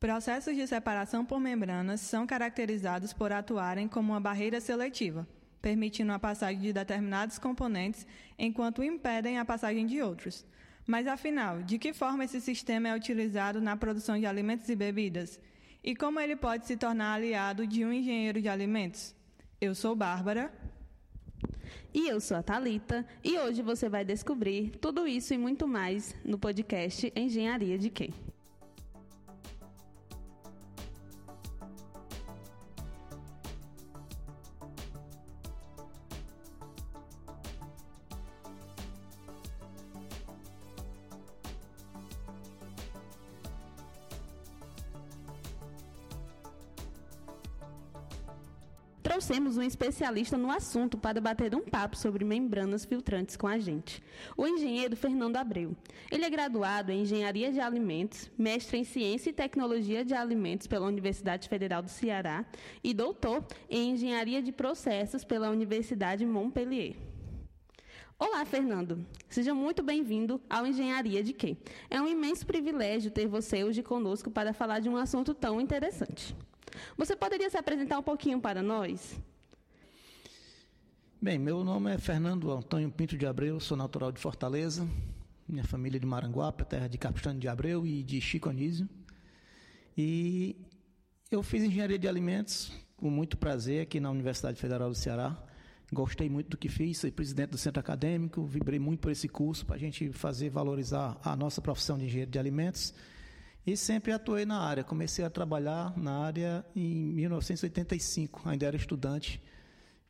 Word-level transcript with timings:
Processos 0.00 0.56
de 0.56 0.66
separação 0.66 1.26
por 1.26 1.38
membranas 1.38 2.00
são 2.00 2.26
caracterizados 2.26 3.12
por 3.12 3.30
atuarem 3.30 3.86
como 3.86 4.14
uma 4.14 4.18
barreira 4.18 4.58
seletiva, 4.58 5.28
permitindo 5.60 6.10
a 6.10 6.18
passagem 6.18 6.58
de 6.58 6.72
determinados 6.72 7.38
componentes 7.38 8.06
enquanto 8.38 8.82
impedem 8.82 9.38
a 9.38 9.44
passagem 9.44 9.84
de 9.84 10.00
outros. 10.00 10.46
Mas 10.86 11.06
afinal, 11.06 11.62
de 11.62 11.78
que 11.78 11.92
forma 11.92 12.24
esse 12.24 12.40
sistema 12.40 12.88
é 12.88 12.96
utilizado 12.96 13.60
na 13.60 13.76
produção 13.76 14.18
de 14.18 14.24
alimentos 14.24 14.70
e 14.70 14.74
bebidas? 14.74 15.38
E 15.84 15.94
como 15.94 16.18
ele 16.18 16.34
pode 16.34 16.66
se 16.66 16.78
tornar 16.78 17.16
aliado 17.16 17.66
de 17.66 17.84
um 17.84 17.92
engenheiro 17.92 18.40
de 18.40 18.48
alimentos? 18.48 19.14
Eu 19.60 19.74
sou 19.74 19.94
Bárbara. 19.94 20.50
E 21.92 22.08
eu 22.08 22.22
sou 22.22 22.38
a 22.38 22.42
Talita, 22.42 23.06
e 23.22 23.38
hoje 23.38 23.60
você 23.60 23.86
vai 23.86 24.02
descobrir 24.02 24.70
tudo 24.80 25.06
isso 25.06 25.34
e 25.34 25.38
muito 25.38 25.68
mais 25.68 26.16
no 26.24 26.38
podcast 26.38 27.12
Engenharia 27.14 27.76
de 27.76 27.90
Quê? 27.90 28.10
Especialista 49.70 50.36
no 50.36 50.50
assunto 50.50 50.98
para 50.98 51.20
bater 51.20 51.54
um 51.54 51.64
papo 51.64 51.96
sobre 51.96 52.24
membranas 52.24 52.84
filtrantes 52.84 53.36
com 53.36 53.46
a 53.46 53.58
gente, 53.58 54.02
o 54.36 54.46
engenheiro 54.46 54.96
Fernando 54.96 55.36
Abreu. 55.36 55.76
Ele 56.10 56.24
é 56.24 56.30
graduado 56.30 56.90
em 56.90 57.02
Engenharia 57.02 57.52
de 57.52 57.60
Alimentos, 57.60 58.30
mestre 58.36 58.78
em 58.78 58.84
Ciência 58.84 59.30
e 59.30 59.32
Tecnologia 59.32 60.04
de 60.04 60.12
Alimentos 60.12 60.66
pela 60.66 60.86
Universidade 60.86 61.48
Federal 61.48 61.82
do 61.82 61.88
Ceará 61.88 62.44
e 62.82 62.92
doutor 62.92 63.46
em 63.68 63.92
Engenharia 63.92 64.42
de 64.42 64.52
Processos 64.52 65.24
pela 65.24 65.50
Universidade 65.50 66.26
Montpellier. 66.26 66.96
Olá, 68.18 68.44
Fernando. 68.44 69.06
Seja 69.28 69.54
muito 69.54 69.82
bem-vindo 69.82 70.40
ao 70.50 70.66
Engenharia 70.66 71.22
de 71.22 71.32
Quê? 71.32 71.56
É 71.88 72.02
um 72.02 72.06
imenso 72.06 72.44
privilégio 72.44 73.10
ter 73.10 73.26
você 73.26 73.64
hoje 73.64 73.82
conosco 73.82 74.30
para 74.30 74.52
falar 74.52 74.80
de 74.80 74.90
um 74.90 74.96
assunto 74.96 75.32
tão 75.32 75.60
interessante. 75.60 76.36
Você 76.96 77.16
poderia 77.16 77.48
se 77.48 77.56
apresentar 77.56 77.98
um 77.98 78.02
pouquinho 78.02 78.40
para 78.40 78.62
nós? 78.62 79.18
Bem, 81.22 81.38
meu 81.38 81.62
nome 81.62 81.92
é 81.92 81.98
Fernando 81.98 82.50
Antônio 82.50 82.90
Pinto 82.90 83.14
de 83.14 83.26
Abreu, 83.26 83.60
sou 83.60 83.76
natural 83.76 84.10
de 84.10 84.18
Fortaleza, 84.18 84.88
minha 85.46 85.62
família 85.62 85.98
é 85.98 86.00
de 86.00 86.06
Maranguape, 86.06 86.64
terra 86.64 86.88
de 86.88 86.96
Capistrano 86.96 87.38
de 87.38 87.46
Abreu 87.46 87.86
e 87.86 88.02
de 88.02 88.18
Chico 88.22 88.48
Anísio. 88.48 88.88
E 89.94 90.56
eu 91.30 91.42
fiz 91.42 91.62
engenharia 91.62 91.98
de 91.98 92.08
alimentos 92.08 92.72
com 92.96 93.10
muito 93.10 93.36
prazer 93.36 93.82
aqui 93.82 94.00
na 94.00 94.10
Universidade 94.10 94.58
Federal 94.58 94.88
do 94.88 94.94
Ceará. 94.94 95.36
Gostei 95.92 96.30
muito 96.30 96.48
do 96.48 96.56
que 96.56 96.70
fiz, 96.70 96.96
sou 96.96 97.12
presidente 97.12 97.50
do 97.50 97.58
centro 97.58 97.80
acadêmico, 97.80 98.46
vibrei 98.46 98.78
muito 98.78 99.00
por 99.00 99.12
esse 99.12 99.28
curso 99.28 99.66
para 99.66 99.76
a 99.76 99.78
gente 99.78 100.10
fazer 100.12 100.48
valorizar 100.48 101.20
a 101.22 101.36
nossa 101.36 101.60
profissão 101.60 101.98
de 101.98 102.06
engenheiro 102.06 102.30
de 102.30 102.38
alimentos 102.38 102.94
e 103.66 103.76
sempre 103.76 104.10
atuei 104.10 104.46
na 104.46 104.58
área. 104.58 104.82
Comecei 104.82 105.22
a 105.22 105.28
trabalhar 105.28 105.94
na 105.98 106.16
área 106.24 106.64
em 106.74 107.12
1985, 107.12 108.40
ainda 108.48 108.64
era 108.64 108.76
estudante. 108.76 109.38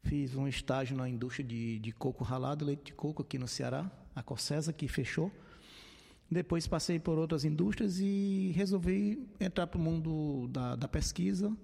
Fiz 0.02 0.34
um 0.34 0.48
estágio 0.48 0.96
na 0.96 1.08
indústria 1.08 1.46
de, 1.46 1.78
de 1.78 1.92
coco 1.92 2.24
ralado, 2.24 2.64
leite 2.64 2.84
de 2.86 2.92
coco 2.94 3.22
aqui 3.22 3.38
no 3.38 3.46
Ceará, 3.46 3.90
a 4.14 4.22
Corsesa, 4.22 4.72
que 4.72 4.88
fechou. 4.88 5.30
Depois 6.30 6.66
passei 6.66 6.98
por 6.98 7.18
outras 7.18 7.44
indústrias 7.44 7.98
e 8.00 8.52
resolvi 8.54 9.28
entrar 9.38 9.66
para 9.66 9.78
o 9.78 9.82
mundo 9.82 10.48
da, 10.48 10.76
da, 10.76 10.88
pesquisa. 10.88 11.54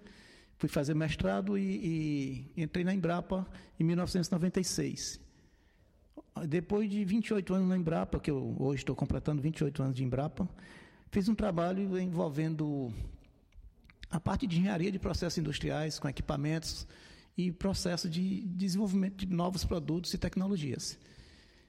Fui 0.58 0.68
fazer 0.68 0.94
mestrado 0.94 1.56
e, 1.56 2.50
e 2.56 2.62
entrei 2.62 2.84
na 2.84 2.92
Embrapa 2.92 3.46
em 3.78 3.84
1996. 3.84 5.20
Depois 6.48 6.90
de 6.90 7.04
28 7.04 7.54
anos 7.54 7.68
na 7.68 7.76
Embrapa, 7.76 8.18
que 8.18 8.30
eu 8.30 8.56
hoje 8.58 8.82
estou 8.82 8.96
completando 8.96 9.40
28 9.40 9.82
anos 9.82 9.96
de 9.96 10.04
Embrapa, 10.04 10.48
Fiz 11.10 11.28
um 11.28 11.34
trabalho 11.34 11.98
envolvendo 11.98 12.92
a 14.10 14.20
parte 14.20 14.46
de 14.46 14.58
engenharia 14.58 14.92
de 14.92 14.98
processos 14.98 15.38
industriais 15.38 15.98
com 15.98 16.08
equipamentos 16.08 16.86
e 17.36 17.52
processo 17.52 18.08
de 18.08 18.40
desenvolvimento 18.46 19.26
de 19.26 19.26
novos 19.26 19.64
produtos 19.64 20.12
e 20.14 20.18
tecnologias. 20.18 20.98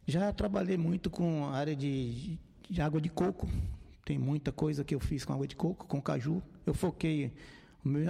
Já 0.06 0.32
trabalhei 0.32 0.78
muito 0.78 1.10
com 1.10 1.46
a 1.46 1.52
área 1.52 1.76
de, 1.76 2.40
de 2.70 2.82
água 2.82 3.02
de 3.02 3.10
coco, 3.10 3.50
tem 4.06 4.18
muita 4.18 4.52
coisa 4.52 4.84
que 4.84 4.96
eu 4.96 5.00
fiz 5.00 5.26
com 5.26 5.34
água 5.34 5.48
de 5.48 5.56
coco, 5.56 5.86
com 5.86 6.02
caju. 6.02 6.42
Eu 6.66 6.74
foquei 6.74 7.34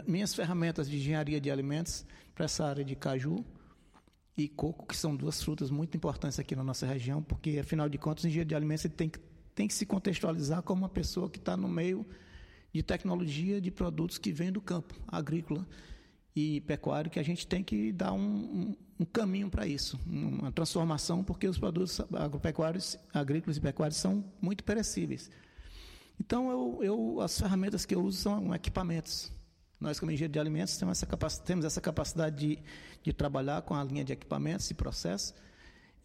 minhas 0.05 0.33
ferramentas 0.33 0.87
de 0.87 0.97
engenharia 0.97 1.41
de 1.41 1.49
alimentos 1.49 2.05
para 2.35 2.45
essa 2.45 2.65
área 2.65 2.85
de 2.85 2.95
caju 2.95 3.43
e 4.37 4.47
coco, 4.47 4.85
que 4.85 4.95
são 4.95 5.15
duas 5.15 5.41
frutas 5.41 5.71
muito 5.71 5.97
importantes 5.97 6.37
aqui 6.39 6.55
na 6.55 6.63
nossa 6.63 6.85
região, 6.85 7.23
porque 7.23 7.57
afinal 7.57 7.89
de 7.89 7.97
contas, 7.97 8.23
o 8.23 8.27
engenheiro 8.27 8.47
de 8.47 8.55
alimentos 8.55 8.85
tem 8.95 9.09
que 9.09 9.19
tem 9.57 9.67
que 9.67 9.73
se 9.73 9.87
contextualizar 9.87 10.61
como 10.61 10.83
uma 10.83 10.89
pessoa 10.89 11.27
que 11.27 11.39
está 11.39 11.57
no 11.57 11.67
meio 11.67 12.05
de 12.71 12.83
tecnologia 12.83 13.59
de 13.59 13.71
produtos 13.71 14.19
que 14.19 14.31
vêm 14.31 14.51
do 14.51 14.61
campo 14.61 14.93
agrícola 15.07 15.67
e 16.37 16.61
pecuário, 16.61 17.09
que 17.09 17.17
a 17.17 17.23
gente 17.23 17.47
tem 17.47 17.63
que 17.63 17.91
dar 17.91 18.13
um, 18.13 18.75
um, 18.99 19.05
caminho 19.05 19.49
para 19.49 19.65
isso, 19.65 19.99
uma 20.05 20.51
transformação, 20.51 21.23
porque 21.23 21.47
os 21.47 21.57
produtos 21.57 21.99
agropecuários, 22.13 22.95
agrícolas 23.11 23.57
e 23.57 23.61
pecuários 23.61 23.97
são 23.97 24.23
muito 24.39 24.63
perecíveis. 24.63 25.31
Então, 26.19 26.51
eu, 26.51 26.83
eu, 26.83 27.21
as 27.21 27.39
ferramentas 27.39 27.87
que 27.87 27.95
eu 27.95 28.03
uso 28.03 28.19
são 28.19 28.53
equipamentos. 28.53 29.31
Nós, 29.79 29.99
como 29.99 30.11
engenheiro 30.11 30.33
de 30.33 30.37
alimentos, 30.37 30.77
temos 30.77 31.01
essa, 31.01 31.41
temos 31.41 31.65
essa 31.65 31.81
capacidade 31.81 32.35
de, 32.35 32.59
de 33.01 33.11
trabalhar 33.11 33.63
com 33.63 33.73
a 33.73 33.83
linha 33.83 34.03
de 34.03 34.13
equipamentos 34.13 34.69
e 34.69 34.75
processos 34.75 35.33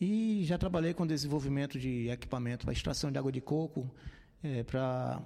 e 0.00 0.44
já 0.44 0.56
trabalhei 0.56 0.94
com 0.94 1.06
desenvolvimento 1.06 1.78
de 1.78 2.08
equipamento 2.08 2.64
para 2.64 2.72
extração 2.72 3.12
de 3.12 3.18
água 3.18 3.30
de 3.30 3.42
coco, 3.42 3.94
é, 4.42 4.62
para 4.62 5.22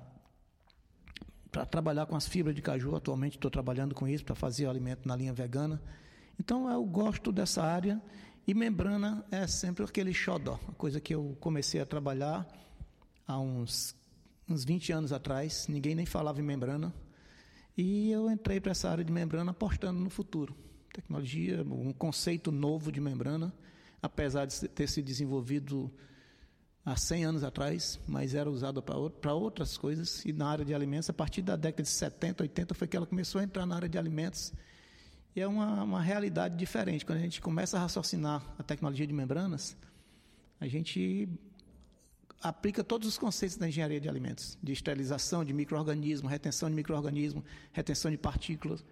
para 1.57 1.65
trabalhar 1.65 2.05
com 2.05 2.15
as 2.15 2.29
fibras 2.29 2.55
de 2.55 2.61
caju. 2.61 2.95
Atualmente 2.95 3.39
estou 3.39 3.51
trabalhando 3.51 3.95
com 3.95 4.07
isso 4.07 4.23
para 4.23 4.35
fazer 4.35 4.67
o 4.67 4.71
alimento 4.71 5.09
na 5.09 5.17
linha 5.17 5.33
vegana. 5.33 5.81
Então 6.39 6.71
eu 6.71 6.85
gosto 6.85 7.33
dessa 7.33 7.63
área 7.63 7.99
e 8.47 8.53
membrana 8.53 9.25
é 9.31 9.47
sempre 9.47 9.83
aquele 9.83 10.13
xodó, 10.13 10.61
a 10.69 10.73
coisa 10.73 11.01
que 11.01 11.15
eu 11.15 11.35
comecei 11.41 11.81
a 11.81 11.87
trabalhar 11.87 12.47
há 13.27 13.39
uns, 13.39 13.97
uns 14.47 14.67
20 14.67 14.93
anos 14.93 15.13
atrás. 15.15 15.67
Ninguém 15.67 15.95
nem 15.95 16.05
falava 16.05 16.39
em 16.41 16.45
membrana. 16.45 16.93
E 17.75 18.11
eu 18.11 18.31
entrei 18.31 18.61
para 18.61 18.73
essa 18.73 18.91
área 18.91 19.03
de 19.03 19.11
membrana 19.11 19.53
apostando 19.53 19.99
no 19.99 20.11
futuro. 20.11 20.55
Tecnologia, 20.93 21.63
um 21.63 21.91
conceito 21.91 22.53
novo 22.53 22.93
de 22.93 23.01
membrana 23.01 23.51
apesar 24.03 24.45
de 24.45 24.69
ter 24.69 24.89
se 24.89 25.01
desenvolvido 25.01 25.91
há 26.87 26.95
100 26.95 27.25
anos 27.25 27.43
atrás, 27.43 27.99
mas 28.07 28.33
era 28.33 28.49
usada 28.49 28.81
para 28.81 29.35
outras 29.35 29.77
coisas. 29.77 30.25
E 30.25 30.33
na 30.33 30.47
área 30.47 30.65
de 30.65 30.73
alimentos, 30.73 31.11
a 31.11 31.13
partir 31.13 31.43
da 31.43 31.57
década 31.57 31.83
de 31.83 31.89
70, 31.89 32.45
80, 32.45 32.75
foi 32.75 32.87
que 32.87 32.97
ela 32.97 33.07
começou 33.07 33.41
a 33.41 33.45
entrar 33.45 33.67
na 33.67 33.75
área 33.75 33.89
de 33.89 33.99
alimentos. 33.99 34.53
E 35.35 35.41
é 35.41 35.49
uma, 35.49 35.83
uma 35.83 36.01
realidade 36.01 36.57
diferente. 36.57 37.05
Quando 37.05 37.19
a 37.19 37.23
gente 37.23 37.41
começa 37.41 37.77
a 37.77 37.81
raciocinar 37.81 38.41
a 38.57 38.63
tecnologia 38.63 39.05
de 39.05 39.13
membranas, 39.13 39.77
a 40.61 40.69
gente 40.69 41.29
aplica 42.41 42.85
todos 42.85 43.09
os 43.09 43.19
conceitos 43.19 43.57
da 43.57 43.67
engenharia 43.67 44.01
de 44.01 44.09
alimentos, 44.09 44.57
de 44.63 44.73
esterilização 44.73 45.45
de 45.45 45.53
microorganismos, 45.53 46.31
retenção 46.31 46.71
de 46.71 46.77
microorganismos, 46.77 47.43
retenção 47.73 48.13
de 48.13 48.17
partículas. 48.17 48.85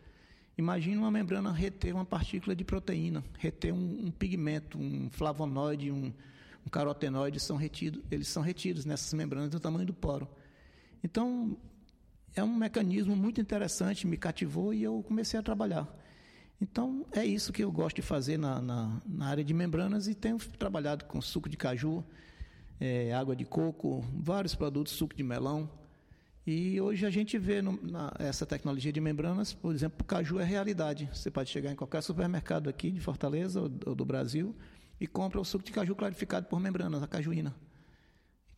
Imagina 0.59 1.00
uma 1.00 1.12
membrana 1.12 1.53
reter 1.53 1.94
uma 1.94 2.04
partícula 2.04 2.56
de 2.56 2.65
proteína, 2.65 3.22
reter 3.38 3.72
um, 3.72 4.06
um 4.06 4.10
pigmento, 4.10 4.78
um 4.78 5.09
flavonoide, 5.10 5.93
um, 5.93 6.12
um 6.66 6.70
carotenoide, 6.70 7.38
são 7.41 7.56
retidos, 7.56 8.02
eles 8.10 8.28
são 8.28 8.42
retidos 8.42 8.84
nessas 8.84 9.12
membranas 9.12 9.50
do 9.50 9.60
tamanho 9.60 9.86
do 9.86 9.94
poro. 9.94 10.28
Então, 11.02 11.56
é 12.34 12.42
um 12.42 12.54
mecanismo 12.54 13.15
muito 13.15 13.41
interessante, 13.41 14.06
me 14.06 14.16
cativou 14.16 14.72
e 14.72 14.83
eu 14.83 15.03
comecei 15.03 15.39
a 15.39 15.42
trabalhar. 15.42 15.89
Então, 16.60 17.04
é 17.12 17.24
isso 17.24 17.53
que 17.53 17.62
eu 17.62 17.71
gosto 17.71 17.97
de 17.97 18.03
fazer 18.03 18.39
na, 18.39 18.60
na, 18.60 19.03
na 19.06 19.27
área 19.27 19.44
de 19.44 19.53
membranas 19.53 20.09
e 20.09 20.15
tenho 20.15 20.39
trabalhado 20.39 21.04
com 21.04 21.21
suco 21.21 21.48
de 21.48 21.56
caju, 21.56 22.03
é, 22.80 23.12
água 23.12 23.36
de 23.36 23.44
coco, 23.44 24.04
vários 24.15 24.54
produtos, 24.54 24.94
suco 24.94 25.15
de 25.15 25.22
melão. 25.22 25.68
E 26.47 26.80
hoje 26.80 27.06
a 27.06 27.10
gente 27.10 27.39
vê 27.39 27.62
no, 27.62 27.78
na, 27.83 28.12
essa 28.18 28.44
tecnologia 28.44 28.92
de 28.92 29.00
membranas, 29.00 29.53
por 29.53 29.74
exemplo, 29.74 29.98
o 30.00 30.04
caju 30.04 30.39
é 30.39 30.44
realidade. 30.44 31.09
Você 31.12 31.30
pode 31.30 31.50
chegar 31.50 31.72
em 31.72 31.77
qualquer 31.77 32.03
supermercado 32.03 32.68
aqui 32.68 32.91
de 32.91 33.00
Fortaleza 33.00 33.60
ou, 33.60 33.71
ou 33.86 33.94
do 33.94 34.04
Brasil 34.04 34.54
e 35.00 35.06
compra 35.06 35.41
o 35.41 35.44
suco 35.44 35.64
de 35.64 35.72
caju 35.72 35.94
clarificado 35.94 36.46
por 36.46 36.60
membranas, 36.60 37.02
a 37.02 37.06
cajuína. 37.06 37.54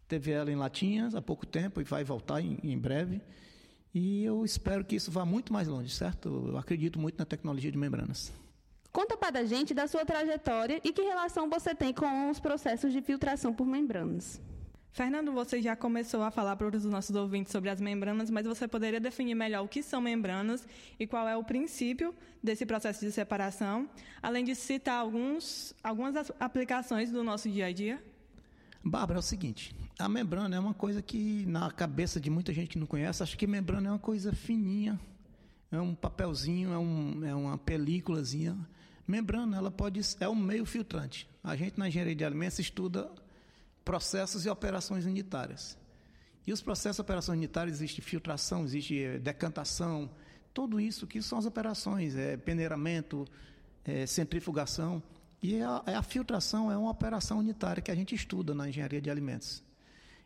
Teve 0.09 0.31
ela 0.31 0.51
em 0.51 0.57
latinhas 0.57 1.15
há 1.15 1.23
pouco 1.23 1.45
tempo 1.45 1.81
e 1.81 1.85
vai 1.85 2.05
voltar 2.05 2.41
em, 2.41 2.59
em 2.63 2.79
breve. 2.79 3.21
E 3.93 4.25
eu 4.25 4.45
espero 4.45 4.85
que 4.85 4.95
isso 4.95 5.11
vá 5.11 5.25
muito 5.25 5.53
mais 5.53 5.67
longe, 5.67 5.91
certo? 5.91 6.49
Eu 6.49 6.59
acredito 6.59 6.99
muito 6.99 7.19
na 7.19 7.25
tecnologia 7.25 7.73
de 7.73 7.79
membranas. 7.79 8.33
Conta 8.93 9.17
para 9.17 9.41
a 9.41 9.45
gente 9.45 9.75
da 9.75 9.87
sua 9.87 10.05
trajetória 10.05 10.81
e 10.85 10.93
que 10.93 11.03
relação 11.03 11.51
você 11.51 11.75
tem 11.75 11.93
com 11.93 12.31
os 12.31 12.39
processos 12.39 12.93
de 12.93 13.03
filtração 13.03 13.53
por 13.53 13.67
membranas. 13.67 14.41
Fernando, 14.97 15.31
você 15.31 15.61
já 15.61 15.77
começou 15.77 16.23
a 16.23 16.31
falar 16.31 16.57
para 16.57 16.75
os 16.75 16.85
nossos 16.87 17.15
ouvintes 17.15 17.53
sobre 17.53 17.69
as 17.69 17.79
membranas, 17.79 18.31
mas 18.31 18.47
você 18.47 18.67
poderia 18.67 18.99
definir 18.99 19.35
melhor 19.35 19.63
o 19.63 19.69
que 19.69 19.83
são 19.83 20.01
membranas 20.01 20.67
e 20.99 21.07
qual 21.07 21.29
é 21.29 21.37
o 21.37 21.45
princípio 21.45 22.15
desse 22.43 22.65
processo 22.65 23.05
de 23.05 23.13
separação, 23.13 23.91
além 24.23 24.43
de 24.43 24.55
citar 24.55 24.99
alguns, 24.99 25.75
algumas 25.85 26.33
aplicações 26.41 27.13
do 27.13 27.23
nosso 27.23 27.51
dia 27.51 27.67
a 27.67 27.73
dia? 27.75 28.03
Bárbara, 28.83 29.19
é 29.19 29.21
o 29.21 29.23
seguinte: 29.23 29.77
a 29.99 30.09
membrana 30.09 30.57
é 30.57 30.59
uma 30.59 30.73
coisa 30.73 31.03
que, 31.03 31.45
na 31.45 31.71
cabeça 31.71 32.19
de 32.19 32.31
muita 32.31 32.51
gente 32.55 32.71
que 32.71 32.79
não 32.79 32.87
conhece, 32.87 33.23
acha 33.23 33.37
que 33.37 33.47
membrana 33.47 33.89
é 33.89 33.93
uma 33.93 33.99
coisa 33.99 34.33
fininha, 34.33 34.99
é 35.71 35.79
um 35.79 35.95
papelzinho, 35.95 36.73
é, 36.73 36.79
um, 36.79 37.23
é 37.23 37.35
uma 37.35 37.59
películazinha. 37.59 38.57
Membrana, 39.07 39.59
ela 39.59 39.71
pode 39.71 40.01
é 40.21 40.27
um 40.27 40.35
meio 40.35 40.65
filtrante. 40.65 41.29
A 41.45 41.55
gente 41.55 41.79
na 41.79 41.87
engenharia 41.87 42.17
de 42.17 42.25
alimentos 42.25 42.59
estuda 42.59 43.11
processos 43.87 44.45
e 44.45 44.51
operações 44.51 45.07
unitárias. 45.07 45.79
E 46.45 46.53
os 46.53 46.61
processos 46.61 46.99
e 46.99 47.01
operações 47.01 47.39
unitárias 47.39 47.77
existe 47.77 48.03
filtração, 48.03 48.65
existe 48.65 49.01
eh, 49.01 49.19
decantação, 49.19 50.11
tudo 50.53 50.81
isso 50.81 51.07
que 51.07 51.23
são 51.23 51.39
as 51.39 51.47
operações, 51.47 52.17
é 52.17 52.37
peneiramento, 52.37 53.25
é, 53.85 54.05
centrifugação. 54.05 55.01
E 55.41 55.63
a, 55.63 55.83
a, 55.87 56.03
filtração 56.03 56.71
é 56.71 56.77
uma 56.77 56.91
operação 56.91 57.39
unitária 57.39 57.81
que 57.81 57.91
a 57.91 57.95
gente 57.95 58.13
estuda 58.13 58.55
na 58.55 58.69
engenharia 58.69 59.01
de 59.01 59.09
alimentos. 59.09 59.63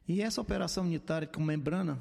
E 0.09 0.23
essa 0.23 0.41
operação 0.41 0.85
unitária 0.85 1.29
com 1.29 1.43
membrana, 1.43 2.01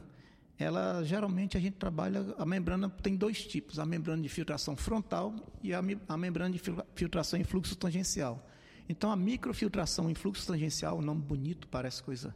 ela 0.57 1.03
geralmente 1.03 1.57
a 1.57 1.59
gente 1.59 1.75
trabalha, 1.75 2.23
a 2.38 2.45
membrana 2.45 2.89
tem 2.89 3.17
dois 3.17 3.45
tipos, 3.45 3.79
a 3.79 3.85
membrana 3.85 4.21
de 4.21 4.29
filtração 4.29 4.77
frontal 4.77 5.35
e 5.61 5.73
a, 5.73 5.81
a 6.07 6.17
membrana 6.17 6.51
de 6.51 6.61
filtração 6.95 7.38
em 7.38 7.44
fluxo 7.44 7.75
tangencial. 7.75 8.49
Então, 8.89 9.12
a 9.12 9.15
microfiltração 9.15 10.09
em 10.09 10.15
fluxo 10.15 10.47
tangencial, 10.47 10.97
um 10.97 11.01
nome 11.03 11.21
bonito, 11.21 11.68
parece 11.68 12.01
coisa 12.01 12.36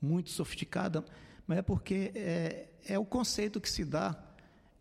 muito 0.00 0.30
sofisticada, 0.30 1.04
mas 1.46 1.58
é 1.58 1.62
porque 1.62 2.12
é, 2.14 2.68
é 2.86 2.98
o 2.98 3.04
conceito 3.04 3.60
que 3.60 3.70
se 3.70 3.84
dá, 3.84 4.18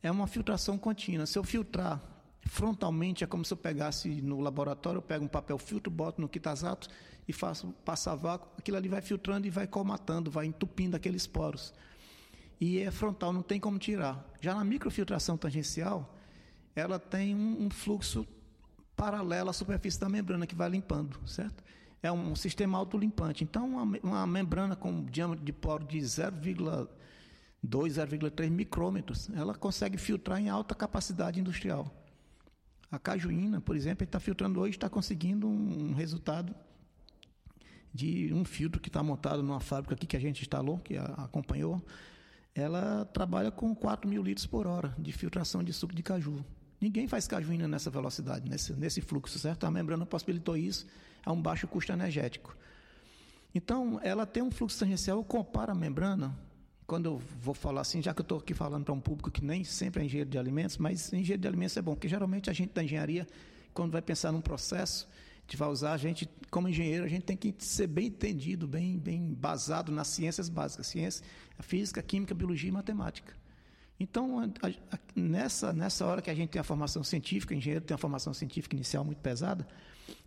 é 0.02 0.10
uma 0.10 0.26
filtração 0.26 0.78
contínua. 0.78 1.26
Se 1.26 1.38
eu 1.38 1.44
filtrar 1.44 2.02
frontalmente, 2.46 3.26
é 3.26 3.28
como 3.28 3.44
se 3.44 3.52
eu 3.52 3.58
pegasse 3.58 4.08
no 4.22 4.40
laboratório, 4.40 5.00
eu 5.00 5.02
pego 5.02 5.26
um 5.26 5.28
papel 5.28 5.58
filtro, 5.58 5.92
boto 5.92 6.22
no 6.22 6.30
quitazato 6.30 6.88
e 7.28 7.34
faço 7.34 7.74
passar 7.84 8.16
vácuo, 8.16 8.48
aquilo 8.58 8.78
ali 8.78 8.88
vai 8.88 9.02
filtrando 9.02 9.46
e 9.46 9.50
vai 9.50 9.68
colmatando, 9.68 10.32
vai 10.32 10.46
entupindo 10.46 10.96
aqueles 10.96 11.28
poros. 11.28 11.74
E 12.62 12.80
é 12.80 12.90
frontal, 12.90 13.34
não 13.34 13.42
tem 13.42 13.60
como 13.60 13.78
tirar. 13.78 14.26
Já 14.40 14.56
na 14.56 14.64
microfiltração 14.64 15.36
tangencial, 15.36 16.16
ela 16.74 16.98
tem 16.98 17.36
um, 17.36 17.66
um 17.66 17.70
fluxo 17.70 18.26
paralela 18.96 19.52
à 19.52 19.54
superfície 19.54 20.00
da 20.00 20.10
membrana 20.10 20.48
que 20.48 20.56
vai 20.56 20.70
limpando, 20.70 21.20
certo? 21.28 21.64
É 22.02 22.12
um 22.12 22.36
sistema 22.36 22.78
autolimpante. 22.78 23.44
Então, 23.44 23.68
uma, 23.68 24.00
uma 24.04 24.28
membrana 24.28 24.76
com 24.76 25.04
diâmetro 25.06 25.44
de 25.44 25.52
poro 25.52 25.86
de 25.86 25.98
0,2, 25.98 26.88
0,3 27.64 28.50
micrômetros, 28.50 29.30
ela 29.32 29.56
consegue 29.56 29.98
filtrar 29.98 30.40
em 30.40 30.50
alta 30.50 30.76
capacidade 30.76 31.40
industrial. 31.40 31.92
A 32.92 33.00
cajuína, 33.00 33.60
por 33.60 33.76
exemplo, 33.76 34.04
está 34.04 34.20
filtrando 34.20 34.60
hoje, 34.60 34.78
está 34.78 34.90
conseguindo 34.90 35.48
um, 35.48 35.90
um 35.90 35.94
resultado 35.94 36.56
de 37.94 38.34
um 38.34 38.44
filtro 38.44 38.82
que 38.82 38.90
está 38.90 39.02
montado 39.02 39.42
numa 39.42 39.60
fábrica 39.60 39.96
aqui 39.96 40.06
que 40.06 40.18
a 40.18 40.20
gente 40.20 40.42
instalou, 40.42 40.78
que 40.80 40.98
a, 40.98 41.06
acompanhou. 41.06 41.82
Ela 42.54 43.06
trabalha 43.06 43.52
com 43.52 43.74
4 43.74 44.10
mil 44.10 44.22
litros 44.22 44.46
por 44.46 44.68
hora 44.68 44.94
de 45.00 45.12
filtração 45.12 45.64
de 45.64 45.74
suco 45.74 45.96
de 45.96 46.04
caju. 46.04 46.44
Ninguém 46.86 47.08
faz 47.08 47.28
cajuína 47.28 47.68
nessa 47.68 47.90
velocidade, 47.90 48.48
nesse, 48.48 48.72
nesse 48.74 49.02
fluxo, 49.02 49.40
certo? 49.40 49.64
A 49.64 49.72
membrana 49.72 50.06
possibilitou 50.06 50.56
isso 50.56 50.86
a 51.26 51.32
um 51.32 51.42
baixo 51.42 51.68
custo 51.68 51.92
energético. 51.92 52.56
Então, 53.56 54.00
ela 54.04 54.24
tem 54.24 54.44
um 54.44 54.52
fluxo 54.52 54.78
tangencial, 54.78 55.18
eu 55.18 55.24
comparo 55.24 55.72
a 55.72 55.76
membrana, 55.76 56.38
quando 56.86 57.08
eu 57.08 57.18
vou 57.42 57.56
falar 57.56 57.82
assim, 57.82 58.04
já 58.04 58.14
que 58.14 58.22
eu 58.22 58.24
estou 58.24 58.38
aqui 58.38 58.54
falando 58.54 58.86
para 58.86 58.94
um 58.94 59.00
público 59.00 59.32
que 59.32 59.44
nem 59.44 59.64
sempre 59.64 60.04
é 60.04 60.06
engenheiro 60.06 60.30
de 60.30 60.38
alimentos, 60.38 60.78
mas 60.78 61.12
engenheiro 61.12 61.42
de 61.42 61.48
alimentos 61.48 61.76
é 61.76 61.82
bom, 61.82 61.96
porque 61.96 62.08
geralmente 62.08 62.52
a 62.52 62.54
gente 62.54 62.72
da 62.72 62.84
engenharia, 62.84 63.26
quando 63.74 63.92
vai 63.92 64.04
pensar 64.04 64.32
num 64.32 64.40
processo, 64.42 65.10
de 65.48 65.58
vai 65.58 65.70
usar, 65.70 65.94
a 65.94 65.98
gente, 65.98 66.30
como 66.52 66.70
engenheiro, 66.70 67.04
a 67.04 67.08
gente 67.08 67.24
tem 67.24 67.36
que 67.36 67.52
ser 67.58 67.88
bem 67.88 68.10
entendido, 68.10 68.68
bem, 68.68 69.00
bem 69.00 69.34
basado 69.34 69.92
nas 69.92 70.10
ciências 70.10 70.50
básicas, 70.50 70.86
ciência, 70.86 71.26
física, 71.62 72.00
química, 72.04 72.36
biologia 72.36 72.70
e 72.70 72.72
matemática. 72.72 73.34
Então, 74.00 74.40
a, 74.40 74.46
a, 74.68 75.00
nessa, 75.16 75.72
nessa 75.72 76.06
hora 76.06 76.22
que 76.22 76.30
a 76.30 76.36
gente 76.36 76.50
tem 76.50 76.60
a 76.60 76.64
formação 76.64 77.04
científica, 77.04 77.56
engenheiro 77.56 77.86
tem 77.86 77.96
a 77.96 77.98
formação 77.98 78.34
científica 78.34 78.76
inicial 78.76 79.06
muito 79.06 79.20
pesada, 79.20 79.66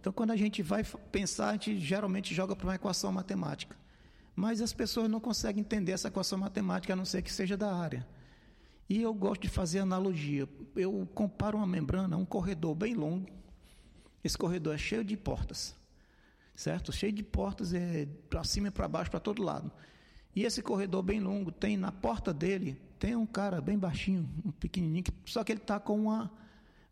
então 0.01 0.13
quando 0.13 0.31
a 0.31 0.37
gente 0.37 0.63
vai 0.63 0.85
pensar, 1.13 1.51
a 1.51 1.53
gente 1.53 1.79
geralmente 1.79 2.35
joga 2.35 2.57
para 2.57 2.67
uma 2.67 2.75
equação 2.75 3.13
matemática. 3.13 3.77
Mas 4.35 4.61
as 4.61 4.73
pessoas 4.73 5.11
não 5.11 5.21
conseguem 5.21 5.61
entender 5.61 5.93
essa 5.93 6.09
equação 6.09 6.39
matemática, 6.39 6.93
a 6.93 6.97
não 6.97 7.05
ser 7.05 7.23
que 7.23 7.33
seja 7.33 7.57
da 7.57 7.75
área. 7.75 8.07
E 8.89 9.03
eu 9.03 9.13
gosto 9.13 9.43
de 9.43 9.49
fazer 9.49 9.81
analogia. 9.81 10.49
Eu 10.75 11.07
comparo 11.15 11.59
uma 11.59 11.67
membrana 11.67 12.17
a 12.17 12.19
um 12.19 12.25
corredor 12.25 12.75
bem 12.75 12.95
longo. 12.95 13.29
Esse 14.23 14.39
corredor 14.39 14.75
é 14.75 14.79
cheio 14.79 15.05
de 15.05 15.17
portas, 15.17 15.75
certo? 16.55 16.93
Cheio 16.93 17.13
de 17.13 17.23
portas, 17.23 17.75
é 17.75 18.07
para 18.31 18.43
cima 18.45 18.69
e 18.69 18.71
para 18.71 18.89
baixo, 18.89 19.11
para 19.11 19.21
todo 19.21 19.43
lado. 19.43 19.71
E 20.39 20.45
esse 20.45 20.63
corredor 20.63 21.03
bem 21.03 21.19
longo 21.19 21.51
tem 21.51 21.77
na 21.77 21.91
porta 21.91 22.33
dele 22.33 22.81
tem 22.97 23.17
um 23.17 23.27
cara 23.27 23.61
bem 23.61 23.77
baixinho, 23.77 24.31
um 24.47 24.53
pequenininho, 24.53 25.03
que, 25.03 25.13
só 25.27 25.43
que 25.43 25.51
ele 25.51 25.61
está 25.61 25.81
com 25.81 26.01
uma, 26.03 26.31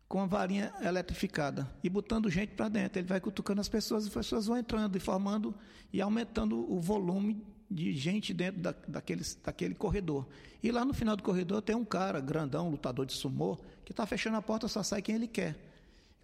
com 0.05 0.17
uma 0.17 0.27
varinha 0.27 0.73
eletrificada 0.81 1.65
e 1.81 1.89
botando 1.89 2.29
gente 2.29 2.55
para 2.55 2.67
dentro. 2.67 2.99
Ele 2.99 3.07
vai 3.07 3.21
cutucando 3.21 3.61
as 3.61 3.69
pessoas 3.69 4.03
e 4.03 4.09
as 4.09 4.13
pessoas 4.13 4.47
vão 4.47 4.57
entrando 4.57 4.97
e 4.97 4.99
formando 4.99 5.55
e 5.93 6.01
aumentando 6.01 6.69
o 6.69 6.77
volume 6.81 7.41
de 7.71 7.93
gente 7.93 8.33
dentro 8.33 8.59
da, 8.59 8.75
daquele, 8.85 9.23
daquele 9.41 9.75
corredor. 9.75 10.27
E 10.61 10.69
lá 10.69 10.83
no 10.83 10.93
final 10.93 11.15
do 11.15 11.23
corredor 11.23 11.61
tem 11.61 11.73
um 11.73 11.85
cara 11.85 12.19
grandão, 12.19 12.69
lutador 12.69 13.05
de 13.05 13.13
sumô, 13.13 13.57
que 13.85 13.93
está 13.93 14.05
fechando 14.05 14.35
a 14.35 14.41
porta, 14.41 14.67
só 14.67 14.83
sai 14.83 15.01
quem 15.01 15.15
ele 15.15 15.27
quer. 15.27 15.55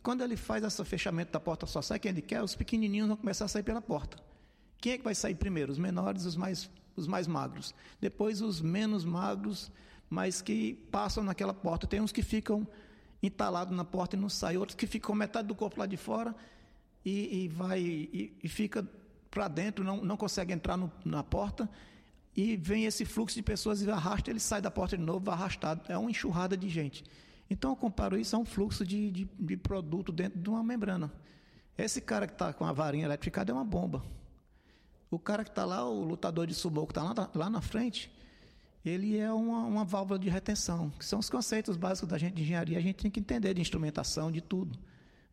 Quando 0.01 0.25
ele 0.25 0.35
faz 0.35 0.61
esse 0.61 0.83
fechamento 0.83 1.31
da 1.31 1.39
porta, 1.39 1.65
só 1.65 1.81
sai 1.81 1.99
quem 1.99 2.11
ele 2.11 2.21
quer, 2.21 2.43
os 2.43 2.53
pequenininhos 2.53 3.07
vão 3.07 3.15
começar 3.15 3.45
a 3.45 3.47
sair 3.47 3.63
pela 3.63 3.81
porta. 3.81 4.17
Quem 4.77 4.91
é 4.91 4.97
que 4.97 5.03
vai 5.05 5.15
sair 5.15 5.35
primeiro? 5.35 5.71
Os 5.71 5.77
menores, 5.77 6.25
os 6.25 6.35
mais 6.35 6.69
os 6.95 7.07
mais 7.07 7.27
magros. 7.27 7.73
Depois 7.99 8.41
os 8.41 8.61
menos 8.61 9.03
magros, 9.03 9.71
mas 10.09 10.41
que 10.41 10.73
passam 10.91 11.23
naquela 11.23 11.53
porta. 11.53 11.87
Tem 11.87 12.01
uns 12.01 12.11
que 12.11 12.21
ficam 12.21 12.67
entalados 13.21 13.75
na 13.75 13.85
porta 13.85 14.15
e 14.15 14.19
não 14.19 14.29
saem, 14.29 14.57
outros 14.57 14.75
que 14.75 14.85
ficam 14.85 15.15
metade 15.15 15.47
do 15.47 15.55
corpo 15.55 15.79
lá 15.79 15.85
de 15.85 15.97
fora 15.97 16.35
e, 17.05 17.43
e 17.43 17.47
vai 17.47 17.79
e, 17.79 18.37
e 18.43 18.49
fica 18.49 18.87
para 19.31 19.47
dentro, 19.47 19.83
não, 19.83 19.97
não 20.03 20.15
consegue 20.15 20.53
entrar 20.53 20.77
no, 20.77 20.91
na 21.03 21.23
porta. 21.23 21.69
E 22.35 22.57
vem 22.57 22.85
esse 22.85 23.05
fluxo 23.05 23.35
de 23.35 23.43
pessoas 23.43 23.81
e 23.81 23.89
arrasta, 23.89 24.29
ele 24.29 24.39
sai 24.39 24.61
da 24.61 24.71
porta 24.71 24.97
de 24.97 25.03
novo, 25.03 25.29
arrastado. 25.29 25.81
É 25.87 25.97
uma 25.97 26.09
enxurrada 26.09 26.57
de 26.57 26.67
gente. 26.67 27.03
Então 27.49 27.71
eu 27.71 27.75
comparo 27.75 28.17
isso 28.17 28.35
a 28.35 28.39
um 28.39 28.45
fluxo 28.45 28.85
de, 28.85 29.11
de, 29.11 29.29
de 29.39 29.57
produto 29.57 30.11
dentro 30.11 30.39
de 30.39 30.49
uma 30.49 30.63
membrana. 30.63 31.11
Esse 31.77 32.01
cara 32.01 32.27
que 32.27 32.33
está 32.33 32.53
com 32.53 32.65
a 32.65 32.71
varinha 32.71 33.05
eletrificada 33.05 33.51
é 33.51 33.53
uma 33.53 33.65
bomba. 33.65 34.03
O 35.13 35.19
cara 35.19 35.43
que 35.43 35.51
está 35.51 35.63
lá, 35.63 35.87
o 35.87 36.03
lutador 36.03 36.47
de 36.47 36.53
sumô 36.53 36.85
que 36.87 36.91
está 36.91 37.03
lá, 37.03 37.29
lá 37.35 37.49
na 37.49 37.61
frente, 37.61 38.11
ele 38.83 39.17
é 39.17 39.31
uma, 39.31 39.59
uma 39.59 39.85
válvula 39.85 40.17
de 40.17 40.27
retenção, 40.27 40.89
que 40.97 41.05
são 41.05 41.19
os 41.19 41.29
conceitos 41.29 41.77
básicos 41.77 42.09
da 42.09 42.17
gente 42.17 42.33
de 42.33 42.41
engenharia. 42.41 42.77
A 42.77 42.81
gente 42.81 42.95
tem 42.95 43.11
que 43.11 43.19
entender 43.19 43.53
de 43.53 43.61
instrumentação, 43.61 44.31
de 44.31 44.41
tudo. 44.41 44.77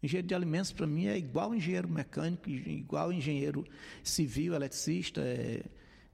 Engenheiro 0.02 0.28
de 0.28 0.34
alimentos, 0.34 0.70
para 0.70 0.86
mim, 0.86 1.06
é 1.06 1.16
igual 1.16 1.54
engenheiro 1.54 1.88
mecânico, 1.88 2.48
igual 2.48 3.12
engenheiro 3.12 3.66
civil, 4.04 4.54
eletricista, 4.54 5.22
é, 5.22 5.62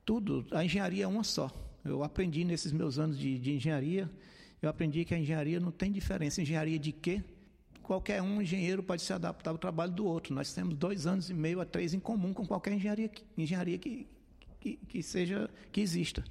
tudo. 0.04 0.46
A 0.52 0.64
engenharia 0.64 1.04
é 1.04 1.08
uma 1.08 1.24
só. 1.24 1.50
Eu 1.84 2.02
aprendi 2.02 2.44
nesses 2.44 2.72
meus 2.72 2.98
anos 2.98 3.18
de, 3.18 3.38
de 3.38 3.52
engenharia, 3.52 4.10
eu 4.62 4.68
aprendi 4.68 5.04
que 5.04 5.14
a 5.14 5.18
engenharia 5.18 5.60
não 5.60 5.70
tem 5.70 5.92
diferença. 5.92 6.40
Engenharia 6.40 6.78
de 6.78 6.92
quê? 6.92 7.22
Qualquer 7.86 8.20
um 8.20 8.42
engenheiro 8.42 8.82
pode 8.82 9.02
se 9.02 9.12
adaptar 9.12 9.50
ao 9.50 9.58
trabalho 9.58 9.92
do 9.92 10.04
outro. 10.04 10.34
Nós 10.34 10.52
temos 10.52 10.74
dois 10.74 11.06
anos 11.06 11.30
e 11.30 11.34
meio 11.34 11.60
a 11.60 11.64
três 11.64 11.94
em 11.94 12.00
comum 12.00 12.34
com 12.34 12.44
qualquer 12.44 12.72
engenharia, 12.72 13.10
engenharia 13.38 13.78
que, 13.78 14.06
que, 14.60 14.76
que 14.76 15.02
seja 15.02 15.48
que 15.70 15.80
exista. 15.80 16.24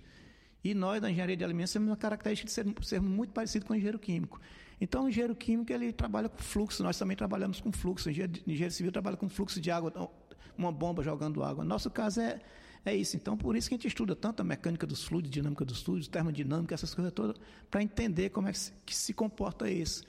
E 0.64 0.74
nós, 0.74 1.02
da 1.02 1.10
engenharia 1.10 1.38
de 1.38 1.44
alimentos, 1.44 1.72
temos 1.72 1.90
uma 1.90 1.96
característica 1.96 2.48
de 2.48 2.52
ser, 2.52 2.66
ser 2.84 3.02
muito 3.02 3.32
parecido 3.32 3.66
com 3.66 3.74
o 3.74 3.76
engenheiro 3.76 3.98
químico. 3.98 4.40
Então, 4.82 5.06
o 5.06 5.10
engenheiro 5.10 5.36
químico 5.36 5.72
ele 5.72 5.94
trabalha 5.94 6.28
com 6.28 6.38
fluxo, 6.38 6.84
nós 6.84 6.98
também 6.98 7.16
trabalhamos 7.16 7.62
com 7.62 7.72
fluxo. 7.72 8.10
O 8.10 8.12
engenheiro, 8.12 8.34
engenheiro 8.46 8.74
civil 8.74 8.92
trabalha 8.92 9.16
com 9.16 9.30
fluxo 9.30 9.62
de 9.62 9.72
água, 9.72 9.90
então, 9.90 10.10
uma 10.58 10.72
bomba 10.72 11.02
jogando 11.04 11.42
água. 11.44 11.64
Nosso 11.64 11.90
caso 11.90 12.20
é, 12.20 12.42
é 12.84 12.94
isso. 12.94 13.16
Então, 13.16 13.38
por 13.38 13.56
isso 13.56 13.70
que 13.70 13.76
a 13.76 13.78
gente 13.78 13.88
estuda 13.88 14.16
tanto 14.16 14.42
a 14.42 14.44
mecânica 14.44 14.86
dos 14.86 15.04
fluidos, 15.04 15.32
dinâmica 15.32 15.64
dos 15.64 15.82
fluidos, 15.82 16.08
termodinâmica, 16.10 16.74
essas 16.74 16.94
coisas 16.94 17.14
todas, 17.14 17.38
para 17.72 17.82
entender 17.82 18.30
como 18.32 18.50
é 18.50 18.52
que 18.52 18.60
se, 18.60 18.74
que 18.86 18.96
se 18.96 19.14
comporta 19.14 19.70
isso. 19.70 20.04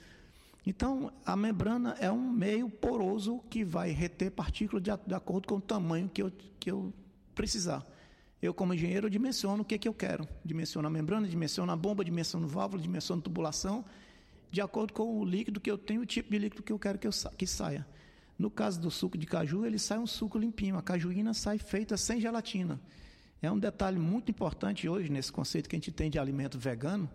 Então, 0.69 1.13
a 1.25 1.33
membrana 1.33 1.95
é 1.97 2.11
um 2.11 2.29
meio 2.29 2.69
poroso 2.69 3.39
que 3.49 3.63
vai 3.63 3.91
reter 3.91 4.31
partículas 4.31 4.83
de, 4.83 4.91
de 5.07 5.13
acordo 5.13 5.47
com 5.47 5.55
o 5.55 5.61
tamanho 5.61 6.09
que 6.09 6.21
eu, 6.21 6.29
que 6.59 6.69
eu 6.69 6.93
precisar. 7.33 7.85
Eu, 8.41 8.53
como 8.53 8.73
engenheiro, 8.73 9.09
dimensiono 9.09 9.61
o 9.61 9.65
que, 9.65 9.77
que 9.77 9.87
eu 9.87 9.93
quero. 9.93 10.27
Dimensiono 10.43 10.85
a 10.85 10.91
membrana, 10.91 11.25
dimensiono 11.25 11.71
a 11.71 11.75
bomba, 11.77 12.03
dimensiono 12.03 12.49
válvula, 12.49 12.81
dimensiono 12.81 13.21
tubulação, 13.21 13.85
de 14.51 14.59
acordo 14.59 14.91
com 14.91 15.17
o 15.17 15.23
líquido 15.23 15.61
que 15.61 15.71
eu 15.71 15.77
tenho, 15.77 16.01
o 16.01 16.05
tipo 16.05 16.29
de 16.29 16.37
líquido 16.37 16.61
que 16.61 16.73
eu 16.73 16.77
quero 16.77 16.99
que, 16.99 17.07
eu 17.07 17.11
que 17.37 17.47
saia. 17.47 17.87
No 18.37 18.51
caso 18.51 18.77
do 18.81 18.91
suco 18.91 19.17
de 19.17 19.25
caju, 19.25 19.65
ele 19.65 19.79
sai 19.79 19.99
um 19.99 20.05
suco 20.05 20.37
limpinho. 20.37 20.77
A 20.77 20.81
cajuína 20.81 21.33
sai 21.33 21.57
feita 21.57 21.95
sem 21.95 22.19
gelatina. 22.19 22.77
É 23.41 23.49
um 23.49 23.57
detalhe 23.57 23.97
muito 23.97 24.31
importante 24.31 24.89
hoje 24.89 25.09
nesse 25.09 25.31
conceito 25.31 25.69
que 25.69 25.77
a 25.77 25.79
gente 25.79 25.93
tem 25.93 26.09
de 26.09 26.19
alimento 26.19 26.59
vegano, 26.59 27.09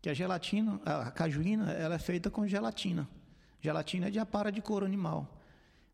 que 0.00 0.08
a 0.08 0.14
gelatina, 0.14 0.80
a 0.84 1.10
cajuína, 1.10 1.72
ela 1.72 1.94
é 1.94 1.98
feita 1.98 2.30
com 2.30 2.46
gelatina. 2.46 3.08
Gelatina 3.60 4.08
é 4.08 4.10
de 4.10 4.18
apara 4.18 4.52
de 4.52 4.60
couro 4.60 4.86
animal. 4.86 5.40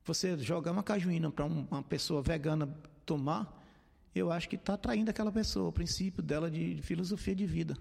Você 0.05 0.37
jogar 0.39 0.73
uma 0.73 0.83
cajuína 0.83 1.31
para 1.31 1.45
uma 1.45 1.83
pessoa 1.83 2.23
vegana 2.23 2.69
tomar, 3.07 3.63
eu 4.15 4.31
acho 4.31 4.49
que 4.49 4.57
está 4.57 4.75
atraindo 4.75 5.11
aquela 5.11 5.33
pessoa, 5.33 5.69
o 5.69 5.73
princípio 5.73 6.23
dela 6.23 6.51
de, 6.51 6.75
de, 6.75 6.83
filosofia 6.83 7.35
de 7.35 7.47
vida. 7.47 7.77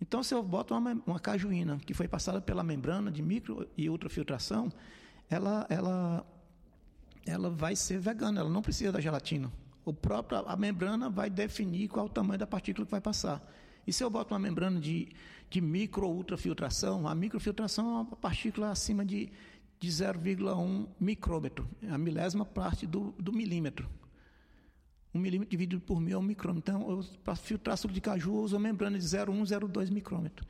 Então, 0.00 0.22
se 0.22 0.34
eu 0.34 0.42
boto 0.42 0.74
uma, 0.74 1.00
uma 1.06 1.20
cajuína 1.20 1.78
que 1.78 1.94
foi 1.94 2.08
passada 2.08 2.40
pela 2.40 2.62
membrana 2.62 3.10
de 3.10 3.22
micro 3.22 3.68
e 3.76 3.88
ultrafiltração, 3.88 4.70
ela, 5.30 5.66
ela, 5.70 6.26
ela 7.24 7.48
vai 7.48 7.76
ser 7.76 7.98
vegana, 7.98 8.40
ela 8.40 8.50
não 8.50 8.60
precisa 8.60 8.92
da 8.92 9.00
gelatina. 9.00 9.50
O 9.84 9.92
próprio, 9.92 10.38
a 10.46 10.56
membrana 10.56 11.08
vai 11.08 11.30
definir 11.30 11.88
qual 11.88 12.06
o 12.06 12.08
tamanho 12.08 12.38
da 12.38 12.46
partícula 12.46 12.84
que 12.84 12.90
vai 12.90 13.00
passar. 13.00 13.42
E 13.86 13.92
se 13.92 14.02
eu 14.02 14.10
boto 14.10 14.32
uma 14.34 14.40
membrana 14.40 14.80
de, 14.80 15.08
de 15.50 15.60
micro 15.60 16.06
ou 16.06 16.14
ultrafiltração, 16.16 17.06
a 17.08 17.14
microfiltração 17.14 17.86
é 17.88 17.92
uma 17.92 18.04
partícula 18.04 18.70
acima 18.70 19.04
de, 19.04 19.30
de 19.78 19.88
0,1 19.88 20.86
micrômetro, 21.00 21.68
é 21.82 21.90
a 21.90 21.98
milésima 21.98 22.44
parte 22.44 22.86
do, 22.86 23.12
do 23.18 23.32
milímetro. 23.32 23.88
Um 25.14 25.18
milímetro 25.18 25.50
dividido 25.50 25.82
por 25.82 26.00
mil 26.00 26.16
é 26.16 26.18
um 26.18 26.22
micrômetro. 26.22 26.74
Então, 26.74 27.04
para 27.22 27.36
filtrar 27.36 27.76
suco 27.76 27.92
de 27.92 28.00
caju, 28.00 28.30
eu 28.30 28.36
uso 28.36 28.56
a 28.56 28.58
membrana 28.58 28.98
de 28.98 29.04
0,1, 29.04 29.42
0,2 29.42 29.90
micrômetro. 29.90 30.46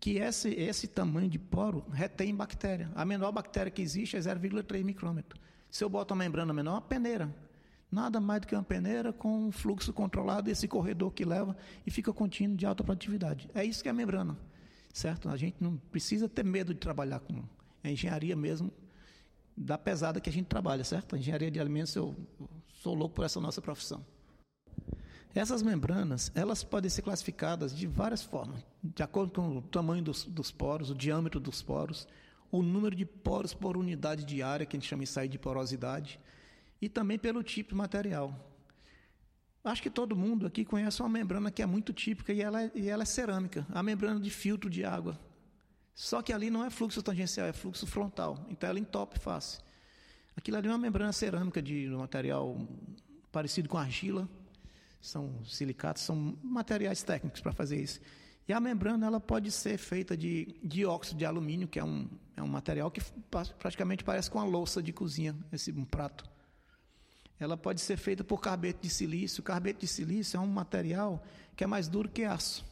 Que 0.00 0.18
esse, 0.18 0.48
esse 0.50 0.86
tamanho 0.86 1.28
de 1.28 1.38
poro 1.38 1.84
retém 1.92 2.34
bactéria. 2.34 2.90
A 2.94 3.04
menor 3.04 3.32
bactéria 3.32 3.70
que 3.70 3.82
existe 3.82 4.16
é 4.16 4.20
0,3 4.20 4.82
micrômetro. 4.82 5.38
Se 5.70 5.84
eu 5.84 5.88
boto 5.88 6.14
uma 6.14 6.24
membrana 6.24 6.52
menor, 6.54 6.70
é 6.70 6.74
uma 6.74 6.80
peneira. 6.80 7.34
Nada 7.90 8.20
mais 8.20 8.40
do 8.40 8.46
que 8.46 8.54
uma 8.54 8.64
peneira 8.64 9.12
com 9.12 9.46
um 9.46 9.52
fluxo 9.52 9.92
controlado, 9.92 10.50
esse 10.50 10.66
corredor 10.66 11.12
que 11.12 11.24
leva 11.24 11.56
e 11.86 11.90
fica 11.90 12.12
contínuo 12.12 12.56
de 12.56 12.66
alta 12.66 12.82
produtividade. 12.82 13.48
É 13.54 13.64
isso 13.64 13.82
que 13.82 13.88
é 13.88 13.92
a 13.92 13.94
membrana, 13.94 14.36
certo? 14.92 15.28
A 15.28 15.36
gente 15.36 15.56
não 15.60 15.76
precisa 15.76 16.28
ter 16.28 16.44
medo 16.44 16.74
de 16.74 16.80
trabalhar 16.80 17.20
com 17.20 17.42
a 17.82 17.90
engenharia 17.90 18.34
mesmo 18.34 18.72
da 19.56 19.78
pesada 19.78 20.20
que 20.20 20.28
a 20.28 20.32
gente 20.32 20.46
trabalha, 20.46 20.84
certo? 20.84 21.14
A 21.14 21.18
engenharia 21.18 21.50
de 21.50 21.60
alimentos, 21.60 21.94
eu 21.94 22.14
sou 22.74 22.94
louco 22.94 23.14
por 23.14 23.24
essa 23.24 23.40
nossa 23.40 23.62
profissão. 23.62 24.04
Essas 25.34 25.62
membranas, 25.62 26.32
elas 26.34 26.64
podem 26.64 26.88
ser 26.88 27.02
classificadas 27.02 27.76
de 27.76 27.86
várias 27.86 28.22
formas, 28.22 28.64
de 28.82 29.02
acordo 29.02 29.32
com 29.32 29.58
o 29.58 29.62
tamanho 29.62 30.02
dos, 30.02 30.24
dos 30.24 30.50
poros, 30.50 30.90
o 30.90 30.94
diâmetro 30.94 31.38
dos 31.38 31.62
poros, 31.62 32.08
o 32.50 32.62
número 32.62 32.96
de 32.96 33.04
poros 33.04 33.52
por 33.52 33.76
unidade 33.76 34.24
de 34.24 34.42
área, 34.42 34.64
que 34.64 34.76
a 34.76 34.80
gente 34.80 34.88
chama 34.88 35.04
isso 35.04 35.20
aí 35.20 35.28
de 35.28 35.38
porosidade, 35.38 36.18
e 36.80 36.88
também 36.88 37.18
pelo 37.18 37.42
tipo 37.42 37.70
de 37.70 37.74
material. 37.76 38.34
Acho 39.64 39.82
que 39.82 39.90
todo 39.90 40.14
mundo 40.14 40.46
aqui 40.46 40.64
conhece 40.64 41.00
uma 41.02 41.08
membrana 41.08 41.50
que 41.50 41.60
é 41.60 41.66
muito 41.66 41.92
típica 41.92 42.32
e 42.32 42.40
ela, 42.40 42.62
é, 42.62 42.70
e 42.74 42.88
ela 42.88 43.02
é 43.02 43.06
cerâmica, 43.06 43.66
a 43.72 43.82
membrana 43.82 44.20
de 44.20 44.30
filtro 44.30 44.70
de 44.70 44.84
água. 44.84 45.18
Só 45.92 46.22
que 46.22 46.32
ali 46.32 46.50
não 46.50 46.64
é 46.64 46.70
fluxo 46.70 47.02
tangencial, 47.02 47.48
é 47.48 47.52
fluxo 47.52 47.86
frontal, 47.86 48.46
então 48.48 48.68
ela 48.68 48.78
entope 48.78 49.18
fácil. 49.18 49.60
Aquilo 50.36 50.58
ali 50.58 50.68
é 50.68 50.70
uma 50.70 50.78
membrana 50.78 51.12
cerâmica 51.12 51.60
de 51.60 51.88
um 51.90 51.98
material 51.98 52.56
parecido 53.32 53.68
com 53.68 53.76
argila, 53.76 54.28
são 55.00 55.44
silicatos, 55.44 56.02
são 56.02 56.38
materiais 56.42 57.02
técnicos 57.02 57.40
para 57.40 57.52
fazer 57.52 57.82
isso. 57.82 58.00
E 58.46 58.52
a 58.52 58.60
membrana 58.60 59.06
ela 59.06 59.18
pode 59.18 59.50
ser 59.50 59.78
feita 59.78 60.16
de 60.16 60.54
dióxido 60.62 61.18
de 61.18 61.24
alumínio, 61.24 61.66
que 61.66 61.80
é 61.80 61.84
um, 61.84 62.08
é 62.36 62.42
um 62.42 62.46
material 62.46 62.88
que 62.88 63.00
praticamente 63.58 64.04
parece 64.04 64.30
com 64.30 64.38
uma 64.38 64.46
louça 64.46 64.80
de 64.80 64.92
cozinha, 64.92 65.34
esse 65.52 65.72
um 65.72 65.84
prato 65.84 66.35
ela 67.38 67.56
pode 67.56 67.80
ser 67.80 67.96
feita 67.96 68.24
por 68.24 68.40
carbeto 68.40 68.80
de 68.82 68.90
silício. 68.90 69.42
Carbeto 69.42 69.80
de 69.80 69.86
silício 69.86 70.36
é 70.36 70.40
um 70.40 70.46
material 70.46 71.22
que 71.54 71.64
é 71.64 71.66
mais 71.66 71.88
duro 71.88 72.08
que 72.08 72.24
aço. 72.24 72.64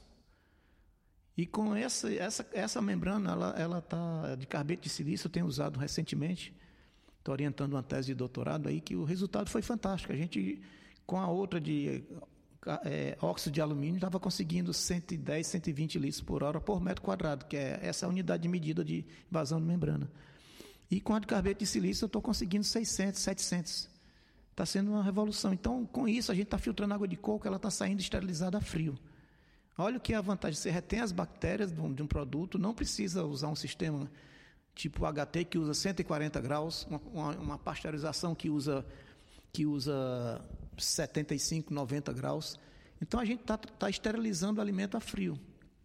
E 1.36 1.46
com 1.46 1.74
essa, 1.74 2.12
essa, 2.14 2.46
essa 2.52 2.80
membrana, 2.80 3.32
ela 3.32 3.54
ela 3.58 3.82
tá 3.82 4.36
de 4.36 4.46
carbeto 4.46 4.84
de 4.84 4.88
silício, 4.88 5.26
eu 5.26 5.30
tenho 5.30 5.46
usado 5.46 5.78
recentemente. 5.78 6.54
Estou 7.18 7.32
orientando 7.32 7.72
uma 7.72 7.82
tese 7.82 8.08
de 8.08 8.14
doutorado 8.14 8.68
aí 8.68 8.80
que 8.80 8.94
o 8.94 9.04
resultado 9.04 9.50
foi 9.50 9.62
fantástico. 9.62 10.12
A 10.12 10.16
gente, 10.16 10.62
com 11.06 11.18
a 11.18 11.28
outra 11.28 11.60
de 11.60 12.04
é, 12.84 13.16
óxido 13.20 13.52
de 13.52 13.60
alumínio, 13.60 13.96
estava 13.96 14.20
conseguindo 14.20 14.72
110, 14.72 15.46
120 15.46 15.98
litros 15.98 16.20
por 16.20 16.42
hora 16.42 16.60
por 16.60 16.80
metro 16.80 17.02
quadrado, 17.02 17.46
que 17.46 17.56
é 17.56 17.80
essa 17.82 18.06
unidade 18.06 18.44
de 18.44 18.48
medida 18.48 18.84
de 18.84 19.04
vazão 19.30 19.60
de 19.60 19.66
membrana. 19.66 20.10
E 20.90 21.00
com 21.00 21.14
a 21.14 21.18
de 21.18 21.26
carbeto 21.26 21.60
de 21.60 21.66
silício, 21.66 22.04
eu 22.04 22.06
estou 22.06 22.22
conseguindo 22.22 22.64
600, 22.64 23.20
700. 23.20 23.93
Está 24.54 24.64
sendo 24.64 24.92
uma 24.92 25.02
revolução. 25.02 25.52
Então, 25.52 25.84
com 25.84 26.06
isso, 26.06 26.30
a 26.30 26.34
gente 26.34 26.44
está 26.44 26.56
filtrando 26.56 26.94
água 26.94 27.08
de 27.08 27.16
coco, 27.16 27.44
ela 27.44 27.56
está 27.56 27.72
saindo 27.72 27.98
esterilizada 27.98 28.56
a 28.56 28.60
frio. 28.60 28.96
Olha 29.76 29.96
o 29.96 30.00
que 30.00 30.12
é 30.12 30.16
a 30.16 30.20
vantagem. 30.20 30.56
Você 30.56 30.70
retém 30.70 31.00
as 31.00 31.10
bactérias 31.10 31.72
de 31.72 31.80
um, 31.80 32.06
produto, 32.06 32.56
não 32.56 32.72
precisa 32.72 33.24
usar 33.24 33.48
um 33.48 33.56
sistema 33.56 34.08
tipo 34.72 35.04
HT 35.04 35.46
que 35.46 35.58
usa 35.58 35.74
140 35.74 36.40
graus, 36.40 36.86
uma, 36.88 37.30
uma 37.32 37.58
pasteurização 37.58 38.32
que 38.32 38.48
usa, 38.48 38.86
que 39.52 39.66
usa 39.66 40.40
75, 40.78 41.74
90 41.74 42.12
graus. 42.12 42.56
Então, 43.02 43.18
a 43.18 43.24
gente 43.24 43.40
está 43.40 43.58
tá 43.58 43.90
esterilizando 43.90 44.60
o 44.60 44.62
alimento 44.62 44.96
a 44.96 45.00
frio. 45.00 45.36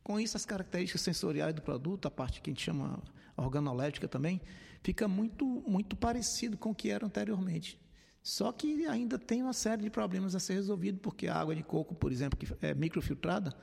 Com 0.04 0.20
isso, 0.20 0.38
as 0.38 0.46
características 0.46 1.02
sensoriais 1.02 1.56
do 1.56 1.62
produto, 1.64 2.08
a 2.08 2.12
parte 2.12 2.40
que 2.40 2.52
a 2.52 2.54
gente 2.54 2.64
chama 2.64 3.02
organolética 3.36 4.08
também, 4.08 4.40
fica 4.84 5.08
muito, 5.08 5.44
muito 5.68 5.96
parecido 5.96 6.56
com 6.56 6.70
o 6.70 6.76
que 6.76 6.92
era 6.92 7.04
anteriormente. 7.04 7.80
Só 8.22 8.52
que 8.52 8.86
ainda 8.86 9.18
tem 9.18 9.42
uma 9.42 9.54
série 9.54 9.82
de 9.82 9.90
problemas 9.90 10.36
a 10.36 10.40
ser 10.40 10.54
resolvido, 10.54 11.00
porque 11.00 11.28
a 11.28 11.36
água 11.36 11.56
de 11.56 11.64
coco, 11.64 11.96
por 11.96 12.12
exemplo, 12.12 12.38
que 12.38 12.48
é 12.66 12.74
microfiltrada, 12.74 13.56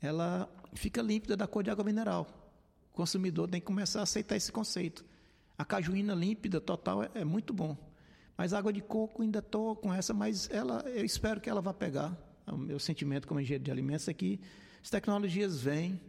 ela 0.00 0.48
fica 0.74 1.02
límpida 1.02 1.36
da 1.36 1.46
cor 1.46 1.62
de 1.62 1.70
água 1.70 1.84
mineral. 1.84 2.26
O 2.92 2.96
consumidor 2.96 3.48
tem 3.48 3.60
que 3.60 3.66
começar 3.66 4.00
a 4.00 4.02
aceitar 4.04 4.36
esse 4.36 4.50
conceito. 4.50 5.04
A 5.56 5.64
cajuína 5.64 6.14
límpida 6.14 6.60
total 6.60 7.02
é, 7.04 7.10
é 7.14 7.24
muito 7.24 7.52
bom. 7.52 7.76
Mas 8.36 8.54
a 8.54 8.58
água 8.58 8.72
de 8.72 8.80
coco 8.80 9.22
ainda 9.22 9.40
estou 9.40 9.76
com 9.76 9.92
essa, 9.92 10.14
mas 10.14 10.48
ela, 10.50 10.80
eu 10.88 11.04
espero 11.04 11.40
que 11.40 11.50
ela 11.50 11.60
vá 11.60 11.74
pegar. 11.74 12.16
O 12.46 12.56
meu 12.56 12.80
sentimento 12.80 13.28
como 13.28 13.38
engenheiro 13.38 13.62
de 13.62 13.70
alimentos 13.70 14.08
é 14.08 14.14
que 14.14 14.40
as 14.82 14.88
tecnologias 14.88 15.60
vêm, 15.60 16.00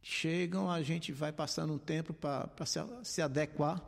chegam, 0.00 0.70
a 0.70 0.80
gente 0.82 1.12
vai 1.12 1.32
passando 1.32 1.72
um 1.72 1.78
tempo 1.78 2.14
para 2.14 2.64
se, 2.64 2.78
se 3.02 3.20
adequar 3.20 3.82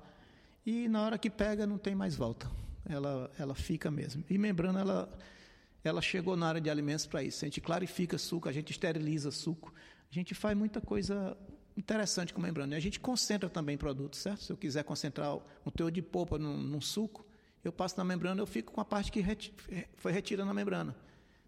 e 0.67 0.89
na 0.89 1.03
hora 1.03 1.17
que 1.17 1.31
pega 1.31 1.67
não 1.67 1.79
tem 1.79 1.95
mais 1.95 2.17
volta 2.17 2.51
ela, 2.89 3.31
ela 3.39 3.55
fica 3.55 3.91
mesmo. 3.91 4.25
E 4.29 4.39
membrana, 4.39 4.81
ela, 4.81 5.19
ela 5.83 6.03
chegou 6.03 6.37
na 6.37 6.49
área 6.49 6.61
de 6.61 6.71
alimentos 6.71 7.07
para 7.07 7.23
isso. 7.23 7.45
A 7.45 7.49
gente 7.49 7.61
clarifica 7.61 8.19
suco, 8.19 8.49
a 8.49 8.53
gente 8.53 8.71
esteriliza 8.71 9.31
suco, 9.31 9.73
a 10.11 10.15
gente 10.15 10.35
faz 10.35 10.57
muita 10.57 10.81
coisa 10.81 11.37
interessante 11.77 12.33
com 12.33 12.41
membrana. 12.41 12.75
E 12.75 12.77
a 12.77 12.81
gente 12.81 13.01
concentra 13.01 13.49
também 13.49 13.77
produtos, 13.77 14.21
certo? 14.21 14.43
Se 14.43 14.53
eu 14.53 14.57
quiser 14.57 14.85
concentrar 14.85 15.37
um 15.65 15.71
teor 15.71 15.91
de 15.91 16.03
polpa 16.03 16.39
num, 16.39 16.57
num, 16.57 16.81
suco, 16.81 17.25
eu 17.65 17.73
passo 17.73 17.97
na 17.97 18.05
membrana, 18.05 18.41
eu 18.41 18.47
fico 18.47 18.73
com 18.73 18.81
a 18.81 18.85
parte 18.85 19.11
que 19.11 19.21
reti 19.21 19.53
foi 19.97 20.13
retirada 20.13 20.47
na 20.47 20.55
membrana. 20.55 20.97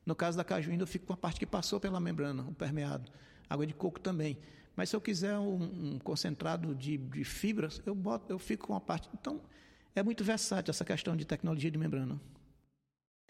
No 0.05 0.15
caso 0.15 0.37
da 0.37 0.45
cajuína, 0.45 0.83
eu 0.83 0.87
fico 0.87 1.07
com 1.07 1.13
a 1.13 1.17
parte 1.17 1.39
que 1.39 1.47
passou 1.47 1.79
pela 1.79 2.01
membrana, 2.01 2.43
o 2.43 2.55
permeado. 2.55 3.11
Água 3.49 3.67
de 3.67 3.75
coco 3.75 4.01
também. 4.01 4.39
Mas 4.75 4.89
se 4.89 4.97
eu 4.97 5.01
quiser 5.01 5.39
um, 5.39 5.95
um 5.95 5.99
concentrado 5.99 6.75
de, 6.75 6.97
de, 6.97 7.25
fibras, 7.25 7.81
eu 7.85 7.95
boto, 7.95 8.33
eu 8.33 8.39
fico 8.39 8.67
com 8.67 8.75
a 8.75 8.81
parte. 8.81 9.09
Então, 9.15 9.41
é 9.95 10.03
muito 10.03 10.25
versátil 10.25 10.71
essa 10.71 10.85
questão 10.85 11.17
de 11.17 11.25
tecnologia 11.25 11.71
de 11.71 11.79
membrana. 11.79 12.21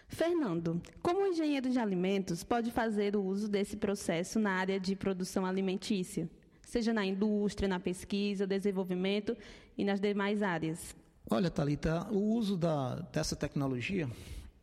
Fernando, 0.08 0.80
como 1.00 1.26
engenheiro 1.26 1.70
de 1.70 1.78
alimentos 1.78 2.44
pode 2.44 2.70
fazer 2.70 3.16
o 3.16 3.24
uso 3.24 3.48
desse 3.48 3.76
processo 3.76 4.38
na 4.38 4.52
área 4.52 4.78
de 4.78 4.94
produção 4.94 5.46
alimentícia, 5.46 6.28
seja 6.62 6.92
na 6.92 7.04
indústria, 7.04 7.66
na 7.66 7.80
pesquisa, 7.80 8.46
desenvolvimento 8.46 9.36
e 9.76 9.84
nas 9.84 10.00
demais 10.00 10.42
áreas? 10.42 10.94
Olha, 11.30 11.50
Talita, 11.50 12.06
o 12.10 12.34
uso 12.34 12.58
da, 12.58 12.96
dessa 12.96 13.34
tecnologia, 13.34 14.08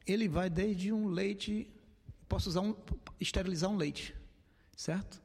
ele 0.05 0.27
vai 0.27 0.49
desde 0.49 0.91
um 0.91 1.07
leite, 1.07 1.67
posso 2.27 2.49
usar 2.49 2.61
um, 2.61 2.75
esterilizar 3.19 3.71
um 3.71 3.75
leite, 3.75 4.15
certo? 4.77 5.19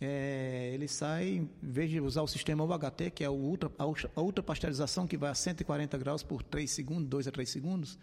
É, 0.00 0.70
ele 0.74 0.86
sai, 0.86 1.28
em 1.28 1.50
vez 1.62 1.90
de 1.90 2.00
usar 2.00 2.22
o 2.22 2.28
sistema 2.28 2.64
UHT, 2.64 3.10
que 3.14 3.24
é 3.24 3.30
ultra, 3.30 3.70
a 3.78 4.20
ultrapasteurização, 4.20 5.06
que 5.06 5.16
vai 5.16 5.30
a 5.30 5.34
140 5.34 5.96
graus 5.96 6.22
por 6.22 6.42
3 6.42 6.70
segundos, 6.70 7.08
2 7.08 7.28
a 7.28 7.30
3 7.32 7.48
segundos, 7.48 7.98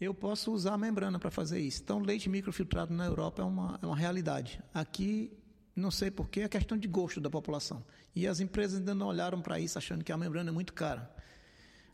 eu 0.00 0.14
posso 0.14 0.52
usar 0.52 0.74
a 0.74 0.78
membrana 0.78 1.18
para 1.18 1.30
fazer 1.30 1.60
isso. 1.60 1.82
Então, 1.82 1.98
leite 1.98 2.28
microfiltrado 2.28 2.94
na 2.94 3.04
Europa 3.04 3.42
é 3.42 3.44
uma, 3.44 3.78
é 3.82 3.86
uma 3.86 3.96
realidade. 3.96 4.62
Aqui, 4.72 5.32
não 5.74 5.90
sei 5.90 6.10
porquê, 6.10 6.42
é 6.42 6.48
questão 6.48 6.78
de 6.78 6.86
gosto 6.86 7.20
da 7.20 7.28
população. 7.28 7.84
E 8.14 8.26
as 8.26 8.40
empresas 8.40 8.78
ainda 8.78 8.94
não 8.94 9.08
olharam 9.08 9.42
para 9.42 9.58
isso, 9.58 9.76
achando 9.76 10.04
que 10.04 10.12
a 10.12 10.16
membrana 10.16 10.50
é 10.50 10.52
muito 10.52 10.72
cara. 10.72 11.12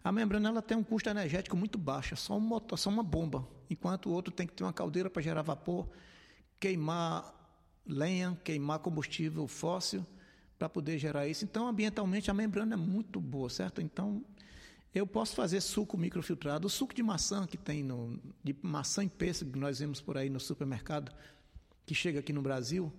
A 0.05 0.13
membrana 0.13 0.51
ela 0.51 0.63
tem 0.63 0.77
um 0.77 0.85
custo 0.85 1.09
energético 1.09 1.57
muito 1.57 1.79
baixo, 1.79 2.15
é 2.15 2.17
só 2.17 2.37
um 2.37 2.41
motor, 2.41 2.79
só 2.79 2.91
uma 2.91 3.03
bomba, 3.03 3.45
enquanto 3.69 4.07
o 4.07 4.13
outro 4.13 4.33
tem 4.33 4.47
que 4.47 4.53
ter 4.53 4.63
uma 4.63 4.73
caldeira 4.73 5.11
para 5.11 5.21
gerar 5.21 5.43
vapor, 5.43 5.89
queimar 6.61 7.35
lenha, 7.87 8.39
queimar 8.45 8.79
combustível 8.81 9.47
fóssil 9.47 10.05
para 10.59 10.69
poder 10.69 10.99
gerar 10.99 11.27
isso. 11.27 11.45
Então, 11.45 11.69
ambientalmente, 11.69 12.31
a 12.31 12.35
membrana 12.35 12.75
é 12.75 12.77
muito 12.77 13.21
boa, 13.21 13.49
certo? 13.51 13.81
Então, 13.81 14.25
eu 14.95 15.07
posso 15.07 15.35
fazer 15.35 15.61
suco 15.61 15.99
microfiltrado. 15.99 16.67
O 16.67 16.71
suco 16.71 16.95
de 16.95 17.03
maçã 17.03 17.47
que 17.47 17.57
tem 17.57 17.83
no, 17.83 18.19
de 18.43 18.57
maçã 18.63 19.05
em 19.05 19.09
pêssego 19.09 19.53
que 19.53 19.59
nós 19.59 19.79
vemos 19.79 20.01
por 20.01 20.17
aí 20.17 20.31
no 20.31 20.41
supermercado, 20.41 21.13
que 21.85 21.95
chega 21.95 22.21
aqui 22.21 22.33
no 22.33 22.41
Brasil, 22.41 22.93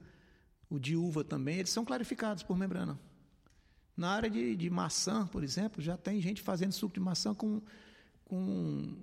o 0.69 0.79
de 0.79 0.95
uva 0.95 1.23
também, 1.23 1.57
eles 1.57 1.71
são 1.71 1.83
clarificados 1.83 2.43
por 2.43 2.57
membrana. 2.57 2.99
Na 3.95 4.11
área 4.11 4.29
de, 4.29 4.55
de 4.55 4.69
maçã, 4.69 5.25
por 5.25 5.43
exemplo, 5.43 5.81
já 5.81 5.97
tem 5.97 6.21
gente 6.21 6.41
fazendo 6.41 6.71
suco 6.71 6.93
de 6.93 6.99
maçã 6.99 7.33
com, 7.33 7.61
com 8.23 8.95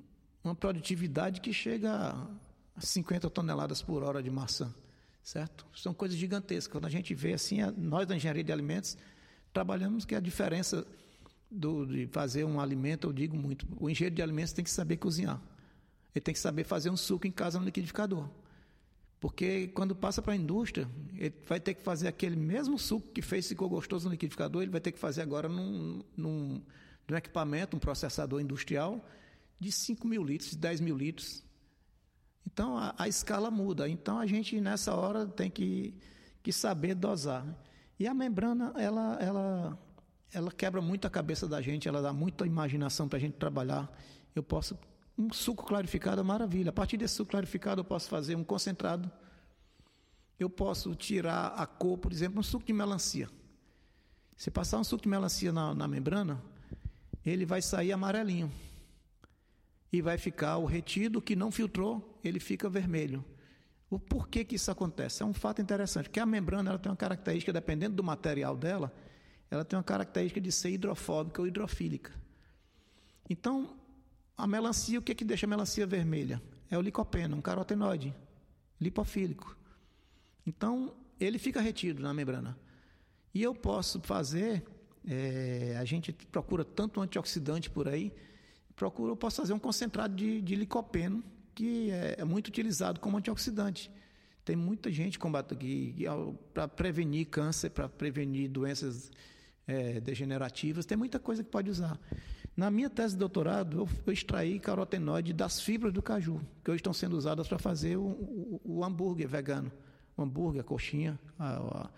uma 0.45 0.55
produtividade 0.55 1.41
que 1.41 1.53
chega 1.53 2.17
a 2.77 2.81
50 2.81 3.29
toneladas 3.31 3.83
por 3.83 4.05
hora 4.05 4.23
de 4.23 4.31
maçã, 4.31 4.73
certo? 5.25 5.67
São 5.75 5.95
coisas 5.95 6.17
gigantescas. 6.17 6.71
Quando 6.71 6.85
a 6.85 6.91
gente 6.91 7.15
vê 7.15 7.33
assim, 7.33 7.59
nós 7.79 8.07
da 8.07 8.15
engenharia 8.15 8.45
de 8.45 8.53
alimentos 8.53 8.97
trabalhamos 9.53 10.05
que 10.05 10.15
a 10.15 10.21
diferença 10.21 10.87
do, 11.51 11.87
de 11.87 12.07
fazer 12.09 12.45
um 12.45 12.61
alimento, 12.61 13.09
eu 13.09 13.13
digo 13.13 13.37
muito, 13.37 13.67
o 13.81 13.89
engenheiro 13.89 14.15
de 14.15 14.23
alimentos 14.23 14.53
tem 14.53 14.65
que 14.65 14.71
saber 14.71 14.99
cozinhar. 14.99 15.41
Ele 16.15 16.23
tem 16.23 16.35
que 16.35 16.39
saber 16.39 16.65
fazer 16.65 16.91
um 16.91 16.97
suco 16.97 17.27
em 17.27 17.33
casa 17.33 17.59
no 17.59 17.65
liquidificador. 17.65 18.29
Porque 19.19 19.69
quando 19.69 19.97
passa 19.97 20.21
para 20.21 20.35
a 20.35 20.37
indústria, 20.37 20.87
ele 21.17 21.35
vai 21.49 21.59
ter 21.59 21.73
que 21.73 21.83
fazer 21.83 22.07
aquele 22.07 22.37
mesmo 22.37 22.79
suco 22.79 23.09
que 23.09 23.23
fez 23.23 23.49
ficou 23.49 23.69
gostoso 23.69 24.05
no 24.05 24.13
liquidificador, 24.13 24.63
ele 24.63 24.71
vai 24.71 24.81
ter 24.81 24.93
que 24.93 24.99
fazer 24.99 25.23
agora 25.23 25.49
num, 25.49 26.03
num, 26.15 26.61
num 27.09 27.17
equipamento, 27.17 27.75
um 27.75 27.81
processador 27.81 28.41
industrial 28.41 29.03
de 29.59 29.73
5 29.73 30.07
mil 30.07 30.23
litros, 30.23 30.51
de 30.51 30.59
10 30.59 30.81
mil 30.83 30.97
litros. 30.97 31.43
Então 32.47 32.77
a, 32.77 32.95
a, 32.99 33.09
escala 33.09 33.51
muda. 33.51 33.89
Então 33.89 34.19
a 34.19 34.27
gente 34.27 34.61
nessa 34.61 34.95
hora 34.95 35.27
tem 35.27 35.51
que, 35.51 35.95
que 36.43 36.53
saber 36.53 36.95
dosar. 36.95 37.45
E 37.99 38.07
a 38.07 38.15
membrana, 38.15 38.73
ela, 38.77 39.17
ela, 39.21 39.79
ela 40.33 40.51
quebra 40.51 40.81
muito 40.81 41.07
a 41.07 41.11
cabeça 41.11 41.47
da 41.47 41.61
gente, 41.61 41.89
ela 41.89 42.03
dá 42.03 42.13
muita 42.13 42.47
imaginação 42.47 43.09
para 43.09 43.19
a 43.19 43.21
gente 43.21 43.35
trabalhar. 43.35 43.91
Eu 44.35 44.43
posso 44.43 44.77
um 45.17 45.33
suco 45.33 45.65
clarificado 45.65 46.21
é 46.21 46.25
maravilha. 46.25 46.71
A 46.71 46.73
partir 46.73 46.97
desse 46.97 47.15
suco 47.15 47.31
clarificado, 47.31 47.81
eu 47.81 47.85
posso 47.85 48.09
fazer 48.09 48.35
um 48.35 48.43
concentrado. 48.43 49.11
Eu 50.39 50.51
posso 50.51 50.95
tirar 50.95 51.49
a 51.57 51.67
cor, 51.67 51.99
por 51.99 52.13
exemplo, 52.13 52.41
um 52.41 52.43
suco 52.43 52.67
de 52.67 52.73
melancia. 52.73 53.31
Se 54.37 54.51
passar 54.51 54.79
um 54.79 54.85
suco 54.85 55.05
de 55.05 55.09
melancia 55.09 55.53
na, 55.53 55.73
na 55.73 55.87
membrana, 55.87 56.43
ele 57.25 57.47
vai 57.47 57.63
sair 57.63 57.93
amarelinho. 57.93 58.51
E 59.95 60.03
vai 60.03 60.19
ficar 60.19 60.57
o 60.57 60.65
retido 60.65 61.23
que 61.23 61.37
não 61.37 61.53
filtrou, 61.53 62.19
ele 62.25 62.41
fica 62.41 62.69
vermelho. 62.69 63.25
O 63.89 63.97
porquê 63.97 64.45
que 64.45 64.57
isso 64.57 64.69
acontece? 64.69 65.23
É 65.23 65.25
um 65.25 65.33
fato 65.33 65.63
interessante, 65.63 66.07
porque 66.09 66.19
a 66.19 66.27
membrana 66.27 66.71
ela 66.71 66.79
tem 66.81 66.91
uma 66.91 66.97
característica, 66.97 67.53
dependendo 67.53 67.95
do 67.95 68.03
material 68.03 68.57
dela, 68.57 68.93
ela 69.49 69.65
tem 69.65 69.77
uma 69.77 69.85
característica 69.85 70.41
de 70.41 70.51
ser 70.51 70.71
hidrofóbica 70.71 71.41
ou 71.41 71.47
hidrofílica. 71.47 72.13
Então, 73.31 73.77
a 74.37 74.49
melancia, 74.49 74.99
o 74.99 75.03
que, 75.03 75.13
é 75.13 75.15
que 75.15 75.25
deixa 75.25 75.47
a 75.47 75.49
melancia 75.49 75.87
vermelha? 75.87 76.43
É 76.69 76.77
o 76.77 76.81
licopeno, 76.81 77.37
um 77.37 77.41
carotenoide 77.41 78.13
lipofílico. 78.81 79.57
Então, 80.45 80.93
ele 81.21 81.39
fica 81.39 81.61
retido 81.61 82.03
na 82.03 82.13
membrana. 82.13 82.59
E 83.33 83.41
eu 83.41 83.55
posso 83.55 84.01
fazer, 84.01 84.65
é, 85.07 85.77
a 85.79 85.85
gente 85.85 86.13
procura 86.33 86.65
tanto 86.65 87.01
antioxidante 87.01 87.71
por 87.71 87.87
aí, 87.87 88.13
procura, 88.77 89.13
eu 89.13 89.17
posso 89.17 89.41
fazer 89.41 89.53
um 89.53 89.59
concentrado 89.59 90.15
de, 90.15 90.41
de 90.41 90.57
licopeno, 90.57 91.23
que 91.55 91.91
é, 91.91 92.17
é, 92.19 92.25
muito 92.25 92.49
utilizado 92.49 93.01
como 93.01 93.17
antioxidante. 93.17 93.91
Tem 94.45 94.57
muita 94.57 94.91
gente 94.91 95.19
combate 95.19 95.57
para 96.53 96.69
prevenir 96.69 97.27
câncer, 97.29 97.71
para 97.71 97.89
prevenir 97.89 98.51
doenças 98.51 99.11
é, 99.67 100.01
degenerativas, 100.01 100.85
tem 100.85 100.99
muita 100.99 101.19
coisa 101.19 101.43
que 101.43 101.51
pode 101.51 101.71
usar. 101.71 101.99
Na 102.57 102.71
minha 102.71 102.89
tese 102.89 103.15
de 103.15 103.19
doutorado, 103.19 103.79
eu, 103.79 103.89
eu 104.07 104.13
extraí 104.13 104.61
carotenoide 104.61 105.33
das 105.33 105.61
fibras 105.61 105.93
do 105.93 106.03
caju, 106.03 106.41
que 106.63 106.71
hoje 106.71 106.79
estão 106.79 106.93
sendo 106.93 107.17
usadas 107.17 107.49
para 107.49 107.59
fazer 107.59 107.97
o, 107.97 108.03
o, 108.03 108.61
o, 108.65 108.85
hambúrguer 108.85 109.27
vegano. 109.27 109.73
O 110.17 110.23
hambúrguer, 110.23 110.61
a 110.61 110.65
coxinha, 110.65 111.19
a, 111.37 111.57
a, 111.57 111.91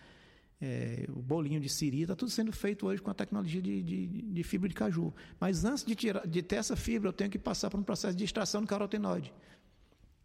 é, 0.60 1.06
o 1.08 1.20
bolinho 1.20 1.60
de 1.60 1.68
siri, 1.68 2.02
está 2.02 2.16
tudo 2.16 2.30
sendo 2.30 2.52
feito 2.52 2.86
hoje 2.86 3.02
com 3.02 3.10
a 3.10 3.14
tecnologia 3.14 3.60
de, 3.60 3.82
de, 3.82 4.06
de, 4.06 4.42
fibra 4.42 4.68
de 4.68 4.74
caju. 4.74 5.12
Mas 5.38 5.64
antes 5.64 5.84
de, 5.84 5.94
tirar, 5.94 6.26
de 6.26 6.42
ter 6.42 6.56
essa 6.56 6.76
fibra, 6.76 7.08
eu 7.08 7.12
tenho 7.12 7.30
que 7.30 7.38
passar 7.38 7.70
por 7.70 7.78
um 7.78 7.82
processo 7.82 8.16
de 8.16 8.24
extração 8.24 8.62
do 8.62 8.66
carotenoide. 8.66 9.32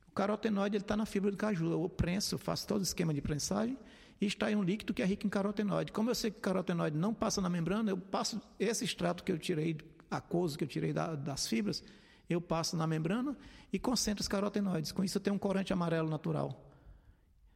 O 0.08 0.12
carotenoide 0.14 0.78
está 0.78 0.96
na 0.96 1.06
fibra 1.06 1.32
do 1.32 1.38
caju. 1.38 1.72
Eu 1.72 1.90
prenso, 1.90 2.38
faço 2.38 2.68
todo 2.68 2.80
o 2.80 2.84
esquema 2.84 3.14
de 3.14 3.22
prensagem 3.22 3.78
e 4.20 4.26
extraio 4.26 4.58
um 4.58 4.64
líquido 4.64 4.94
que 4.94 5.02
é 5.02 5.06
rico 5.06 5.26
em 5.26 5.30
carotenoide. 5.30 5.92
Como 5.92 6.10
eu 6.10 6.16
sei 6.16 6.32
que 6.32 6.38
o 6.38 6.42
carotenoide 6.42 6.98
não 6.98 7.14
passa 7.14 7.42
na 7.42 7.50
membrana, 7.50 7.92
eu 7.92 7.98
passo 7.98 8.42
esse 8.60 8.86
extrato 8.86 9.24
que 9.24 9.32
eu 9.32 9.38
tirei 9.38 9.78
aquoso 10.10 10.58
que 10.58 10.64
eu 10.66 10.68
tirei 10.68 10.92
da, 10.92 11.16
das 11.16 11.48
fibras, 11.48 11.82
eu 12.30 12.42
passo 12.42 12.76
na 12.76 12.86
membrana 12.86 13.36
e 13.72 13.80
concentro 13.80 14.22
os 14.22 14.28
carotenoides. 14.28 14.92
Com 14.92 15.04
isso 15.04 15.18
eu 15.18 15.22
tenho 15.22 15.36
um 15.36 15.40
corante 15.40 15.72
amarelo 15.72 16.10
natural. 16.10 16.71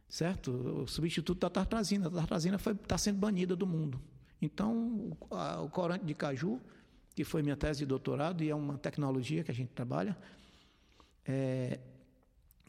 Certo? 0.07 0.51
O 0.51 0.87
substituto 0.87 1.39
da 1.39 1.49
tartrazina. 1.49 2.07
A 2.07 2.11
tartrazina 2.11 2.57
está 2.57 2.97
sendo 2.97 3.17
banida 3.17 3.55
do 3.55 3.65
mundo. 3.65 3.99
Então, 4.41 5.17
a, 5.31 5.61
o 5.61 5.69
corante 5.69 6.05
de 6.05 6.13
caju, 6.13 6.59
que 7.15 7.23
foi 7.23 7.41
minha 7.41 7.55
tese 7.55 7.79
de 7.79 7.85
doutorado 7.85 8.43
e 8.43 8.49
é 8.49 8.55
uma 8.55 8.77
tecnologia 8.77 9.43
que 9.43 9.51
a 9.51 9.53
gente 9.53 9.69
trabalha, 9.69 10.17
é, 11.25 11.79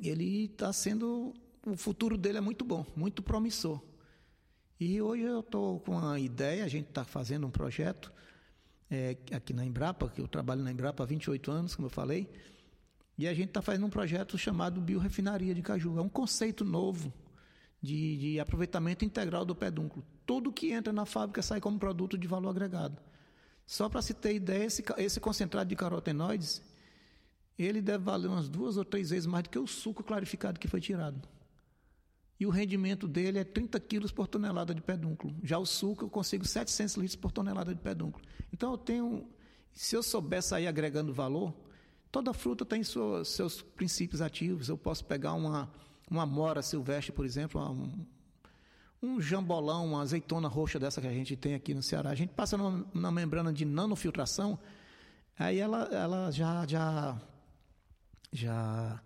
ele 0.02 0.44
está 0.44 0.72
sendo. 0.72 1.34
O 1.66 1.76
futuro 1.76 2.16
dele 2.16 2.38
é 2.38 2.40
muito 2.40 2.64
bom, 2.64 2.86
muito 2.94 3.22
promissor. 3.22 3.82
E 4.78 5.00
hoje 5.00 5.22
eu 5.22 5.40
estou 5.40 5.80
com 5.80 5.92
uma 5.92 6.18
ideia, 6.18 6.64
a 6.64 6.68
gente 6.68 6.88
está 6.88 7.04
fazendo 7.04 7.46
um 7.46 7.50
projeto 7.50 8.12
é, 8.90 9.16
aqui 9.32 9.52
na 9.52 9.64
Embrapa, 9.64 10.08
que 10.08 10.20
eu 10.20 10.28
trabalho 10.28 10.62
na 10.62 10.70
Embrapa 10.70 11.02
há 11.02 11.06
28 11.06 11.50
anos, 11.50 11.74
como 11.74 11.86
eu 11.86 11.90
falei, 11.90 12.28
e 13.18 13.26
a 13.26 13.34
gente 13.34 13.48
está 13.48 13.62
fazendo 13.62 13.86
um 13.86 13.90
projeto 13.90 14.36
chamado 14.36 14.80
Biorefinaria 14.80 15.54
de 15.54 15.62
Caju. 15.62 15.98
É 15.98 16.02
um 16.02 16.08
conceito 16.08 16.64
novo 16.64 17.12
de, 17.86 18.16
de 18.18 18.40
aproveitamento 18.40 19.04
integral 19.04 19.44
do 19.44 19.54
pedúnculo. 19.54 20.04
Tudo 20.26 20.52
que 20.52 20.72
entra 20.72 20.92
na 20.92 21.06
fábrica 21.06 21.40
sai 21.42 21.60
como 21.60 21.78
produto 21.78 22.18
de 22.18 22.26
valor 22.26 22.50
agregado. 22.50 23.00
Só 23.64 23.88
para 23.88 24.02
se 24.02 24.14
ter 24.14 24.34
ideia, 24.34 24.64
esse, 24.64 24.84
esse 24.98 25.20
concentrado 25.20 25.68
de 25.68 25.76
carotenoides, 25.76 26.62
ele 27.58 27.80
deve 27.80 28.04
valer 28.04 28.28
umas 28.28 28.48
duas 28.48 28.76
ou 28.76 28.84
três 28.84 29.10
vezes 29.10 29.26
mais 29.26 29.44
do 29.44 29.50
que 29.50 29.58
o 29.58 29.66
suco 29.66 30.02
clarificado 30.04 30.60
que 30.60 30.68
foi 30.68 30.80
tirado 30.80 31.26
e 32.38 32.46
o 32.46 32.50
rendimento 32.50 33.08
dele 33.08 33.38
é 33.38 33.44
30 33.44 33.80
quilos 33.80 34.12
por 34.12 34.28
tonelada 34.28 34.74
de 34.74 34.82
pedúnculo. 34.82 35.34
Já 35.42 35.58
o 35.58 35.64
suco 35.64 36.04
eu 36.04 36.10
consigo 36.10 36.44
700 36.44 36.96
litros 36.96 37.16
por 37.16 37.32
tonelada 37.32 37.74
de 37.74 37.80
pedúnculo. 37.80 38.24
Então 38.52 38.72
eu 38.72 38.78
tenho, 38.78 39.26
se 39.72 39.96
eu 39.96 40.02
souber 40.02 40.42
sair 40.42 40.66
agregando 40.66 41.14
valor, 41.14 41.54
toda 42.12 42.34
fruta 42.34 42.64
tem 42.64 42.84
seus, 42.84 43.28
seus 43.28 43.62
princípios 43.62 44.20
ativos. 44.20 44.68
Eu 44.68 44.76
posso 44.76 45.04
pegar 45.06 45.32
uma, 45.32 45.72
uma 46.10 46.24
mora 46.24 46.62
silvestre, 46.62 47.12
por 47.12 47.24
exemplo, 47.24 47.60
um, 47.60 48.06
um 49.02 49.20
jambolão, 49.20 49.86
uma 49.86 50.02
azeitona 50.02 50.48
roxa 50.48 50.78
dessa 50.78 51.00
que 51.00 51.06
a 51.06 51.12
gente 51.12 51.36
tem 51.36 51.54
aqui 51.54 51.74
no 51.74 51.82
Ceará. 51.82 52.10
A 52.10 52.14
gente 52.14 52.30
passa 52.30 52.56
numa, 52.56 53.10
membrana 53.10 53.52
de 53.52 53.64
nanofiltração, 53.64 54.58
aí 55.38 55.58
ela, 55.58 55.84
ela 55.92 56.30
já, 56.30 56.66
já, 56.66 57.20
já 58.32 59.00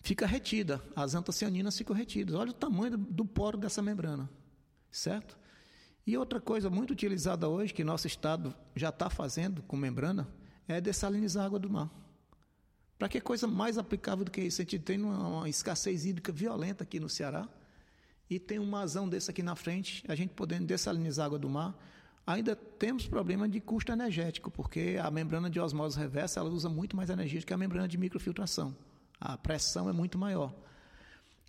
fica 0.00 0.26
retida, 0.26 0.82
as 0.96 1.14
antocianinas 1.14 1.76
ficam 1.76 1.94
retidas. 1.94 2.34
Olha 2.34 2.50
o 2.50 2.54
tamanho 2.54 2.96
do 2.96 3.24
poro 3.24 3.58
dessa 3.58 3.82
membrana, 3.82 4.28
certo? 4.90 5.38
E 6.06 6.16
outra 6.16 6.40
coisa 6.40 6.68
muito 6.68 6.92
utilizada 6.92 7.48
hoje, 7.48 7.72
que 7.72 7.84
nosso 7.84 8.06
estado 8.06 8.54
já 8.74 8.88
está 8.88 9.08
fazendo 9.08 9.62
com 9.62 9.76
membrana, 9.76 10.28
é 10.66 10.80
dessalinizar 10.80 11.44
a 11.44 11.46
água 11.46 11.58
do 11.58 11.70
mar. 11.70 12.01
Para 13.02 13.08
que 13.08 13.20
coisa 13.20 13.48
mais 13.48 13.78
aplicável 13.78 14.24
do 14.24 14.30
que 14.30 14.40
isso? 14.40 14.62
A 14.62 14.64
gente 14.64 14.78
tem 14.78 15.02
uma, 15.02 15.26
uma, 15.26 15.48
escassez 15.48 16.06
hídrica 16.06 16.30
violenta 16.30 16.84
aqui 16.84 17.00
no 17.00 17.08
Ceará 17.08 17.48
e 18.30 18.38
tem 18.38 18.60
um 18.60 18.64
mazão 18.64 19.08
desse 19.08 19.28
aqui 19.28 19.42
na 19.42 19.56
frente, 19.56 20.04
a 20.06 20.14
gente 20.14 20.30
podendo 20.34 20.66
dessalinizar 20.66 21.24
a 21.24 21.26
água 21.26 21.38
do 21.40 21.48
mar. 21.48 21.76
Ainda 22.24 22.54
temos 22.54 23.08
problema 23.08 23.48
de 23.48 23.60
custo 23.60 23.90
energético, 23.90 24.52
porque 24.52 25.00
a 25.02 25.10
membrana 25.10 25.50
de 25.50 25.58
osmose 25.58 25.98
reversa 25.98 26.38
ela 26.38 26.48
usa 26.48 26.68
muito 26.68 26.96
mais 26.96 27.10
energia 27.10 27.40
do 27.40 27.44
que 27.44 27.52
a 27.52 27.56
membrana 27.56 27.88
de 27.88 27.98
microfiltração 27.98 28.72
a 29.20 29.36
pressão 29.36 29.88
é 29.88 29.92
muito 29.92 30.16
maior. 30.16 30.54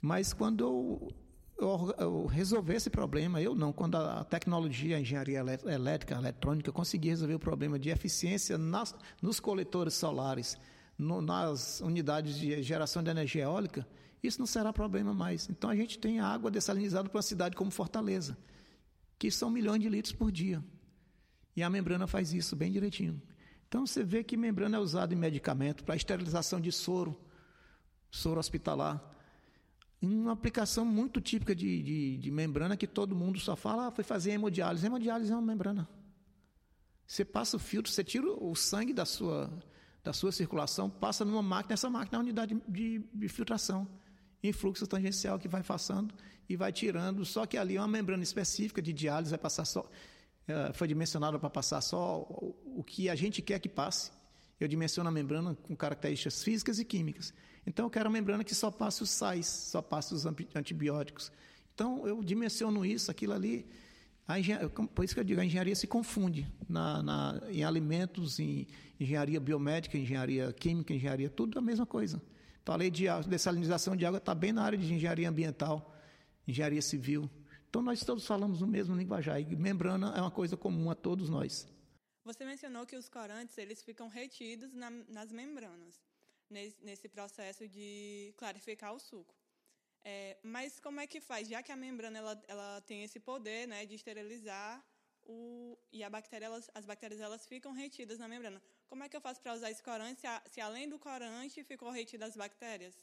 Mas 0.02 0.34
quando 0.34 0.64
eu, 0.64 1.14
eu, 1.60 1.96
eu 2.00 2.26
resolver 2.26 2.78
esse 2.78 2.90
problema, 2.90 3.40
eu 3.40 3.54
não, 3.54 3.72
quando 3.72 3.96
a 3.96 4.24
tecnologia, 4.24 4.98
a 4.98 5.00
engenharia 5.00 5.46
elétrica, 5.68 6.16
a 6.16 6.20
eletrônica 6.20 6.72
conseguir 6.72 7.10
resolver 7.10 7.36
o 7.36 7.40
problema 7.40 7.78
de 7.78 7.92
eficiência 7.92 8.58
nas, 8.58 8.96
nos 9.22 9.40
coletores 9.40 9.94
solares, 9.94 10.58
no, 10.98 11.22
nas 11.22 11.82
unidades 11.82 12.38
de 12.38 12.62
geração 12.62 13.04
de 13.04 13.10
energia 13.10 13.44
eólica, 13.44 13.88
isso 14.22 14.40
não 14.40 14.46
será 14.46 14.72
problema 14.72 15.14
mais. 15.14 15.50
Então 15.50 15.70
a 15.70 15.76
gente 15.76 16.00
tem 16.00 16.20
água 16.20 16.50
dessalinizada 16.50 17.10
para 17.10 17.18
uma 17.18 17.24
cidade 17.24 17.56
como 17.56 17.72
Fortaleza, 17.72 18.38
que 19.20 19.30
são 19.30 19.50
milhões 19.50 19.82
de 19.82 19.90
litros 19.90 20.14
por 20.14 20.32
dia. 20.32 20.64
E 21.56 21.62
a 21.62 21.70
membrana 21.70 22.08
faz 22.08 22.34
isso 22.34 22.56
bem 22.56 22.72
direitinho. 22.72 23.22
Então 23.68 23.86
você 23.86 24.04
vê 24.04 24.24
que 24.24 24.38
membrana 24.38 24.78
é 24.78 24.80
usada 24.80 25.14
em 25.14 25.18
medicamento 25.18 25.84
para 25.84 25.96
esterilização 25.96 26.62
de 26.62 26.72
soro, 26.72 27.20
soro 28.10 28.40
hospitalar. 28.40 29.02
Uma 30.02 30.34
aplicação 30.34 30.86
muito 30.86 31.22
típica 31.22 31.56
de, 31.56 31.82
de, 31.82 32.18
de 32.18 32.32
membrana 32.32 32.78
que 32.78 32.86
todo 32.86 33.16
mundo 33.16 33.40
só 33.40 33.56
fala, 33.56 33.88
ah, 33.88 33.92
foi 33.92 34.04
fazer 34.04 34.32
hemodiálise. 34.32 34.86
Hemodiálise 34.86 35.32
é 35.32 35.36
uma 35.36 35.42
membrana. 35.42 35.88
Você 37.06 37.26
passa 37.26 37.58
o 37.58 37.60
filtro, 37.60 37.92
você 37.92 38.04
tira 38.04 38.28
o 38.32 38.56
sangue 38.56 38.94
da 38.94 39.06
sua, 39.06 39.52
da 40.04 40.12
sua 40.12 40.32
circulação, 40.32 40.90
passa 40.90 41.24
numa 41.24 41.42
máquina, 41.42 41.74
essa 41.74 41.90
máquina 41.90 42.18
é 42.18 42.20
uma 42.20 42.24
unidade 42.24 42.62
de, 42.68 43.00
de 43.14 43.28
filtração 43.30 43.88
em 44.44 44.52
fluxo 44.52 44.86
tangencial 44.86 45.40
que 45.40 45.48
vai 45.48 45.64
passando 45.64 46.14
e 46.50 46.58
vai 46.58 46.74
tirando. 46.74 47.24
Só 47.24 47.46
que 47.46 47.58
ali 47.58 47.78
é 47.78 47.80
uma 47.80 47.88
membrana 47.88 48.22
específica 48.22 48.82
de 48.82 48.92
diálise, 48.92 49.30
vai 49.30 49.40
passar 49.40 49.64
só. 49.64 49.90
É, 50.46 50.74
foi 50.74 50.90
dimensionada 50.90 51.40
para 51.40 51.50
passar 51.50 51.80
só 51.80 52.20
o 52.20 52.84
que 52.86 53.10
a 53.10 53.16
gente 53.16 53.42
quer 53.42 53.60
que 53.60 53.70
passe. 53.70 54.12
Eu 54.60 54.68
dimensiono 54.68 55.10
a 55.10 55.12
membrana 55.12 55.56
com 55.56 55.76
características 55.76 56.44
físicas 56.44 56.80
e 56.80 56.86
químicas. 56.86 57.34
Então, 57.66 57.86
eu 57.86 57.90
quero 57.90 58.10
uma 58.10 58.14
membrana 58.14 58.44
que 58.44 58.54
só 58.54 58.70
passe 58.70 59.02
os 59.02 59.10
sais, 59.10 59.48
só 59.48 59.82
passe 59.82 60.14
os 60.14 60.26
antibióticos. 60.26 61.32
Então, 61.74 62.06
eu 62.06 62.22
dimensiono 62.22 62.86
isso, 62.86 63.10
aquilo 63.10 63.34
ali. 63.34 63.66
Por 64.96 65.04
isso 65.04 65.14
que 65.14 65.20
eu 65.20 65.24
digo, 65.24 65.42
a 65.42 65.46
engenharia 65.46 65.76
se 65.76 65.86
confunde 65.86 66.48
na, 66.68 67.04
na, 67.04 67.42
em 67.50 67.64
alimentos, 67.64 68.40
em 68.40 68.68
engenharia 69.00 69.40
biomédica, 69.40 69.98
engenharia 69.98 70.52
química, 70.54 70.94
engenharia, 70.94 71.30
tudo 71.30 71.60
a 71.60 71.62
mesma 71.62 71.86
coisa. 71.86 72.22
Falei 72.64 72.90
de 72.90 73.06
dessalinização 73.28 73.96
de 73.96 74.06
água, 74.06 74.20
está 74.20 74.34
bem 74.34 74.54
na 74.54 74.64
área 74.64 74.78
de 74.78 74.94
engenharia 74.94 75.30
ambiental, 75.30 75.94
engenharia 76.48 76.82
civil. 76.82 77.30
Então 77.70 77.82
nós 77.82 78.04
todos 78.06 78.26
falamos 78.26 78.62
o 78.62 78.68
mesmo 78.68 78.96
linguajar 78.96 79.42
e 79.42 79.56
membrana 79.56 80.14
é 80.16 80.22
uma 80.22 80.32
coisa 80.32 80.56
comum 80.56 80.90
a 80.90 80.96
todos 80.96 81.30
nós. 81.30 81.68
Você 82.24 82.46
mencionou 82.46 82.86
que 82.86 82.96
os 82.96 83.10
corantes 83.10 83.58
eles 83.58 83.84
ficam 83.84 84.08
retidos 84.08 84.74
na, 84.74 84.90
nas 84.90 85.32
membranas 85.32 86.00
nesse, 86.50 86.78
nesse, 86.82 87.10
processo 87.10 87.68
de 87.68 88.34
clarificar 88.38 88.94
o 88.94 89.00
suco. 89.00 89.36
É, 90.06 90.38
mas 90.44 90.80
como 90.80 91.00
é 91.00 91.08
que 91.08 91.22
faz? 91.22 91.48
Já 91.48 91.64
que 91.64 91.72
a 91.72 91.76
membrana 91.76 92.20
ela, 92.20 92.44
ela 92.48 92.82
tem 92.82 93.04
esse 93.04 93.20
poder 93.20 93.68
né, 93.68 93.86
de 93.86 93.96
esterilizar 93.96 94.84
o, 95.26 95.78
e 95.92 96.04
a 96.04 96.10
bactéria, 96.10 96.48
elas, 96.48 96.70
as 96.74 96.86
bactérias 96.86 97.22
elas 97.22 97.46
ficam 97.46 97.72
retidas 97.72 98.20
na 98.20 98.28
membrana. 98.28 98.62
Como 98.90 99.04
é 99.04 99.10
que 99.10 99.16
eu 99.16 99.22
faço 99.22 99.42
para 99.42 99.54
usar 99.54 99.72
esse 99.72 99.82
corante 99.82 100.22
se, 100.22 100.28
se, 100.52 100.62
além 100.62 100.90
do 100.90 101.00
corante 101.00 101.64
ficou 101.64 101.90
retidas 101.90 102.30
as 102.30 102.36
bactérias? 102.36 103.00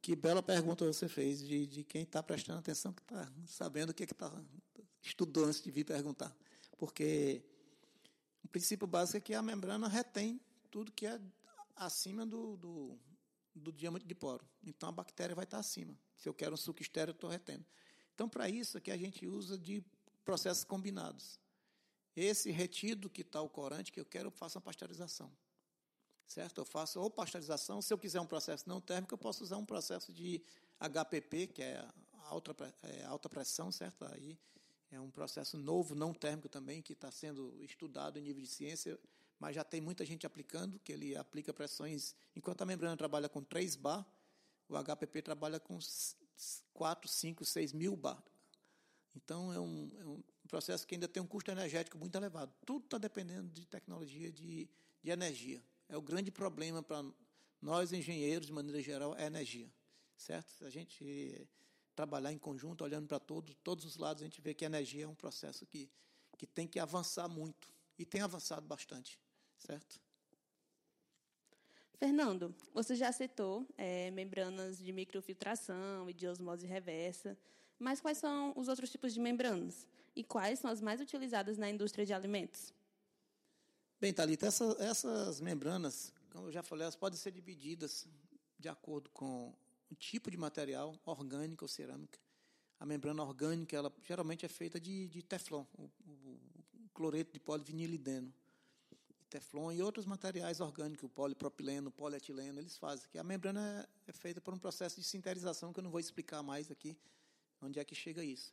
Que 0.00 0.14
bela 0.14 0.42
pergunta 0.42 0.84
você 0.84 1.08
fez 1.08 1.40
de, 1.40 1.66
de 1.66 1.84
quem 1.84 2.02
está 2.02 2.22
prestando 2.22 2.60
atenção, 2.60 2.92
que 2.92 3.02
está 3.02 3.30
sabendo 3.46 3.90
o 3.90 3.94
que 3.94 4.04
está 4.04 4.32
estudando 5.02 5.48
antes 5.48 5.62
de 5.62 5.70
vir 5.70 5.84
perguntar. 5.84 6.34
Porque 6.78 7.42
o 8.44 8.48
princípio 8.48 8.86
básico 8.86 9.18
é 9.18 9.20
que 9.20 9.34
a 9.34 9.42
membrana 9.42 9.88
retém 9.88 10.40
tudo 10.70 10.92
que 10.92 11.06
é 11.06 11.20
acima 11.76 12.24
do, 12.24 12.56
do, 12.56 12.98
do 13.54 13.72
diâmetro 13.72 14.06
de 14.06 14.14
poro. 14.14 14.46
Então 14.62 14.88
a 14.88 14.92
bactéria 14.92 15.34
vai 15.34 15.44
estar 15.44 15.58
acima. 15.58 15.96
Se 16.16 16.28
eu 16.28 16.34
quero 16.34 16.54
um 16.54 16.56
suco 16.56 16.82
estéreo, 16.82 17.10
eu 17.10 17.14
estou 17.14 17.30
retendo. 17.30 17.64
Então, 18.14 18.28
para 18.28 18.48
isso 18.48 18.78
é 18.78 18.80
que 18.80 18.90
a 18.90 18.96
gente 18.96 19.26
usa 19.26 19.58
de 19.58 19.82
processos 20.24 20.64
combinados. 20.64 21.40
Esse 22.14 22.50
retido 22.50 23.08
que 23.08 23.22
está 23.22 23.40
o 23.40 23.48
corante 23.48 23.90
que 23.90 23.98
eu 23.98 24.04
quero, 24.04 24.28
eu 24.28 24.30
faço 24.30 24.58
uma 24.58 24.62
pasteurização. 24.62 25.32
Certo? 26.26 26.60
Eu 26.60 26.64
faço 26.64 27.00
ou 27.00 27.10
pasteurização, 27.10 27.82
se 27.82 27.92
eu 27.92 27.98
quiser 27.98 28.20
um 28.20 28.26
processo 28.26 28.68
não 28.68 28.80
térmico, 28.80 29.14
eu 29.14 29.18
posso 29.18 29.42
usar 29.42 29.56
um 29.56 29.64
processo 29.64 30.12
de 30.12 30.42
HPP, 30.78 31.48
que 31.48 31.62
é 31.62 31.86
alta, 32.24 32.54
é, 32.82 33.04
alta 33.04 33.28
pressão, 33.28 33.72
certo? 33.72 34.04
Aí 34.06 34.38
é 34.90 35.00
um 35.00 35.10
processo 35.10 35.56
novo, 35.56 35.94
não 35.94 36.12
térmico 36.12 36.48
também, 36.48 36.80
que 36.80 36.92
está 36.92 37.10
sendo 37.10 37.62
estudado 37.62 38.18
em 38.18 38.22
nível 38.22 38.42
de 38.42 38.48
ciência, 38.48 38.98
mas 39.42 39.56
já 39.56 39.64
tem 39.64 39.80
muita 39.80 40.06
gente 40.06 40.24
aplicando, 40.24 40.78
que 40.78 40.92
ele 40.92 41.16
aplica 41.16 41.52
pressões. 41.52 42.14
Enquanto 42.36 42.62
a 42.62 42.64
membrana 42.64 42.96
trabalha 42.96 43.28
com 43.28 43.42
3 43.42 43.74
bar, 43.74 44.06
o 44.68 44.76
HPP 44.76 45.20
trabalha 45.20 45.58
com 45.58 45.76
4, 46.72 47.10
5, 47.10 47.44
6 47.44 47.72
mil 47.72 47.96
bar. 47.96 48.22
Então, 49.16 49.52
é 49.52 49.58
um, 49.58 49.90
é 49.98 50.04
um 50.06 50.22
processo 50.46 50.86
que 50.86 50.94
ainda 50.94 51.08
tem 51.08 51.20
um 51.20 51.26
custo 51.26 51.50
energético 51.50 51.98
muito 51.98 52.14
elevado. 52.14 52.54
Tudo 52.64 52.84
está 52.84 52.98
dependendo 52.98 53.48
de 53.48 53.66
tecnologia 53.66 54.30
de, 54.30 54.70
de 55.02 55.10
energia. 55.10 55.60
É 55.88 55.96
o 55.96 56.00
grande 56.00 56.30
problema 56.30 56.80
para 56.80 57.04
nós, 57.60 57.92
engenheiros, 57.92 58.46
de 58.46 58.52
maneira 58.52 58.80
geral, 58.80 59.12
é 59.16 59.24
a 59.24 59.26
energia. 59.26 59.68
Certo? 60.16 60.52
Se 60.52 60.64
a 60.64 60.70
gente 60.70 61.48
trabalhar 61.96 62.32
em 62.32 62.38
conjunto, 62.38 62.84
olhando 62.84 63.08
para 63.08 63.18
todos, 63.18 63.56
todos 63.64 63.84
os 63.84 63.96
lados, 63.96 64.22
a 64.22 64.24
gente 64.24 64.40
vê 64.40 64.54
que 64.54 64.64
a 64.64 64.66
energia 64.66 65.02
é 65.02 65.08
um 65.08 65.16
processo 65.16 65.66
que, 65.66 65.90
que 66.38 66.46
tem 66.46 66.68
que 66.68 66.78
avançar 66.78 67.28
muito. 67.28 67.72
E 67.98 68.06
tem 68.06 68.20
avançado 68.20 68.64
bastante. 68.68 69.18
Certo? 69.66 70.00
Fernando, 71.94 72.52
você 72.74 72.96
já 72.96 73.12
citou 73.12 73.64
é, 73.78 74.10
membranas 74.10 74.76
de 74.78 74.92
microfiltração 74.92 76.10
e 76.10 76.12
de 76.12 76.26
osmose 76.26 76.66
reversa. 76.66 77.38
Mas 77.78 78.00
quais 78.00 78.18
são 78.18 78.52
os 78.56 78.66
outros 78.66 78.90
tipos 78.90 79.14
de 79.14 79.20
membranas? 79.20 79.86
E 80.14 80.24
quais 80.24 80.58
são 80.58 80.70
as 80.70 80.80
mais 80.80 81.00
utilizadas 81.00 81.56
na 81.56 81.70
indústria 81.70 82.04
de 82.04 82.12
alimentos? 82.12 82.74
Bem, 84.00 84.12
Thalita, 84.12 84.46
essa, 84.46 84.76
essas 84.80 85.40
membranas, 85.40 86.12
como 86.30 86.48
eu 86.48 86.52
já 86.52 86.62
falei, 86.62 86.82
elas 86.82 86.96
podem 86.96 87.16
ser 87.16 87.30
divididas 87.30 88.08
de 88.58 88.68
acordo 88.68 89.08
com 89.10 89.54
o 89.88 89.94
tipo 89.94 90.28
de 90.28 90.36
material, 90.36 90.98
orgânico 91.04 91.64
ou 91.64 91.68
cerâmica. 91.68 92.18
A 92.80 92.84
membrana 92.84 93.22
orgânica, 93.22 93.76
ela 93.76 93.92
geralmente 94.02 94.44
é 94.44 94.48
feita 94.48 94.80
de, 94.80 95.06
de 95.06 95.22
teflon, 95.22 95.64
o, 95.78 95.84
o, 96.04 96.40
o 96.84 96.88
cloreto 96.92 97.32
de 97.32 97.38
polivinilideno. 97.38 98.34
Teflon 99.32 99.72
e 99.72 99.82
outros 99.82 100.04
materiais 100.04 100.60
orgânicos, 100.60 101.04
o 101.04 101.08
polipropileno, 101.08 101.88
o 101.88 101.92
polietileno, 101.92 102.60
eles 102.60 102.76
fazem. 102.76 103.08
Que 103.10 103.18
a 103.18 103.24
membrana 103.24 103.88
é, 104.06 104.12
feita 104.12 104.42
por 104.42 104.52
um 104.52 104.58
processo 104.58 105.00
de 105.00 105.06
sinterização 105.06 105.72
que 105.72 105.80
eu 105.80 105.82
não 105.82 105.90
vou 105.90 106.00
explicar 106.00 106.42
mais 106.42 106.70
aqui, 106.70 106.94
onde 107.62 107.80
é 107.80 107.84
que 107.84 107.94
chega 107.94 108.22
isso. 108.22 108.52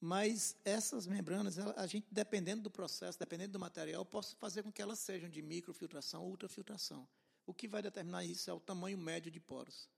Mas 0.00 0.56
essas 0.64 1.08
membranas, 1.08 1.58
a 1.58 1.86
gente, 1.88 2.06
dependendo 2.12 2.62
do 2.62 2.70
processo, 2.70 3.18
dependendo 3.18 3.54
do 3.54 3.58
material, 3.58 4.04
posso 4.04 4.36
fazer 4.36 4.62
com 4.62 4.70
que 4.70 4.80
elas 4.80 5.00
sejam 5.00 5.28
de 5.28 5.42
microfiltração 5.42 6.22
ou 6.22 6.30
ultrafiltração. 6.30 7.08
O 7.44 7.52
que 7.52 7.66
vai 7.66 7.82
determinar 7.82 8.24
isso 8.24 8.48
é 8.48 8.52
o 8.52 8.60
tamanho 8.60 8.96
médio 8.96 9.32
de 9.32 9.40
poros. 9.40 9.88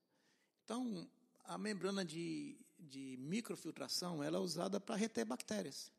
Então, 0.65 1.07
a 1.45 1.59
membrana 1.59 2.03
de, 2.03 2.57
de 2.79 3.19
microfiltração 3.19 4.23
ela 4.23 4.39
é 4.39 4.41
usada 4.41 4.81
para 4.81 4.97
reter 4.97 5.27
bactérias, 5.27 5.93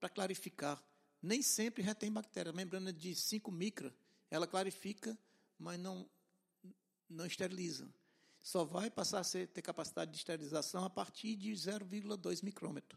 para 0.00 0.08
clarificar. 0.08 0.82
Nem 1.26 1.42
sempre 1.42 1.82
retém 1.82 2.10
bactéria. 2.12 2.50
A 2.50 2.54
membrana 2.54 2.92
de 2.92 3.14
5 3.14 3.50
micra, 3.50 3.94
ela 4.30 4.46
clarifica, 4.46 5.18
mas 5.58 5.78
não, 5.78 6.08
não 7.08 7.26
esteriliza 7.26 7.88
só 8.46 8.64
vai 8.64 8.88
passar 8.88 9.18
a 9.18 9.24
ser, 9.24 9.48
ter 9.48 9.60
capacidade 9.60 10.12
de 10.12 10.18
esterilização 10.18 10.84
a 10.84 10.88
partir 10.88 11.34
de 11.34 11.50
0,2 11.50 12.44
micrômetro, 12.44 12.96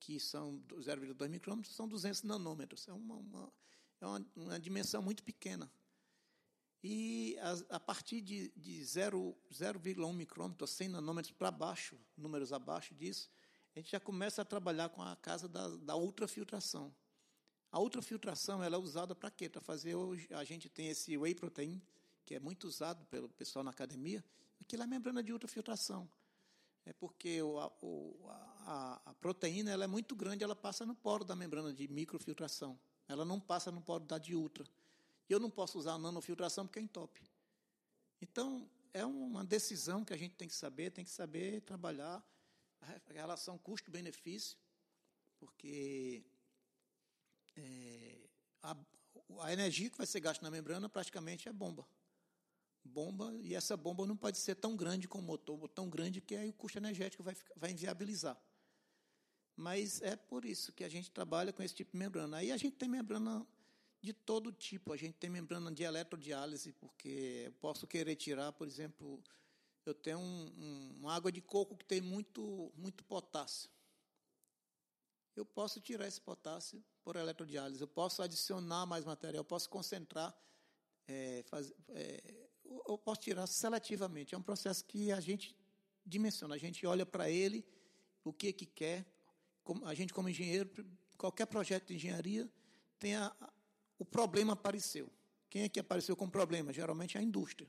que 0.00 0.18
são 0.18 0.60
0,2 0.68 1.28
micrômetros 1.28 1.76
são 1.76 1.86
200 1.86 2.24
nanômetros. 2.24 2.88
É 2.88 2.92
uma, 2.92 3.14
uma 3.14 3.52
é 4.00 4.06
uma, 4.06 4.26
uma, 4.34 4.58
dimensão 4.58 5.00
muito 5.00 5.22
pequena. 5.22 5.70
E 6.82 7.38
a, 7.40 7.76
a 7.76 7.80
partir 7.80 8.20
de, 8.20 8.52
de 8.56 8.80
0,1 8.80 10.12
micrômetro, 10.12 10.66
100 10.66 10.88
nanômetros 10.88 11.32
para 11.32 11.52
baixo, 11.52 11.96
números 12.16 12.52
abaixo 12.52 12.96
disso, 12.96 13.30
a 13.76 13.78
gente 13.78 13.92
já 13.92 14.00
começa 14.00 14.42
a 14.42 14.44
trabalhar 14.44 14.88
com 14.88 15.02
a 15.02 15.14
casa 15.14 15.48
da, 15.48 15.68
da 15.68 15.94
ultrafiltração. 15.94 16.92
A 17.74 17.80
ultrafiltração 17.80 18.62
ela 18.62 18.76
é 18.76 18.78
usada 18.78 19.16
para 19.16 19.28
quê? 19.32 19.48
Para 19.48 19.60
fazer 19.60 19.96
hoje 19.96 20.28
a 20.30 20.44
gente 20.44 20.68
tem 20.68 20.90
esse 20.90 21.18
whey 21.18 21.34
protein, 21.34 21.82
que 22.24 22.36
é 22.36 22.38
muito 22.38 22.68
usado 22.68 23.04
pelo 23.06 23.28
pessoal 23.28 23.64
na 23.64 23.72
academia, 23.72 24.24
Aquilo 24.60 24.84
é 24.84 24.86
membrana 24.86 25.24
de 25.24 25.32
ultrafiltração. 25.32 26.08
É 26.86 26.92
porque 26.92 27.42
o, 27.42 27.58
o, 27.82 28.30
a, 28.60 29.02
a, 29.06 29.14
proteína 29.14 29.72
ela 29.72 29.82
é 29.82 29.88
muito 29.88 30.14
grande, 30.14 30.44
ela 30.44 30.54
passa 30.54 30.86
no 30.86 30.94
poro 30.94 31.24
da 31.24 31.34
membrana 31.34 31.72
de 31.74 31.88
microfiltração. 31.88 32.78
Ela 33.08 33.24
não 33.24 33.40
passa 33.40 33.72
no 33.72 33.82
poro 33.82 34.04
da 34.04 34.18
de 34.18 34.36
ultra. 34.36 34.64
E 35.28 35.32
eu 35.32 35.40
não 35.40 35.50
posso 35.50 35.76
usar 35.76 35.94
a 35.94 35.98
nanofiltração 35.98 36.68
porque 36.68 36.78
é 36.78 36.82
entope. 36.82 37.20
Então, 38.22 38.70
é 38.92 39.04
uma 39.04 39.44
decisão 39.44 40.04
que 40.04 40.14
a 40.14 40.16
gente 40.16 40.36
tem 40.36 40.46
que 40.46 40.54
saber, 40.54 40.92
tem 40.92 41.04
que 41.04 41.10
saber 41.10 41.60
trabalhar 41.62 42.24
a 42.80 43.12
relação 43.12 43.58
custo-benefício, 43.58 44.56
porque 45.40 46.24
é, 47.56 48.28
a, 48.62 48.76
a 49.40 49.52
energia 49.52 49.90
que 49.90 49.96
vai 49.96 50.06
ser 50.06 50.20
gasta 50.20 50.44
na 50.44 50.50
membrana 50.50 50.88
praticamente 50.88 51.48
é 51.48 51.52
bomba 51.52 51.86
bomba, 52.84 53.34
e 53.40 53.54
essa 53.54 53.76
bomba 53.76 54.06
não 54.06 54.16
pode 54.16 54.38
ser 54.38 54.54
tão 54.54 54.76
grande 54.76 55.08
como 55.08 55.24
o 55.24 55.26
motor, 55.26 55.68
tão 55.68 55.88
grande 55.88 56.20
que 56.20 56.36
aí 56.36 56.50
o 56.50 56.52
custo 56.52 56.78
energético 56.78 57.22
vai, 57.22 57.34
vai 57.56 57.70
inviabilizar. 57.70 58.38
Mas 59.56 60.02
é 60.02 60.16
por 60.16 60.44
isso 60.44 60.72
que 60.72 60.84
a 60.84 60.88
gente 60.88 61.10
trabalha 61.10 61.52
com 61.52 61.62
esse 61.62 61.74
tipo 61.74 61.92
de 61.92 61.98
membrana. 61.98 62.38
Aí 62.38 62.50
a 62.50 62.56
gente 62.56 62.76
tem 62.76 62.88
membrana 62.88 63.46
de 64.02 64.12
todo 64.12 64.52
tipo. 64.52 64.92
A 64.92 64.96
gente 64.96 65.14
tem 65.14 65.30
membrana 65.30 65.70
de 65.72 65.84
eletrodiálise, 65.84 66.72
porque 66.72 67.44
eu 67.46 67.52
posso 67.52 67.86
querer 67.86 68.16
tirar, 68.16 68.52
por 68.52 68.66
exemplo, 68.66 69.22
eu 69.86 69.94
tenho 69.94 70.18
um, 70.18 70.52
um, 70.58 70.96
uma 70.98 71.14
água 71.14 71.30
de 71.30 71.40
coco 71.40 71.76
que 71.76 71.84
tem 71.84 72.00
muito, 72.00 72.72
muito 72.76 73.04
potássio. 73.04 73.70
Eu 75.36 75.44
posso 75.44 75.80
tirar 75.80 76.06
esse 76.06 76.20
potássio 76.20 76.82
por 77.02 77.16
eletrodiálise. 77.16 77.80
Eu 77.80 77.88
posso 77.88 78.22
adicionar 78.22 78.86
mais 78.86 79.04
material, 79.04 79.40
eu 79.40 79.44
posso 79.44 79.68
concentrar, 79.68 80.34
é, 81.08 81.44
é, 81.88 82.34
eu 82.88 82.96
posso 82.96 83.20
tirar 83.20 83.46
seletivamente. 83.46 84.34
É 84.34 84.38
um 84.38 84.42
processo 84.42 84.84
que 84.84 85.10
a 85.10 85.20
gente 85.20 85.56
dimensiona, 86.06 86.54
a 86.54 86.58
gente 86.58 86.86
olha 86.86 87.04
para 87.04 87.28
ele, 87.28 87.66
o 88.22 88.32
que 88.32 88.52
que 88.52 88.66
quer. 88.66 89.04
A 89.84 89.94
gente, 89.94 90.12
como 90.12 90.28
engenheiro, 90.28 90.70
qualquer 91.18 91.46
projeto 91.46 91.88
de 91.88 91.94
engenharia 91.94 92.50
tem 92.98 93.16
a, 93.16 93.34
o 93.98 94.04
problema 94.04 94.52
apareceu. 94.52 95.10
Quem 95.50 95.62
é 95.62 95.68
que 95.68 95.80
apareceu 95.80 96.16
com 96.16 96.28
problema? 96.28 96.72
Geralmente 96.72 97.16
é 97.16 97.20
a 97.20 97.22
indústria. 97.22 97.68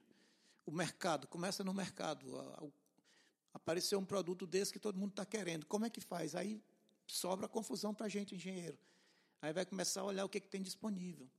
O 0.65 0.71
mercado, 0.71 1.27
começa 1.27 1.63
no 1.63 1.73
mercado. 1.73 2.25
Apareceu 3.53 3.99
um 3.99 4.05
produto 4.05 4.45
desse 4.47 4.73
que 4.73 4.79
todo 4.79 4.97
mundo 4.97 5.11
está 5.11 5.25
querendo. 5.25 5.65
Como 5.65 5.85
é 5.85 5.89
que 5.89 6.01
faz? 6.01 6.35
Aí 6.35 6.61
sobra 7.07 7.47
confusão 7.47 7.93
para 7.93 8.05
a 8.05 8.09
gente, 8.09 8.35
engenheiro. 8.35 8.77
Aí 9.41 9.53
vai 9.53 9.65
começar 9.65 10.01
a 10.01 10.05
olhar 10.05 10.25
o 10.25 10.29
que, 10.29 10.39
que 10.39 10.47
tem 10.47 10.61
disponível. 10.61 11.29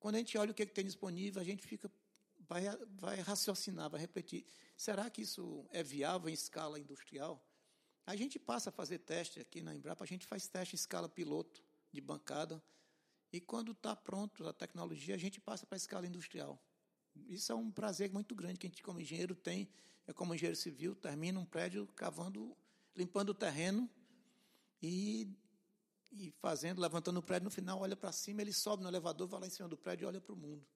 Quando 0.00 0.16
a 0.16 0.18
gente 0.18 0.36
olha 0.36 0.50
o 0.50 0.54
que, 0.54 0.66
que 0.66 0.72
tem 0.72 0.84
disponível, 0.84 1.40
a 1.40 1.44
gente 1.44 1.66
fica 1.66 1.90
vai, 2.48 2.62
vai 2.98 3.20
raciocinar, 3.20 3.88
vai 3.88 4.00
repetir. 4.00 4.44
Será 4.76 5.08
que 5.08 5.22
isso 5.22 5.66
é 5.70 5.82
viável 5.82 6.28
em 6.28 6.32
escala 6.32 6.78
industrial? 6.78 7.42
A 8.04 8.16
gente 8.16 8.38
passa 8.38 8.70
a 8.70 8.72
fazer 8.72 8.98
teste 8.98 9.40
aqui 9.40 9.62
na 9.62 9.74
Embrapa, 9.74 10.02
a 10.02 10.06
gente 10.06 10.26
faz 10.26 10.48
teste 10.48 10.74
em 10.74 10.78
escala 10.78 11.08
piloto, 11.08 11.62
de 11.92 12.00
bancada, 12.00 12.62
e 13.32 13.40
quando 13.40 13.72
está 13.72 13.94
pronto 13.94 14.46
a 14.46 14.52
tecnologia, 14.52 15.14
a 15.14 15.18
gente 15.18 15.40
passa 15.40 15.64
para 15.64 15.76
a 15.76 15.78
escala 15.78 16.06
industrial. 16.06 16.60
Isso 17.28 17.52
é 17.52 17.54
um 17.54 17.70
prazer 17.70 18.10
muito 18.10 18.34
grande 18.34 18.58
que 18.58 18.66
a 18.66 18.70
gente, 18.70 18.82
como 18.82 19.00
engenheiro, 19.00 19.34
tem. 19.34 19.68
É 20.06 20.12
como 20.12 20.34
engenheiro 20.34 20.56
civil, 20.56 20.94
termina 20.94 21.38
um 21.38 21.44
prédio 21.44 21.86
cavando, 21.94 22.56
limpando 22.96 23.30
o 23.30 23.34
terreno 23.34 23.88
e, 24.82 25.28
e 26.10 26.30
fazendo, 26.32 26.80
levantando 26.80 27.18
o 27.18 27.22
prédio. 27.22 27.44
No 27.44 27.50
final, 27.50 27.80
olha 27.80 27.96
para 27.96 28.10
cima, 28.10 28.42
ele 28.42 28.52
sobe 28.52 28.82
no 28.82 28.88
elevador, 28.88 29.28
vai 29.28 29.40
lá 29.40 29.46
em 29.46 29.50
cima 29.50 29.68
do 29.68 29.76
prédio 29.76 30.04
e 30.04 30.08
olha 30.08 30.20
para 30.20 30.32
o 30.32 30.36
mundo. 30.36 30.66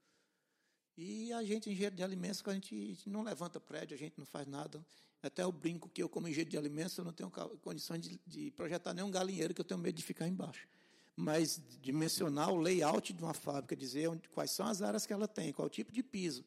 E 0.97 1.33
a 1.33 1.43
gente, 1.43 1.69
engenheiro 1.69 1.95
de 1.95 2.03
alimentos, 2.03 2.43
a 2.47 2.55
gente, 2.55 3.03
não 3.07 3.23
levanta 3.23 3.61
prédio, 3.61 3.95
a 3.95 3.99
gente 3.99 4.17
não 4.17 4.25
faz 4.25 4.47
nada. 4.47 4.85
Até 5.23 5.43
eu 5.43 5.53
brinco 5.53 5.89
que 5.89 6.03
eu, 6.03 6.09
como 6.09 6.29
engenheiro 6.29 6.51
de 6.51 6.57
alimentos, 6.57 6.97
eu 6.97 7.05
não 7.05 7.13
tenho 7.13 7.31
condições 7.61 8.01
de, 8.01 8.21
de 8.27 8.51
projetar 8.53 8.95
nenhum 8.95 9.11
galinheiro, 9.11 9.53
que 9.53 9.61
eu 9.61 9.65
tenho 9.65 9.79
medo 9.79 9.97
de 9.97 10.03
ficar 10.03 10.27
embaixo. 10.27 10.67
Mas 11.15 11.61
dimensionar 11.83 12.51
o 12.51 12.57
layout 12.57 13.13
de 13.13 13.23
uma 13.23 13.35
fábrica, 13.35 13.75
dizer 13.75 14.09
onde, 14.09 14.29
quais 14.29 14.51
são 14.51 14.67
as 14.67 14.81
áreas 14.81 15.05
que 15.05 15.13
ela 15.13 15.27
tem, 15.27 15.53
qual 15.53 15.69
tipo 15.69 15.93
de 15.93 16.03
piso, 16.03 16.45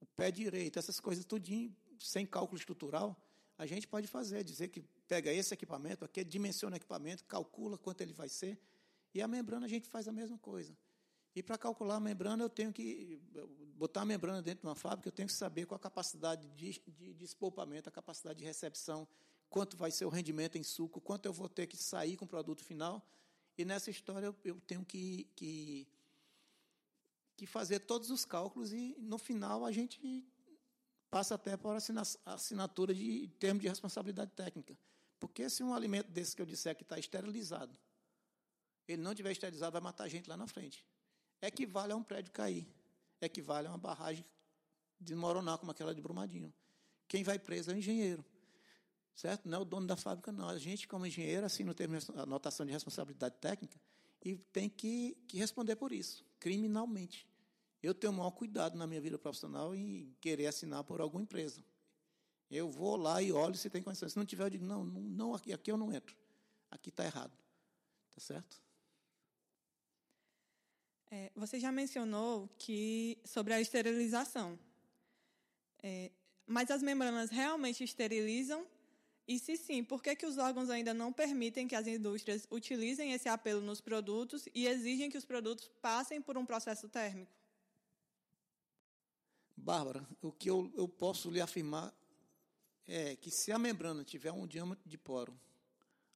o 0.00 0.06
pé 0.06 0.30
direito, 0.30 0.78
essas 0.78 1.00
coisas 1.00 1.24
tudinho, 1.24 1.74
sem 1.98 2.26
cálculo 2.26 2.58
estrutural, 2.58 3.16
a 3.58 3.66
gente 3.66 3.86
pode 3.88 4.06
fazer, 4.06 4.44
dizer 4.44 4.68
que 4.68 4.82
pega 5.08 5.32
esse 5.32 5.52
equipamento, 5.54 6.04
aqui 6.04 6.22
dimensiona 6.24 6.74
o 6.74 6.78
equipamento, 6.78 7.24
calcula 7.24 7.78
quanto 7.78 8.00
ele 8.02 8.12
vai 8.12 8.28
ser, 8.28 8.58
e 9.14 9.22
a 9.22 9.28
membrana 9.28 9.66
a 9.66 9.68
gente 9.68 9.88
faz 9.88 10.06
a 10.06 10.12
mesma 10.12 10.38
coisa. 10.38 10.76
E 11.34 11.42
para 11.42 11.58
calcular 11.58 11.96
a 11.96 12.00
membrana, 12.00 12.42
eu 12.44 12.48
tenho 12.48 12.72
que 12.72 13.20
botar 13.76 14.02
a 14.02 14.04
membrana 14.04 14.40
dentro 14.40 14.62
de 14.62 14.66
uma 14.66 14.74
fábrica, 14.74 15.08
eu 15.08 15.12
tenho 15.12 15.28
que 15.28 15.34
saber 15.34 15.66
qual 15.66 15.76
a 15.76 15.78
capacidade 15.78 16.48
de, 16.48 16.80
de, 16.86 17.14
de 17.14 17.24
espolpamento, 17.24 17.88
a 17.88 17.92
capacidade 17.92 18.38
de 18.38 18.44
recepção, 18.44 19.06
quanto 19.48 19.76
vai 19.76 19.90
ser 19.90 20.04
o 20.04 20.08
rendimento 20.08 20.56
em 20.56 20.62
suco, 20.62 21.00
quanto 21.00 21.26
eu 21.26 21.32
vou 21.32 21.48
ter 21.48 21.66
que 21.66 21.76
sair 21.76 22.16
com 22.16 22.24
o 22.24 22.28
produto 22.28 22.64
final. 22.64 23.06
E 23.56 23.64
nessa 23.64 23.90
história 23.90 24.26
eu, 24.26 24.36
eu 24.44 24.60
tenho 24.66 24.84
que, 24.84 25.26
que, 25.36 25.86
que, 27.36 27.46
fazer 27.46 27.80
todos 27.80 28.10
os 28.10 28.24
cálculos 28.24 28.72
e, 28.72 28.94
no 28.98 29.18
final, 29.18 29.64
a 29.64 29.72
gente 29.72 30.26
passa 31.16 31.34
até 31.34 31.56
por 31.56 31.74
assinatura 32.26 32.94
de 32.94 33.26
termo 33.40 33.58
de 33.58 33.66
responsabilidade 33.66 34.32
técnica. 34.32 34.76
Porque 35.18 35.48
se 35.48 35.62
um 35.62 35.72
alimento 35.72 36.10
desse 36.10 36.36
que 36.36 36.42
eu 36.42 36.44
disser 36.44 36.76
que 36.76 36.82
está 36.82 36.98
esterilizado, 36.98 37.74
ele 38.86 39.00
não 39.00 39.14
tiver 39.14 39.32
esterilizado, 39.32 39.72
vai 39.72 39.80
matar 39.80 40.06
gente 40.08 40.28
lá 40.28 40.36
na 40.36 40.46
frente 40.46 40.84
equivale 41.40 41.92
a 41.92 41.96
um 41.96 42.02
prédio 42.02 42.32
cair, 42.32 42.66
equivale 43.18 43.66
a 43.66 43.70
uma 43.70 43.78
barragem 43.78 44.26
desmoronar 45.00 45.56
como 45.56 45.70
aquela 45.70 45.94
de 45.94 46.02
Brumadinho. 46.02 46.52
Quem 47.08 47.22
vai 47.24 47.38
preso 47.38 47.70
é 47.70 47.74
o 47.74 47.78
engenheiro, 47.78 48.22
certo? 49.14 49.48
Não 49.48 49.58
é 49.58 49.60
o 49.62 49.64
dono 49.64 49.86
da 49.86 49.96
fábrica, 49.96 50.30
não. 50.30 50.50
A 50.50 50.58
gente, 50.58 50.86
como 50.86 51.06
engenheiro, 51.06 51.46
assina 51.46 51.70
o 51.70 51.74
termo 51.74 51.98
de 51.98 52.20
anotação 52.20 52.66
de 52.66 52.72
responsabilidade 52.72 53.36
técnica 53.36 53.80
e 54.22 54.36
tem 54.36 54.68
que, 54.68 55.16
que 55.26 55.38
responder 55.38 55.76
por 55.76 55.92
isso, 55.92 56.22
criminalmente. 56.38 57.26
Eu 57.82 57.94
tenho 57.94 58.12
o 58.12 58.16
maior 58.16 58.30
cuidado 58.30 58.76
na 58.76 58.86
minha 58.86 59.00
vida 59.00 59.18
profissional 59.18 59.74
em 59.74 60.14
querer 60.20 60.46
assinar 60.46 60.82
por 60.84 61.00
alguma 61.00 61.22
empresa. 61.22 61.62
Eu 62.50 62.70
vou 62.70 62.96
lá 62.96 63.20
e 63.20 63.32
olho 63.32 63.56
se 63.56 63.68
tem 63.68 63.82
condições. 63.82 64.12
Se 64.12 64.18
não 64.18 64.24
tiver, 64.24 64.44
eu 64.44 64.50
digo, 64.50 64.64
não, 64.64 64.84
não, 64.84 65.00
não 65.00 65.34
aqui, 65.34 65.52
aqui 65.52 65.70
eu 65.70 65.76
não 65.76 65.92
entro. 65.92 66.16
Aqui 66.70 66.90
está 66.90 67.04
errado. 67.04 67.32
Está 68.10 68.20
certo? 68.20 68.62
É, 71.10 71.30
você 71.34 71.60
já 71.60 71.70
mencionou 71.70 72.48
que 72.58 73.18
sobre 73.24 73.52
a 73.52 73.60
esterilização. 73.60 74.58
É, 75.82 76.10
mas 76.46 76.70
as 76.70 76.82
membranas 76.82 77.30
realmente 77.30 77.84
esterilizam? 77.84 78.66
E 79.28 79.38
se 79.40 79.56
sim, 79.56 79.82
por 79.82 80.02
que, 80.02 80.14
que 80.14 80.24
os 80.24 80.38
órgãos 80.38 80.70
ainda 80.70 80.94
não 80.94 81.12
permitem 81.12 81.66
que 81.66 81.74
as 81.74 81.86
indústrias 81.86 82.46
utilizem 82.50 83.12
esse 83.12 83.28
apelo 83.28 83.60
nos 83.60 83.80
produtos 83.80 84.48
e 84.54 84.68
exigem 84.68 85.10
que 85.10 85.18
os 85.18 85.24
produtos 85.24 85.68
passem 85.82 86.22
por 86.22 86.38
um 86.38 86.46
processo 86.46 86.88
térmico? 86.88 87.32
Bárbara, 89.66 90.08
o 90.22 90.30
que 90.30 90.48
eu, 90.48 90.72
eu 90.76 90.86
posso 90.86 91.28
lhe 91.28 91.40
afirmar 91.40 91.92
é 92.86 93.16
que 93.16 93.32
se 93.32 93.50
a 93.50 93.58
membrana 93.58 94.04
tiver 94.04 94.30
um 94.30 94.46
diâmetro 94.46 94.88
de 94.88 94.96
poro 94.96 95.36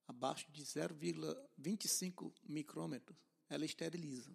abaixo 0.07 0.49
de 0.53 0.63
0,25 0.63 2.33
micrômetros, 2.45 3.19
ela 3.49 3.65
esteriliza 3.65 4.33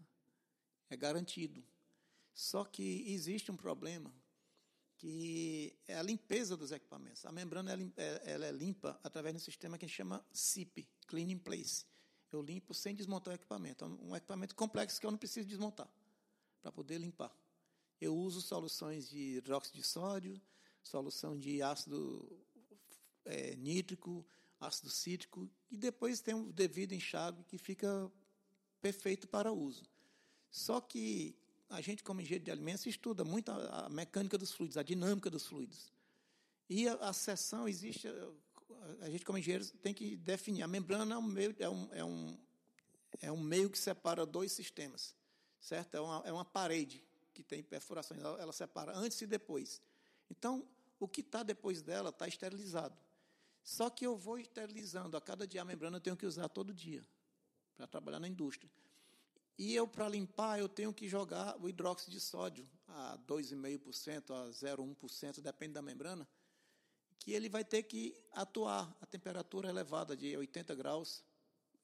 é 0.89 0.97
garantido. 0.97 1.63
Só 2.33 2.65
que 2.65 3.05
existe 3.07 3.49
um 3.49 3.55
problema 3.55 4.13
que 4.97 5.73
é 5.87 5.95
a 5.95 6.03
limpeza 6.03 6.57
dos 6.57 6.73
equipamentos. 6.73 7.25
A 7.25 7.31
membrana 7.31 7.71
ela 8.25 8.45
é 8.45 8.51
limpa 8.51 8.99
através 9.01 9.33
de 9.33 9.41
um 9.41 9.45
sistema 9.45 9.77
que 9.77 9.85
a 9.85 9.87
gente 9.87 9.95
chama 9.95 10.25
CIP, 10.33 10.89
Clean 11.07 11.31
in 11.31 11.39
Place. 11.39 11.85
Eu 12.33 12.41
limpo 12.41 12.73
sem 12.73 12.93
desmontar 12.93 13.31
o 13.31 13.35
equipamento. 13.35 13.85
É 13.85 13.87
um 13.87 14.13
equipamento 14.13 14.53
complexo 14.55 14.99
que 14.99 15.05
eu 15.05 15.11
não 15.11 15.17
preciso 15.17 15.47
desmontar 15.47 15.89
para 16.61 16.69
poder 16.69 16.97
limpar. 16.97 17.33
Eu 17.99 18.15
uso 18.15 18.41
soluções 18.41 19.09
de 19.09 19.37
hidróxido 19.37 19.77
de 19.77 19.83
sódio, 19.83 20.41
solução 20.83 21.37
de 21.37 21.61
ácido 21.61 22.27
é, 23.23 23.55
nítrico, 23.55 24.25
ácido 24.59 24.89
cítrico, 24.89 25.49
e 25.71 25.77
depois 25.77 26.19
tem 26.19 26.35
o 26.35 26.51
devido 26.51 26.93
enxágue 26.93 27.43
que 27.45 27.57
fica 27.57 28.11
perfeito 28.81 29.27
para 29.27 29.51
uso. 29.51 29.83
Só 30.51 30.79
que 30.81 31.35
a 31.69 31.81
gente, 31.81 32.03
como 32.03 32.21
engenheiro 32.21 32.45
de 32.45 32.51
alimentos, 32.51 32.85
estuda 32.85 33.23
muito 33.23 33.49
a, 33.51 33.89
mecânica 33.89 34.37
dos 34.37 34.51
fluidos, 34.51 34.77
a 34.77 34.83
dinâmica 34.83 35.29
dos 35.29 35.45
fluidos. 35.45 35.91
E 36.69 36.87
a, 36.87 36.93
a 36.95 37.13
seção 37.13 37.67
existe, 37.67 38.07
a 39.01 39.09
gente, 39.09 39.25
como 39.25 39.37
engenheiro, 39.37 39.65
tem 39.81 39.93
que 39.93 40.17
definir. 40.17 40.63
A 40.63 40.67
membrana 40.67 41.15
é 41.15 41.17
um 41.17 41.21
meio, 41.21 41.55
é 41.59 41.69
um, 41.69 41.93
é 41.93 42.03
um, 42.03 42.37
é 43.21 43.31
um 43.31 43.39
meio 43.39 43.69
que 43.69 43.77
separa 43.77 44.25
dois 44.25 44.51
sistemas, 44.51 45.15
certo? 45.59 45.95
É 45.95 46.01
uma, 46.01 46.23
é 46.25 46.31
uma 46.31 46.45
parede 46.45 47.03
que 47.35 47.43
tem 47.43 47.61
perfurações, 47.61 48.21
ela, 48.21 48.53
separa 48.53 48.95
antes 48.95 49.19
e 49.21 49.27
depois. 49.27 49.81
Então, 50.31 50.65
o 50.97 51.07
que 51.07 51.19
está 51.19 51.43
depois 51.43 51.81
dela 51.81 52.09
está 52.09 52.25
esterilizado. 52.27 52.97
Só 53.61 53.89
que 53.89 54.05
eu 54.07 54.15
vou 54.15 54.39
esterilizando. 54.39 55.17
A 55.17 55.21
cada 55.21 55.45
dia 55.45 55.61
a 55.61 55.65
membrana 55.65 55.97
eu 55.97 56.01
tenho 56.01 56.15
que 56.15 56.25
usar 56.25 56.47
todo 56.47 56.73
dia 56.73 57.05
para 57.75 57.85
trabalhar 57.85 58.19
na 58.19 58.27
indústria. 58.27 58.71
E 59.57 59.75
eu, 59.75 59.87
para 59.87 60.07
limpar, 60.07 60.59
eu 60.59 60.69
tenho 60.69 60.93
que 60.93 61.07
jogar 61.07 61.57
o 61.61 61.67
hidróxido 61.67 62.11
de 62.11 62.19
sódio 62.19 62.67
a 62.87 63.17
2,5%, 63.27 64.31
a 64.31 64.49
0,1%, 64.49 65.41
depende 65.41 65.73
da 65.73 65.81
membrana, 65.81 66.27
que 67.19 67.31
ele 67.31 67.49
vai 67.49 67.65
ter 67.65 67.83
que 67.83 68.15
atuar 68.31 68.95
a 69.01 69.05
temperatura 69.05 69.69
elevada 69.69 70.15
de 70.15 70.35
80 70.37 70.75
graus. 70.75 71.23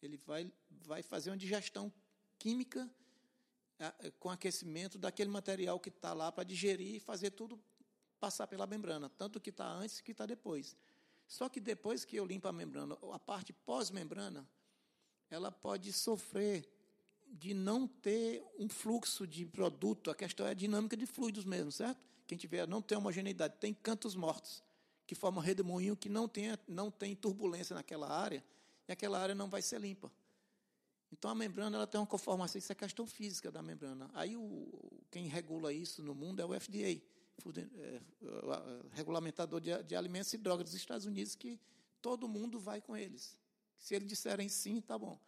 Ele 0.01 0.17
vai, 0.17 0.51
vai 0.69 1.01
fazer 1.01 1.29
uma 1.29 1.37
digestão 1.37 1.91
química 2.37 2.89
com 4.19 4.29
aquecimento 4.29 4.97
daquele 4.97 5.29
material 5.29 5.79
que 5.79 5.89
está 5.89 6.13
lá 6.13 6.31
para 6.31 6.43
digerir 6.43 6.95
e 6.95 6.99
fazer 6.99 7.31
tudo 7.31 7.59
passar 8.19 8.45
pela 8.45 8.67
membrana, 8.67 9.09
tanto 9.09 9.39
que 9.39 9.49
está 9.49 9.65
antes 9.65 9.99
que 10.01 10.11
está 10.11 10.25
depois. 10.25 10.77
Só 11.27 11.49
que 11.49 11.59
depois 11.59 12.05
que 12.05 12.15
eu 12.15 12.25
limpo 12.25 12.47
a 12.47 12.51
membrana, 12.51 12.97
a 13.11 13.19
parte 13.19 13.51
pós-membrana, 13.53 14.47
ela 15.29 15.51
pode 15.51 15.91
sofrer 15.91 16.67
de 17.31 17.53
não 17.53 17.87
ter 17.87 18.43
um 18.59 18.67
fluxo 18.67 19.25
de 19.25 19.45
produto, 19.45 20.11
a 20.11 20.15
questão 20.15 20.45
é 20.45 20.51
a 20.51 20.53
dinâmica 20.53 20.97
de 20.97 21.05
fluidos 21.05 21.45
mesmo, 21.45 21.71
certo? 21.71 21.99
Quem 22.27 22.37
tiver 22.37 22.67
não 22.67 22.81
tem 22.81 22.97
homogeneidade, 22.97 23.55
tem 23.59 23.73
cantos 23.73 24.13
mortos, 24.13 24.61
que 25.07 25.15
formam 25.15 25.41
redemoinho 25.41 25.95
que 25.95 26.09
não 26.09 26.27
tem, 26.27 26.57
não 26.67 26.91
tem 26.91 27.15
turbulência 27.15 27.73
naquela 27.73 28.09
área, 28.11 28.43
e 28.87 28.91
aquela 28.91 29.19
área 29.19 29.33
não 29.33 29.49
vai 29.49 29.61
ser 29.61 29.79
limpa. 29.79 30.11
Então 31.11 31.29
a 31.29 31.35
membrana 31.35 31.77
ela 31.77 31.87
tem 31.87 31.99
uma 31.99 32.07
conformação, 32.07 32.57
isso 32.57 32.71
é 32.71 32.75
questão 32.75 33.05
física 33.05 33.51
da 33.51 33.61
membrana. 33.61 34.09
Aí 34.13 34.35
o, 34.37 35.01
quem 35.11 35.27
regula 35.27 35.73
isso 35.73 36.01
no 36.01 36.15
mundo 36.15 36.41
é 36.41 36.45
o 36.45 36.59
FDA, 36.59 37.01
é, 37.57 38.01
regulamentador 38.91 39.59
de, 39.59 39.83
de 39.83 39.95
alimentos 39.95 40.31
e 40.33 40.37
drogas 40.37 40.65
dos 40.65 40.75
Estados 40.75 41.05
Unidos, 41.05 41.35
que 41.35 41.59
todo 42.01 42.27
mundo 42.27 42.59
vai 42.59 42.81
com 42.81 42.95
eles. 42.95 43.37
Se 43.77 43.95
eles 43.95 44.07
disserem 44.07 44.47
sim, 44.47 44.79
tá 44.79 44.97
bom. 44.97 45.19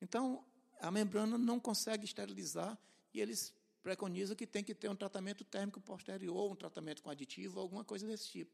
Então, 0.00 0.44
a 0.80 0.90
membrana 0.90 1.36
não 1.36 1.58
consegue 1.58 2.04
esterilizar 2.04 2.78
e 3.12 3.20
eles 3.20 3.52
preconizam 3.82 4.36
que 4.36 4.46
tem 4.46 4.62
que 4.62 4.74
ter 4.74 4.88
um 4.88 4.96
tratamento 4.96 5.44
térmico 5.44 5.80
posterior, 5.80 6.50
um 6.50 6.54
tratamento 6.54 7.02
com 7.02 7.10
aditivo, 7.10 7.58
alguma 7.58 7.82
coisa 7.82 8.06
desse 8.06 8.28
tipo. 8.28 8.52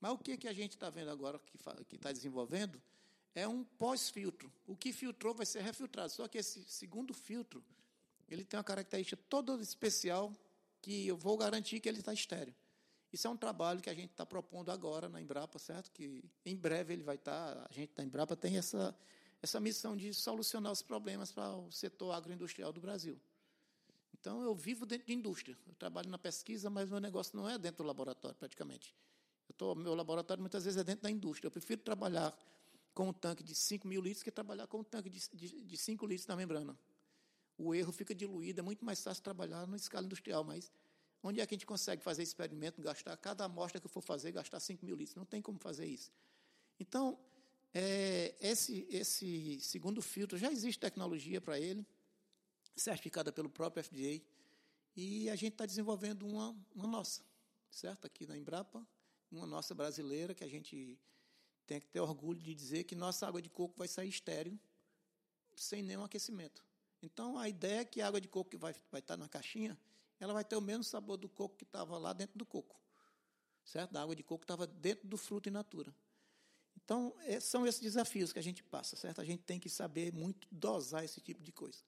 Mas 0.00 0.12
o 0.12 0.18
que, 0.18 0.36
que 0.36 0.46
a 0.46 0.52
gente 0.52 0.72
está 0.72 0.90
vendo 0.90 1.10
agora 1.10 1.38
que 1.38 1.96
está 1.96 2.12
desenvolvendo 2.12 2.80
é 3.34 3.48
um 3.48 3.64
pós-filtro. 3.64 4.52
O 4.66 4.76
que 4.76 4.92
filtrou 4.92 5.34
vai 5.34 5.44
ser 5.44 5.60
refiltrado. 5.62 6.10
Só 6.10 6.28
que 6.28 6.38
esse 6.38 6.62
segundo 6.64 7.12
filtro, 7.12 7.62
ele 8.28 8.44
tem 8.44 8.56
uma 8.56 8.64
característica 8.64 9.20
toda 9.28 9.54
especial 9.60 10.32
que 10.80 11.06
eu 11.06 11.16
vou 11.16 11.36
garantir 11.36 11.80
que 11.80 11.88
ele 11.88 11.98
está 11.98 12.12
estéreo. 12.12 12.54
Isso 13.12 13.26
é 13.26 13.30
um 13.30 13.36
trabalho 13.36 13.80
que 13.80 13.88
a 13.88 13.94
gente 13.94 14.10
está 14.10 14.26
propondo 14.26 14.70
agora 14.70 15.08
na 15.08 15.20
Embrapa, 15.20 15.58
certo? 15.58 15.90
Que 15.92 16.24
em 16.44 16.56
breve 16.56 16.92
ele 16.92 17.02
vai 17.02 17.14
estar. 17.14 17.54
Tá, 17.54 17.66
a 17.68 17.72
gente 17.72 17.92
da 17.94 18.02
Embrapa 18.02 18.36
tem 18.36 18.56
essa, 18.56 18.94
essa 19.40 19.60
missão 19.60 19.96
de 19.96 20.12
solucionar 20.12 20.72
os 20.72 20.82
problemas 20.82 21.30
para 21.30 21.54
o 21.56 21.70
setor 21.70 22.12
agroindustrial 22.12 22.72
do 22.72 22.80
Brasil. 22.80 23.18
Então, 24.12 24.42
eu 24.42 24.54
vivo 24.54 24.84
dentro 24.84 25.06
de 25.06 25.12
indústria. 25.12 25.56
Eu 25.66 25.74
trabalho 25.74 26.08
na 26.08 26.18
pesquisa, 26.18 26.68
mas 26.70 26.88
meu 26.88 26.98
negócio 26.98 27.36
não 27.36 27.48
é 27.48 27.56
dentro 27.58 27.84
do 27.84 27.86
laboratório, 27.86 28.36
praticamente. 28.36 28.94
Eu 29.48 29.54
tô, 29.54 29.74
meu 29.74 29.94
laboratório 29.94 30.40
muitas 30.40 30.64
vezes 30.64 30.80
é 30.80 30.82
dentro 30.82 31.02
da 31.02 31.10
indústria. 31.10 31.46
Eu 31.46 31.52
prefiro 31.52 31.82
trabalhar 31.82 32.34
com 32.94 33.08
um 33.08 33.12
tanque 33.12 33.42
de 33.42 33.54
5 33.54 33.86
mil 33.86 34.00
litros 34.00 34.22
que 34.22 34.30
trabalhar 34.30 34.66
com 34.68 34.78
um 34.78 34.84
tanque 34.84 35.10
de, 35.10 35.28
de, 35.34 35.62
de 35.62 35.76
5 35.76 36.06
litros 36.06 36.26
na 36.26 36.36
membrana. 36.36 36.78
O 37.58 37.74
erro 37.74 37.92
fica 37.92 38.14
diluído, 38.14 38.60
é 38.60 38.62
muito 38.62 38.84
mais 38.84 39.02
fácil 39.02 39.22
trabalhar 39.22 39.66
na 39.66 39.76
escala 39.76 40.06
industrial, 40.06 40.44
mas 40.44 40.70
onde 41.22 41.40
é 41.40 41.46
que 41.46 41.54
a 41.54 41.56
gente 41.56 41.66
consegue 41.66 42.02
fazer 42.02 42.22
experimento, 42.22 42.80
gastar, 42.80 43.16
cada 43.16 43.44
amostra 43.44 43.80
que 43.80 43.86
eu 43.86 43.90
for 43.90 44.00
fazer, 44.00 44.32
gastar 44.32 44.60
5 44.60 44.84
mil 44.84 44.96
litros? 44.96 45.16
Não 45.16 45.24
tem 45.24 45.42
como 45.42 45.58
fazer 45.58 45.86
isso. 45.86 46.12
Então, 46.78 47.18
é, 47.72 48.34
esse, 48.40 48.86
esse 48.88 49.58
segundo 49.60 50.00
filtro, 50.00 50.38
já 50.38 50.50
existe 50.50 50.78
tecnologia 50.78 51.40
para 51.40 51.58
ele, 51.58 51.84
certificada 52.76 53.32
pelo 53.32 53.48
próprio 53.48 53.82
FDA, 53.82 54.22
e 54.96 55.28
a 55.28 55.34
gente 55.34 55.54
está 55.54 55.66
desenvolvendo 55.66 56.24
uma, 56.24 56.56
uma 56.74 56.86
nossa, 56.86 57.22
certo? 57.68 58.06
Aqui 58.06 58.26
na 58.26 58.36
Embrapa, 58.36 58.86
uma 59.30 59.46
nossa 59.46 59.74
brasileira, 59.74 60.34
que 60.34 60.44
a 60.44 60.48
gente 60.48 60.98
tem 61.64 61.80
que 61.80 61.86
ter 61.88 62.00
orgulho 62.00 62.40
de 62.40 62.54
dizer 62.54 62.84
que 62.84 62.94
nossa 62.94 63.26
água 63.26 63.40
de 63.40 63.48
coco 63.48 63.74
vai 63.76 63.88
sair 63.88 64.08
estéreo, 64.08 64.58
sem 65.56 65.82
nenhum 65.82 66.04
aquecimento. 66.04 66.64
Então, 67.02 67.38
a 67.38 67.48
ideia 67.48 67.80
é 67.80 67.84
que 67.84 68.00
a 68.00 68.08
água 68.08 68.20
de 68.20 68.28
coco 68.28 68.50
que 68.50 68.56
vai, 68.56 68.74
vai 68.90 69.00
estar 69.00 69.16
na 69.16 69.28
caixinha, 69.28 69.78
ela 70.18 70.32
vai 70.32 70.44
ter 70.44 70.56
o 70.56 70.60
mesmo 70.60 70.84
sabor 70.84 71.16
do 71.16 71.28
coco 71.28 71.56
que 71.56 71.64
estava 71.64 71.98
lá 71.98 72.12
dentro 72.12 72.38
do 72.38 72.46
coco. 72.46 72.80
Certo? 73.64 73.96
A 73.96 74.02
água 74.02 74.16
de 74.16 74.22
coco 74.22 74.44
estava 74.44 74.66
dentro 74.66 75.06
do 75.06 75.16
fruto 75.16 75.48
in 75.48 75.52
natura. 75.52 75.94
Então, 76.76 77.14
é, 77.20 77.40
são 77.40 77.66
esses 77.66 77.80
desafios 77.80 78.32
que 78.32 78.38
a 78.38 78.42
gente 78.42 78.62
passa, 78.62 78.96
certo? 78.96 79.20
A 79.20 79.24
gente 79.24 79.42
tem 79.42 79.58
que 79.58 79.68
saber 79.68 80.12
muito 80.12 80.46
dosar 80.50 81.04
esse 81.04 81.20
tipo 81.20 81.42
de 81.42 81.52
coisa. 81.52 81.78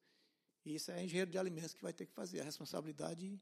E 0.65 0.75
isso 0.75 0.91
é 0.91 1.05
engenheiro 1.05 1.31
de 1.31 1.39
alimentos 1.39 1.75
que 1.75 1.83
vai 1.83 1.93
ter 1.93 2.07
que 2.07 2.13
fazer. 2.13 2.41
A 2.41 2.45
responsabilidade 2.45 3.39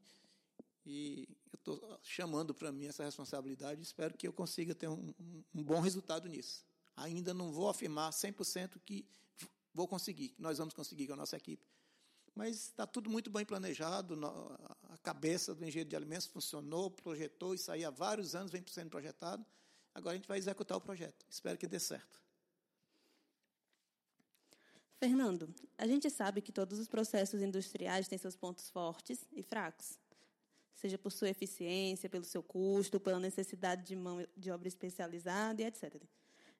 e 0.85 1.27
eu 1.51 1.57
estou 1.57 1.99
chamando 2.03 2.53
para 2.53 2.71
mim 2.71 2.85
essa 2.85 3.03
responsabilidade 3.03 3.79
e 3.79 3.83
espero 3.83 4.15
que 4.15 4.27
eu 4.27 4.33
consiga 4.33 4.75
ter 4.75 4.87
um, 4.87 5.13
um, 5.53 5.63
bom 5.63 5.79
resultado 5.79 6.29
nisso. 6.29 6.63
Ainda 6.95 7.33
não 7.33 7.51
vou 7.51 7.67
afirmar 7.67 8.11
100% 8.11 8.79
que 8.85 9.05
vou 9.73 9.87
conseguir, 9.87 10.29
que 10.29 10.41
nós 10.41 10.57
vamos 10.57 10.73
conseguir 10.73 11.07
com 11.07 11.13
a 11.13 11.17
nossa 11.17 11.35
equipe. 11.35 11.65
Mas 12.35 12.67
está 12.67 12.85
tudo 12.85 13.09
muito 13.09 13.29
bem 13.29 13.45
planejado, 13.45 14.15
a 14.89 14.97
cabeça 14.99 15.55
do 15.55 15.65
engenheiro 15.65 15.89
de 15.89 15.95
alimentos 15.95 16.27
funcionou, 16.27 16.91
projetou, 16.91 17.55
isso 17.55 17.71
aí 17.71 17.83
há 17.83 17.89
vários 17.89 18.35
anos 18.35 18.51
vem 18.51 18.63
sendo 18.67 18.89
projetado. 18.89 19.45
Agora 19.93 20.13
a 20.13 20.17
gente 20.17 20.27
vai 20.27 20.37
executar 20.37 20.77
o 20.77 20.81
projeto. 20.81 21.25
Espero 21.29 21.57
que 21.57 21.65
dê 21.65 21.79
certo. 21.79 22.21
Fernando, 24.99 25.53
a 25.77 25.87
gente 25.87 26.09
sabe 26.09 26.41
que 26.41 26.51
todos 26.51 26.77
os 26.77 26.87
processos 26.87 27.41
industriais 27.41 28.07
têm 28.07 28.17
seus 28.17 28.35
pontos 28.35 28.69
fortes 28.69 29.25
e 29.31 29.41
fracos 29.41 29.97
seja 30.75 30.97
por 30.97 31.11
sua 31.11 31.29
eficiência, 31.29 32.09
pelo 32.09 32.25
seu 32.25 32.43
custo, 32.43 32.99
pela 32.99 33.19
necessidade 33.19 33.83
de 33.83 33.95
mão 33.95 34.25
de 34.35 34.51
obra 34.51 34.67
especializada 34.67 35.61
e 35.61 35.65
etc. 35.65 36.03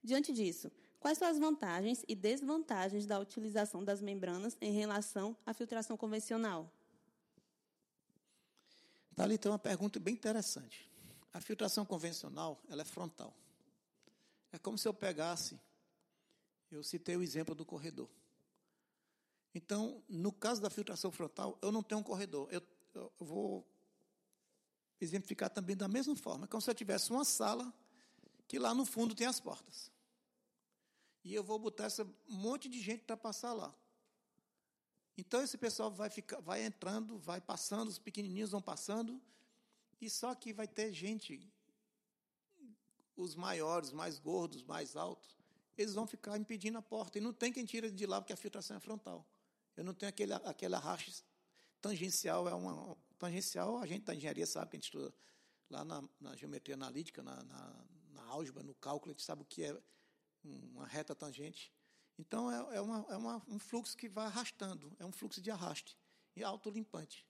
Diante 0.01 0.31
disso, 0.31 0.71
quais 0.99 1.17
são 1.17 1.27
as 1.27 1.37
vantagens 1.37 2.03
e 2.07 2.15
desvantagens 2.15 3.05
da 3.05 3.19
utilização 3.19 3.83
das 3.83 4.01
membranas 4.01 4.57
em 4.61 4.71
relação 4.71 5.35
à 5.45 5.53
filtração 5.53 5.97
convencional? 5.97 6.71
Dali 9.11 9.37
tem 9.37 9.51
uma 9.51 9.59
pergunta 9.59 9.99
bem 9.99 10.13
interessante. 10.13 10.89
A 11.33 11.41
filtração 11.41 11.85
convencional 11.85 12.61
ela 12.69 12.81
é 12.81 12.85
frontal. 12.85 13.33
É 14.51 14.57
como 14.57 14.77
se 14.77 14.87
eu 14.87 14.93
pegasse, 14.93 15.59
eu 16.71 16.83
citei 16.83 17.17
o 17.17 17.21
exemplo 17.21 17.53
do 17.53 17.65
corredor. 17.65 18.09
Então, 19.53 20.03
no 20.07 20.31
caso 20.31 20.61
da 20.61 20.69
filtração 20.69 21.11
frontal, 21.11 21.57
eu 21.61 21.71
não 21.71 21.81
tenho 21.81 21.99
um 21.99 22.03
corredor. 22.03 22.47
Eu, 22.51 22.61
eu 22.93 23.11
vou 23.19 23.65
exemplificar 24.99 25.49
também 25.49 25.75
da 25.75 25.87
mesma 25.87 26.15
forma, 26.15 26.47
como 26.47 26.61
se 26.61 26.69
eu 26.69 26.75
tivesse 26.75 27.11
uma 27.11 27.25
sala 27.25 27.73
que 28.47 28.59
lá 28.59 28.73
no 28.73 28.85
fundo 28.85 29.15
tem 29.15 29.27
as 29.27 29.39
portas. 29.39 29.91
E 31.23 31.33
eu 31.33 31.43
vou 31.43 31.57
botar 31.57 31.87
esse 31.87 32.05
monte 32.27 32.69
de 32.69 32.79
gente 32.79 33.03
para 33.03 33.17
passar 33.17 33.53
lá. 33.53 33.73
Então 35.17 35.41
esse 35.41 35.57
pessoal 35.57 35.89
vai 35.89 36.09
ficar, 36.09 36.39
vai 36.41 36.63
entrando, 36.63 37.17
vai 37.17 37.41
passando, 37.41 37.87
os 37.87 37.97
pequenininhos 37.97 38.51
vão 38.51 38.61
passando, 38.61 39.21
e 39.99 40.09
só 40.09 40.35
que 40.35 40.53
vai 40.53 40.67
ter 40.67 40.93
gente, 40.93 41.49
os 43.15 43.33
maiores, 43.33 43.91
mais 43.91 44.19
gordos, 44.19 44.61
mais 44.63 44.95
altos, 44.95 45.35
eles 45.77 45.93
vão 45.93 46.05
ficar 46.05 46.37
impedindo 46.37 46.77
a 46.77 46.81
porta. 46.81 47.17
E 47.17 47.21
não 47.21 47.33
tem 47.33 47.51
quem 47.51 47.65
tire 47.65 47.89
de 47.89 48.05
lá 48.05 48.21
porque 48.21 48.33
a 48.33 48.37
filtração 48.37 48.77
é 48.77 48.79
frontal. 48.79 49.25
Eu 49.75 49.83
não 49.83 49.93
tenho 49.93 50.09
aquele, 50.09 50.33
aquele 50.33 50.75
arraste 50.75 51.23
tangencial, 51.81 52.47
é 52.47 52.53
uma, 52.53 52.95
tangencial, 53.15 53.77
a 53.77 53.85
gente 53.85 54.03
da 54.03 54.15
engenharia 54.15 54.45
sabe, 54.45 54.71
que 54.71 54.75
a 54.75 54.79
gente 54.79 54.85
estuda 54.85 55.13
lá 55.69 55.83
na, 55.83 56.03
na 56.19 56.35
geometria 56.35 56.75
analítica, 56.75 57.23
na, 57.23 57.43
na, 57.43 57.85
na, 58.13 58.23
álgebra, 58.25 58.63
no 58.63 58.73
cálculo, 58.75 59.11
a 59.11 59.13
gente 59.13 59.23
sabe 59.23 59.41
o 59.41 59.45
que 59.45 59.63
é 59.63 59.77
uma 60.43 60.85
reta 60.85 61.15
tangente. 61.15 61.71
Então, 62.17 62.51
é, 62.51 62.77
é, 62.77 62.81
uma, 62.81 63.05
é 63.09 63.17
uma, 63.17 63.43
um 63.47 63.59
fluxo 63.59 63.97
que 63.97 64.07
vai 64.07 64.25
arrastando, 64.25 64.95
é 64.99 65.05
um 65.05 65.11
fluxo 65.11 65.41
de 65.41 65.51
arraste, 65.51 65.97
e 66.35 66.43
autolimpante. 66.43 67.25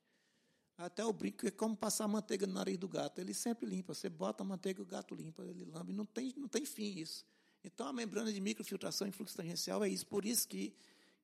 Até 0.77 1.05
o 1.05 1.13
brinco 1.13 1.47
é 1.47 1.51
como 1.51 1.75
passar 1.75 2.07
manteiga 2.07 2.45
no 2.45 2.53
nariz 2.53 2.77
do 2.77 2.87
gato, 2.87 3.19
ele 3.19 3.33
sempre 3.33 3.65
limpa, 3.65 3.93
você 3.93 4.09
bota 4.09 4.43
a 4.43 4.45
manteiga, 4.45 4.81
o 4.81 4.85
gato 4.85 5.15
limpa, 5.15 5.43
ele 5.43 5.63
lambe, 5.63 5.93
não 5.93 6.05
tem, 6.05 6.33
não 6.35 6.47
tem 6.47 6.65
fim 6.65 6.99
isso. 6.99 7.25
Então, 7.63 7.87
a 7.87 7.93
membrana 7.93 8.31
de 8.31 8.41
microfiltração 8.41 9.07
em 9.07 9.11
fluxo 9.11 9.35
tangencial 9.35 9.83
é 9.83 9.89
isso, 9.89 10.05
por 10.05 10.25
isso 10.25 10.47
que, 10.47 10.75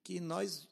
que 0.04 0.19
nós 0.19 0.67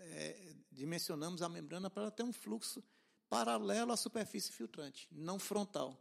é, 0.00 0.54
dimensionamos 0.72 1.42
a 1.42 1.48
membrana 1.48 1.90
para 1.90 2.10
ter 2.10 2.22
um 2.22 2.32
fluxo 2.32 2.82
paralelo 3.28 3.92
à 3.92 3.96
superfície 3.96 4.52
filtrante, 4.52 5.08
não 5.10 5.38
frontal. 5.38 6.00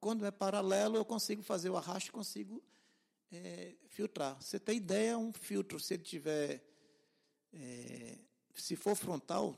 Quando 0.00 0.24
é 0.26 0.30
paralelo, 0.30 0.96
eu 0.96 1.04
consigo 1.04 1.42
fazer 1.42 1.70
o 1.70 1.76
arraste, 1.76 2.10
consigo 2.10 2.62
é, 3.30 3.74
filtrar. 3.86 4.40
Você 4.42 4.58
tem 4.58 4.76
ideia, 4.76 5.16
um 5.16 5.32
filtro, 5.32 5.78
se 5.78 5.94
ele 5.94 6.02
tiver, 6.02 6.62
é, 7.52 8.18
se 8.54 8.74
for 8.74 8.96
frontal, 8.96 9.56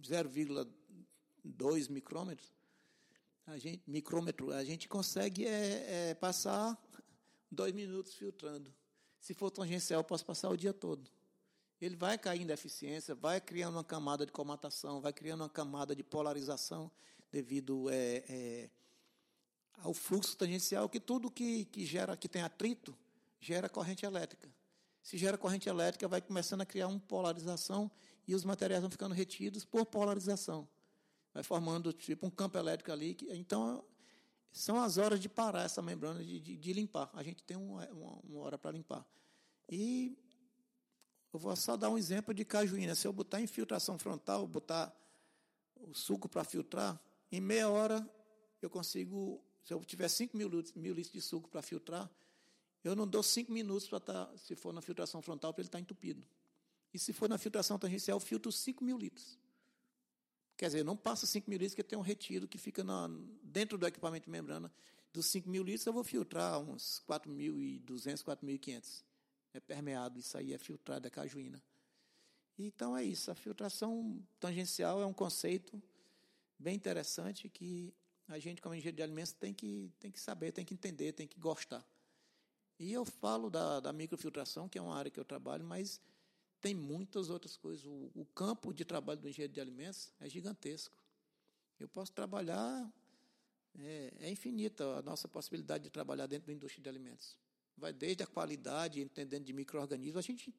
0,2 0.00 1.90
micrômetros, 1.90 2.52
a 3.46 3.58
gente, 3.58 3.82
micrômetro, 3.86 4.52
a 4.52 4.64
gente 4.64 4.88
consegue 4.88 5.46
é, 5.46 6.10
é, 6.10 6.14
passar 6.14 6.76
dois 7.50 7.72
minutos 7.72 8.14
filtrando. 8.14 8.74
Se 9.20 9.32
for 9.32 9.50
tangencial, 9.50 10.00
eu 10.00 10.04
posso 10.04 10.24
passar 10.24 10.48
o 10.50 10.56
dia 10.56 10.72
todo 10.72 11.10
ele 11.84 11.96
vai 11.96 12.16
caindo 12.16 12.50
em 12.50 12.52
eficiência, 12.52 13.14
vai 13.14 13.40
criando 13.40 13.74
uma 13.74 13.84
camada 13.84 14.24
de 14.24 14.32
comatação, 14.32 15.00
vai 15.00 15.12
criando 15.12 15.42
uma 15.42 15.50
camada 15.50 15.94
de 15.94 16.02
polarização 16.02 16.90
devido 17.30 17.90
é, 17.90 18.24
é, 18.28 18.70
ao 19.78 19.92
fluxo 19.92 20.36
tangencial, 20.36 20.88
que 20.88 21.00
tudo 21.00 21.30
que, 21.30 21.64
que 21.66 21.84
gera, 21.84 22.16
que 22.16 22.28
tem 22.28 22.42
atrito, 22.42 22.96
gera 23.40 23.68
corrente 23.68 24.06
elétrica. 24.06 24.48
Se 25.02 25.18
gera 25.18 25.36
corrente 25.36 25.68
elétrica, 25.68 26.08
vai 26.08 26.22
começando 26.22 26.62
a 26.62 26.66
criar 26.66 26.88
uma 26.88 26.98
polarização 27.00 27.90
e 28.26 28.34
os 28.34 28.44
materiais 28.44 28.80
vão 28.80 28.90
ficando 28.90 29.14
retidos 29.14 29.64
por 29.64 29.84
polarização. 29.84 30.66
Vai 31.34 31.42
formando 31.42 31.92
tipo 31.92 32.26
um 32.26 32.30
campo 32.30 32.56
elétrico 32.56 32.90
ali. 32.90 33.14
Que, 33.14 33.30
então, 33.32 33.84
são 34.50 34.80
as 34.80 34.96
horas 34.96 35.20
de 35.20 35.28
parar 35.28 35.64
essa 35.64 35.82
membrana, 35.82 36.24
de, 36.24 36.40
de, 36.40 36.56
de 36.56 36.72
limpar. 36.72 37.10
A 37.12 37.22
gente 37.22 37.42
tem 37.42 37.56
uma, 37.56 37.84
uma, 37.90 38.20
uma 38.24 38.40
hora 38.40 38.56
para 38.56 38.70
limpar. 38.70 39.04
E 39.68 40.16
eu 41.34 41.38
vou 41.40 41.54
só 41.56 41.76
dar 41.76 41.90
um 41.90 41.98
exemplo 41.98 42.32
de 42.32 42.44
cajuína. 42.44 42.94
Se 42.94 43.08
eu 43.08 43.12
botar 43.12 43.40
infiltração 43.40 43.98
frontal, 43.98 44.46
botar 44.46 44.94
o 45.74 45.92
suco 45.92 46.28
para 46.28 46.44
filtrar, 46.44 46.98
em 47.30 47.40
meia 47.40 47.68
hora 47.68 48.08
eu 48.62 48.70
consigo, 48.70 49.42
se 49.64 49.74
eu 49.74 49.84
tiver 49.84 50.08
5 50.08 50.36
mil, 50.36 50.48
mil 50.76 50.94
litros 50.94 51.12
de 51.12 51.20
suco 51.20 51.48
para 51.48 51.60
filtrar, 51.60 52.08
eu 52.84 52.94
não 52.94 53.06
dou 53.06 53.22
5 53.22 53.50
minutos 53.50 53.88
para 53.88 53.98
estar, 53.98 54.26
tá, 54.26 54.38
se 54.38 54.54
for 54.54 54.72
na 54.72 54.80
filtração 54.80 55.20
frontal, 55.20 55.52
para 55.52 55.62
ele 55.62 55.68
estar 55.68 55.78
tá 55.78 55.82
entupido. 55.82 56.24
E 56.92 57.00
se 57.00 57.12
for 57.12 57.28
na 57.28 57.36
filtração 57.36 57.80
tangencial, 57.80 58.16
eu 58.16 58.20
filtro 58.20 58.52
5 58.52 58.84
mil 58.84 58.96
litros. 58.96 59.36
Quer 60.56 60.66
dizer, 60.66 60.84
não 60.84 60.96
passa 60.96 61.26
5 61.26 61.50
mil 61.50 61.58
litros, 61.58 61.74
porque 61.74 61.82
tem 61.82 61.98
um 61.98 62.02
retiro 62.02 62.46
que 62.46 62.58
fica 62.58 62.84
na, 62.84 63.10
dentro 63.42 63.76
do 63.76 63.86
equipamento 63.88 64.26
de 64.26 64.30
membrana. 64.30 64.72
Dos 65.12 65.26
5 65.26 65.50
mil 65.50 65.64
litros, 65.64 65.84
eu 65.84 65.92
vou 65.92 66.04
filtrar 66.04 66.60
uns 66.60 67.02
4.200, 67.08 68.22
4.500 68.22 69.02
é 69.54 69.60
permeado, 69.60 70.18
isso 70.18 70.36
aí 70.36 70.52
é 70.52 70.58
filtrado, 70.58 71.06
é 71.06 71.10
cajuína. 71.10 71.62
Então 72.58 72.96
é 72.96 73.02
isso, 73.02 73.30
a 73.30 73.34
filtração 73.34 74.22
tangencial 74.38 75.00
é 75.00 75.06
um 75.06 75.12
conceito 75.12 75.82
bem 76.58 76.74
interessante 76.74 77.48
que 77.48 77.94
a 78.28 78.38
gente, 78.38 78.60
como 78.60 78.74
engenheiro 78.74 78.96
de 78.96 79.02
alimentos, 79.02 79.32
tem 79.32 79.54
que, 79.54 79.92
tem 80.00 80.10
que 80.10 80.20
saber, 80.20 80.52
tem 80.52 80.64
que 80.64 80.74
entender, 80.74 81.12
tem 81.12 81.26
que 81.26 81.38
gostar. 81.38 81.84
E 82.78 82.92
eu 82.92 83.04
falo 83.04 83.50
da, 83.50 83.80
da 83.80 83.92
microfiltração, 83.92 84.68
que 84.68 84.78
é 84.78 84.82
uma 84.82 84.96
área 84.96 85.10
que 85.10 85.20
eu 85.20 85.24
trabalho, 85.24 85.64
mas 85.64 86.00
tem 86.60 86.74
muitas 86.74 87.28
outras 87.30 87.56
coisas. 87.56 87.84
O, 87.84 88.10
o 88.14 88.26
campo 88.34 88.72
de 88.72 88.84
trabalho 88.84 89.20
do 89.20 89.28
engenheiro 89.28 89.52
de 89.52 89.60
alimentos 89.60 90.12
é 90.18 90.28
gigantesco. 90.28 90.96
Eu 91.78 91.88
posso 91.88 92.12
trabalhar, 92.12 92.90
é, 93.78 94.12
é 94.20 94.30
infinita 94.30 94.84
a 94.96 95.02
nossa 95.02 95.28
possibilidade 95.28 95.84
de 95.84 95.90
trabalhar 95.90 96.26
dentro 96.26 96.46
da 96.46 96.52
indústria 96.52 96.82
de 96.82 96.88
alimentos. 96.88 97.36
Vai 97.76 97.92
desde 97.92 98.22
a 98.22 98.26
qualidade, 98.26 99.00
entendendo 99.00 99.44
de 99.44 99.52
micro-organismos. 99.52 100.16
A 100.16 100.22
gente, 100.22 100.54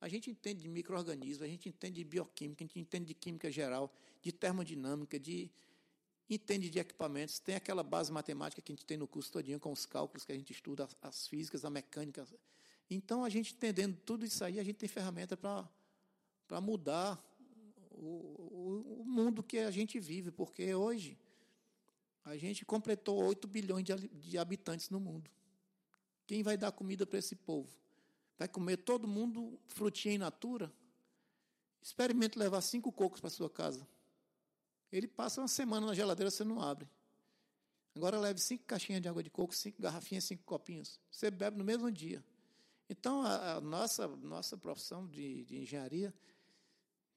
a 0.00 0.08
gente 0.08 0.30
entende 0.30 0.62
de 0.62 0.68
micro-organismos, 0.68 1.42
a 1.42 1.46
gente 1.46 1.68
entende 1.68 1.96
de 1.96 2.04
bioquímica, 2.04 2.64
a 2.64 2.66
gente 2.66 2.78
entende 2.78 3.06
de 3.06 3.14
química 3.14 3.50
geral, 3.50 3.92
de 4.20 4.32
termodinâmica, 4.32 5.18
de 5.18 5.50
entende 6.28 6.68
de 6.68 6.78
equipamentos, 6.78 7.38
tem 7.38 7.54
aquela 7.54 7.82
base 7.82 8.10
matemática 8.10 8.60
que 8.60 8.72
a 8.72 8.74
gente 8.74 8.84
tem 8.84 8.96
no 8.96 9.06
curso 9.06 9.30
todinho, 9.30 9.60
com 9.60 9.70
os 9.70 9.86
cálculos 9.86 10.24
que 10.24 10.32
a 10.32 10.34
gente 10.34 10.52
estuda, 10.52 10.88
as 11.00 11.28
físicas, 11.28 11.64
a 11.64 11.70
mecânica. 11.70 12.26
Então, 12.90 13.24
a 13.24 13.28
gente 13.28 13.54
entendendo 13.54 13.96
tudo 14.04 14.24
isso 14.24 14.44
aí, 14.44 14.58
a 14.58 14.64
gente 14.64 14.76
tem 14.76 14.88
ferramenta 14.88 15.36
para 15.36 16.60
mudar 16.60 17.22
o, 17.90 18.04
o, 18.04 19.00
o, 19.00 19.04
mundo 19.04 19.42
que 19.42 19.58
a 19.58 19.70
gente 19.70 19.98
vive, 19.98 20.30
porque 20.30 20.74
hoje 20.74 21.16
a 22.24 22.36
gente 22.36 22.64
completou 22.64 23.24
8 23.24 23.46
bilhões 23.46 23.84
de, 23.84 24.08
de 24.08 24.38
habitantes 24.38 24.90
no 24.90 25.00
mundo. 25.00 25.30
Quem 26.26 26.42
vai 26.42 26.56
dar 26.56 26.72
comida 26.72 27.06
para 27.06 27.18
esse 27.18 27.36
povo? 27.36 27.70
Vai 28.38 28.48
comer 28.48 28.78
todo 28.78 29.06
mundo 29.06 29.58
frutinha 29.66 30.14
in 30.14 30.18
natura? 30.18 30.72
Experimente 31.80 32.38
levar 32.38 32.60
cinco 32.60 32.90
cocos 32.90 33.20
para 33.20 33.30
sua 33.30 33.48
casa. 33.48 33.86
Ele 34.90 35.06
passa 35.06 35.40
uma 35.40 35.48
semana 35.48 35.86
na 35.86 35.94
geladeira, 35.94 36.30
você 36.30 36.44
não 36.44 36.60
abre. 36.60 36.88
Agora 37.94 38.18
leve 38.18 38.40
cinco 38.40 38.64
caixinhas 38.64 39.00
de 39.00 39.08
água 39.08 39.22
de 39.22 39.30
coco, 39.30 39.54
cinco 39.54 39.80
garrafinhas, 39.80 40.24
cinco 40.24 40.42
copinhos. 40.44 41.00
Você 41.10 41.30
bebe 41.30 41.56
no 41.56 41.64
mesmo 41.64 41.90
dia. 41.90 42.22
Então, 42.88 43.22
a, 43.22 43.54
a 43.54 43.60
nossa, 43.60 44.06
nossa 44.06 44.56
profissão 44.56 45.06
de, 45.06 45.44
de, 45.44 45.58
engenharia, 45.58 46.14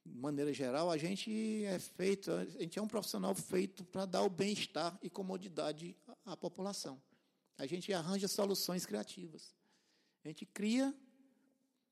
de 0.04 0.16
maneira 0.16 0.52
geral, 0.52 0.90
a 0.90 0.96
gente 0.96 1.64
é 1.64 1.78
feito, 1.78 2.32
a 2.32 2.44
gente 2.44 2.78
é 2.78 2.82
um 2.82 2.88
profissional 2.88 3.34
feito 3.34 3.84
para 3.84 4.06
dar 4.06 4.22
o 4.22 4.30
bem-estar 4.30 4.98
e 5.02 5.10
comodidade 5.10 5.96
à, 6.24 6.32
à 6.32 6.36
população. 6.36 7.00
A 7.60 7.66
gente 7.66 7.92
arranja 7.92 8.26
soluções 8.26 8.86
criativas. 8.86 9.54
A 10.24 10.28
gente 10.28 10.46
cria 10.46 10.94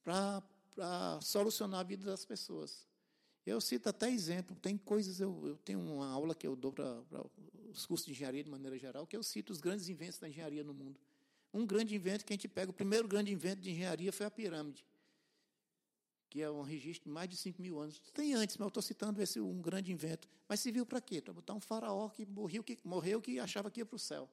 para 0.03 0.43
solucionar 1.21 1.81
a 1.81 1.83
vida 1.83 2.07
das 2.07 2.25
pessoas. 2.25 2.89
Eu 3.45 3.61
cito 3.61 3.87
até 3.87 4.11
exemplo, 4.11 4.57
tem 4.57 4.79
coisas, 4.79 5.21
eu, 5.21 5.47
eu 5.47 5.59
tenho 5.59 5.79
uma 5.79 6.09
aula 6.09 6.35
que 6.35 6.47
eu 6.47 6.57
dou 6.57 6.73
para 6.73 7.05
os 7.71 7.85
cursos 7.85 8.07
de 8.07 8.13
engenharia 8.13 8.43
de 8.43 8.49
maneira 8.51 8.79
geral, 8.79 9.07
que 9.07 9.15
eu 9.15 9.23
cito 9.23 9.53
os 9.53 9.61
grandes 9.61 9.91
inventos 9.91 10.19
da 10.19 10.27
engenharia 10.27 10.65
no 10.65 10.73
mundo. 10.73 10.99
Um 11.53 11.67
grande 11.67 11.95
invento 11.95 12.25
que 12.25 12.33
a 12.33 12.37
gente 12.37 12.49
pega, 12.49 12.71
o 12.71 12.75
primeiro 12.75 13.07
grande 13.07 13.31
invento 13.31 13.61
de 13.61 13.71
engenharia 13.71 14.11
foi 14.11 14.25
a 14.25 14.31
pirâmide, 14.31 14.87
que 16.31 16.41
é 16.41 16.51
um 16.51 16.63
registro 16.63 17.11
de 17.11 17.11
mais 17.11 17.29
de 17.29 17.37
5 17.37 17.61
mil 17.61 17.79
anos. 17.79 18.01
Tem 18.15 18.33
antes, 18.33 18.57
mas 18.57 18.65
eu 18.65 18.69
estou 18.69 18.83
citando 18.83 19.21
esse 19.21 19.39
um 19.39 19.61
grande 19.61 19.93
invento. 19.93 20.27
Mas 20.49 20.61
serviu 20.61 20.87
para 20.87 20.99
quê? 20.99 21.21
Para 21.21 21.35
botar 21.35 21.53
um 21.53 21.61
faraó 21.61 22.09
que 22.09 22.25
morreu, 22.25 22.65
que 22.65 22.79
morreu 22.83 23.21
que 23.21 23.39
achava 23.39 23.71
que 23.71 23.81
ia 23.81 23.87
para 23.87 23.97
o 23.97 23.99
céu. 23.99 24.31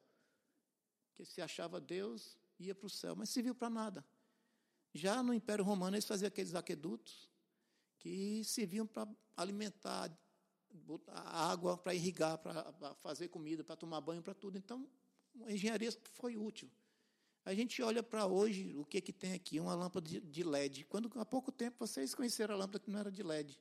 Que 1.16 1.26
se 1.26 1.42
achava 1.42 1.80
Deus, 1.80 2.38
ia 2.60 2.76
para 2.76 2.88
o 2.88 2.90
céu, 2.90 3.16
mas 3.16 3.30
serviu 3.30 3.56
para 3.56 3.70
nada. 3.70 4.06
Já 4.94 5.24
no 5.24 5.34
Império 5.34 5.64
Romano, 5.64 5.96
eles 5.96 6.06
faziam 6.06 6.28
aqueles 6.28 6.56
aquedutos, 6.56 7.30
que 7.98 8.44
serviam 8.44 8.86
para 8.86 9.08
alimentar, 9.36 10.12
a 11.08 11.52
água 11.52 11.78
para 11.78 11.94
irrigar, 11.94 12.38
para 12.38 12.94
fazer 12.96 13.30
comida, 13.30 13.64
para 13.64 13.76
tomar 13.76 14.02
banho, 14.02 14.22
para 14.22 14.34
tudo. 14.34 14.58
Então, 14.58 14.88
a 15.46 15.52
engenharia 15.52 15.92
foi 16.14 16.38
útil. 16.38 16.70
A 17.44 17.54
gente 17.54 17.82
olha 17.82 18.02
para 18.02 18.26
hoje, 18.26 18.76
o 18.76 18.84
que, 18.84 19.00
que 19.00 19.14
tem 19.14 19.34
aqui? 19.34 19.60
Uma 19.60 19.76
lâmpada 19.76 20.10
de 20.10 20.44
LED. 20.44 20.86
Quando 20.86 21.12
há 21.16 21.26
pouco 21.26 21.52
tempo 21.52 21.78
vocês 21.80 22.16
conheceram 22.16 22.56
a 22.56 22.58
lâmpada 22.58 22.80
que 22.80 22.90
não 22.90 23.00
era 23.00 23.12
de 23.12 23.22
LED. 23.22 23.60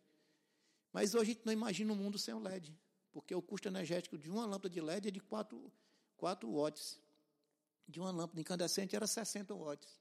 Mas 0.92 1.14
hoje 1.14 1.32
a 1.32 1.34
gente 1.34 1.44
não 1.44 1.52
imagina 1.52 1.92
um 1.92 1.96
mundo 1.96 2.18
sem 2.18 2.32
o 2.32 2.38
LED, 2.38 2.78
porque 3.12 3.34
o 3.34 3.42
custo 3.42 3.68
energético 3.68 4.16
de 4.16 4.30
uma 4.30 4.46
lâmpada 4.46 4.70
de 4.70 4.80
LED 4.80 5.08
é 5.08 5.10
de 5.10 5.20
4, 5.20 5.70
4 6.16 6.50
watts. 6.50 6.98
De 7.86 8.00
uma 8.00 8.10
lâmpada 8.10 8.40
incandescente 8.40 8.96
era 8.96 9.06
60 9.06 9.54
watts. 9.54 10.00